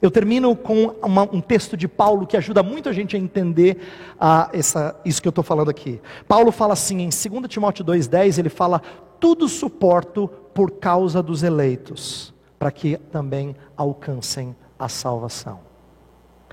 Eu 0.00 0.10
termino 0.10 0.54
com 0.54 0.94
uma, 1.02 1.22
um 1.22 1.40
texto 1.40 1.76
de 1.76 1.88
Paulo 1.88 2.26
que 2.26 2.36
ajuda 2.36 2.62
muito 2.62 2.88
a 2.88 2.92
gente 2.92 3.16
a 3.16 3.18
entender 3.18 3.78
ah, 4.18 4.48
essa, 4.52 4.98
isso 5.04 5.20
que 5.20 5.26
eu 5.26 5.30
estou 5.30 5.42
falando 5.42 5.70
aqui. 5.70 6.00
Paulo 6.26 6.52
fala 6.52 6.72
assim, 6.72 7.00
em 7.00 7.08
2 7.08 7.48
Timóteo 7.48 7.84
2,10, 7.84 8.38
ele 8.38 8.48
fala: 8.48 8.80
Tudo 9.18 9.48
suporto 9.48 10.28
por 10.54 10.72
causa 10.72 11.22
dos 11.22 11.42
eleitos, 11.42 12.32
para 12.58 12.70
que 12.70 12.96
também 12.96 13.56
alcancem 13.76 14.54
a 14.78 14.88
salvação. 14.88 15.60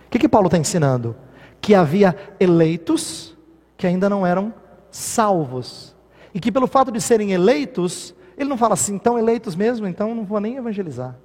O 0.07 0.09
que, 0.09 0.19
que 0.19 0.29
Paulo 0.29 0.47
está 0.47 0.57
ensinando? 0.57 1.15
Que 1.61 1.75
havia 1.75 2.15
eleitos 2.39 3.35
que 3.77 3.85
ainda 3.85 4.09
não 4.09 4.25
eram 4.25 4.53
salvos, 4.89 5.95
e 6.33 6.39
que 6.39 6.51
pelo 6.51 6.67
fato 6.67 6.91
de 6.91 7.01
serem 7.01 7.31
eleitos, 7.31 8.15
ele 8.37 8.49
não 8.49 8.57
fala 8.57 8.73
assim, 8.73 8.95
então 8.95 9.19
eleitos 9.19 9.55
mesmo, 9.55 9.87
então 9.87 10.15
não 10.15 10.23
vou 10.23 10.39
nem 10.39 10.55
evangelizar. 10.55 11.15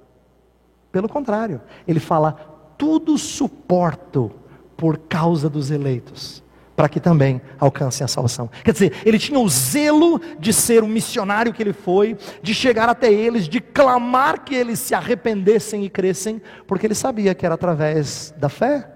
Pelo 0.91 1.07
contrário, 1.07 1.61
ele 1.87 1.99
fala: 1.99 2.33
tudo 2.77 3.17
suporto 3.17 4.31
por 4.75 4.97
causa 4.97 5.49
dos 5.49 5.71
eleitos, 5.71 6.43
para 6.75 6.89
que 6.89 6.99
também 6.99 7.41
alcancem 7.59 8.03
a 8.03 8.07
salvação. 8.07 8.49
Quer 8.63 8.73
dizer, 8.73 8.93
ele 9.05 9.19
tinha 9.19 9.39
o 9.39 9.47
zelo 9.47 10.19
de 10.39 10.51
ser 10.51 10.83
o 10.83 10.87
missionário 10.87 11.53
que 11.53 11.61
ele 11.61 11.73
foi, 11.73 12.17
de 12.41 12.53
chegar 12.53 12.89
até 12.89 13.11
eles, 13.11 13.47
de 13.47 13.61
clamar 13.61 14.43
que 14.43 14.55
eles 14.55 14.79
se 14.79 14.93
arrependessem 14.95 15.85
e 15.85 15.89
crescem, 15.89 16.41
porque 16.67 16.87
ele 16.87 16.95
sabia 16.95 17.35
que 17.35 17.45
era 17.45 17.55
através 17.55 18.33
da 18.37 18.49
fé 18.49 18.89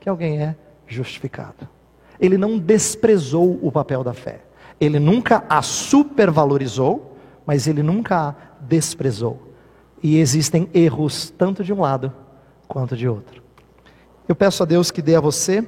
que 0.00 0.08
alguém 0.08 0.40
é 0.40 0.56
justificado. 0.86 1.68
Ele 2.18 2.38
não 2.38 2.58
desprezou 2.58 3.58
o 3.62 3.70
papel 3.70 4.02
da 4.02 4.14
fé. 4.14 4.40
Ele 4.80 4.98
nunca 4.98 5.44
a 5.48 5.60
supervalorizou, 5.60 7.18
mas 7.44 7.66
ele 7.66 7.82
nunca 7.82 8.28
a 8.28 8.34
desprezou 8.62 9.45
e 10.02 10.18
existem 10.18 10.68
erros 10.74 11.30
tanto 11.30 11.64
de 11.64 11.72
um 11.72 11.80
lado 11.80 12.12
quanto 12.68 12.96
de 12.96 13.08
outro. 13.08 13.42
Eu 14.28 14.34
peço 14.34 14.62
a 14.62 14.66
Deus 14.66 14.90
que 14.90 15.02
dê 15.02 15.14
a 15.14 15.20
você 15.20 15.66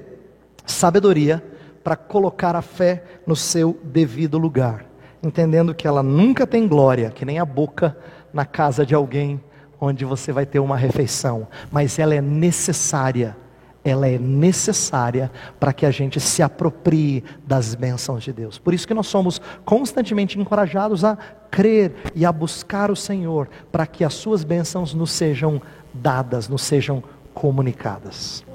sabedoria 0.66 1.42
para 1.82 1.96
colocar 1.96 2.54
a 2.54 2.62
fé 2.62 3.04
no 3.26 3.34
seu 3.34 3.78
devido 3.84 4.36
lugar 4.36 4.88
entendendo 5.22 5.74
que 5.74 5.86
ela 5.86 6.02
nunca 6.02 6.46
tem 6.46 6.66
glória, 6.66 7.10
que 7.10 7.24
nem 7.24 7.38
a 7.38 7.44
boca 7.44 7.96
na 8.32 8.44
casa 8.44 8.84
de 8.84 8.94
alguém 8.94 9.40
onde 9.80 10.04
você 10.04 10.32
vai 10.32 10.44
ter 10.44 10.58
uma 10.58 10.76
refeição, 10.76 11.46
mas 11.70 11.98
ela 11.98 12.14
é 12.14 12.20
necessária. 12.20 13.36
Ela 13.88 14.08
é 14.08 14.18
necessária 14.18 15.30
para 15.58 15.72
que 15.72 15.86
a 15.86 15.90
gente 15.90 16.20
se 16.20 16.42
aproprie 16.42 17.24
das 17.46 17.74
bênçãos 17.74 18.22
de 18.22 18.32
Deus. 18.32 18.58
Por 18.58 18.74
isso 18.74 18.86
que 18.86 18.94
nós 18.94 19.06
somos 19.06 19.40
constantemente 19.64 20.38
encorajados 20.38 21.04
a 21.04 21.16
crer 21.50 21.94
e 22.14 22.24
a 22.24 22.32
buscar 22.32 22.90
o 22.90 22.96
Senhor, 22.96 23.48
para 23.72 23.86
que 23.86 24.04
as 24.04 24.14
suas 24.14 24.44
bênçãos 24.44 24.92
nos 24.94 25.10
sejam 25.10 25.60
dadas, 25.92 26.48
nos 26.48 26.62
sejam 26.62 27.02
comunicadas. 27.32 28.47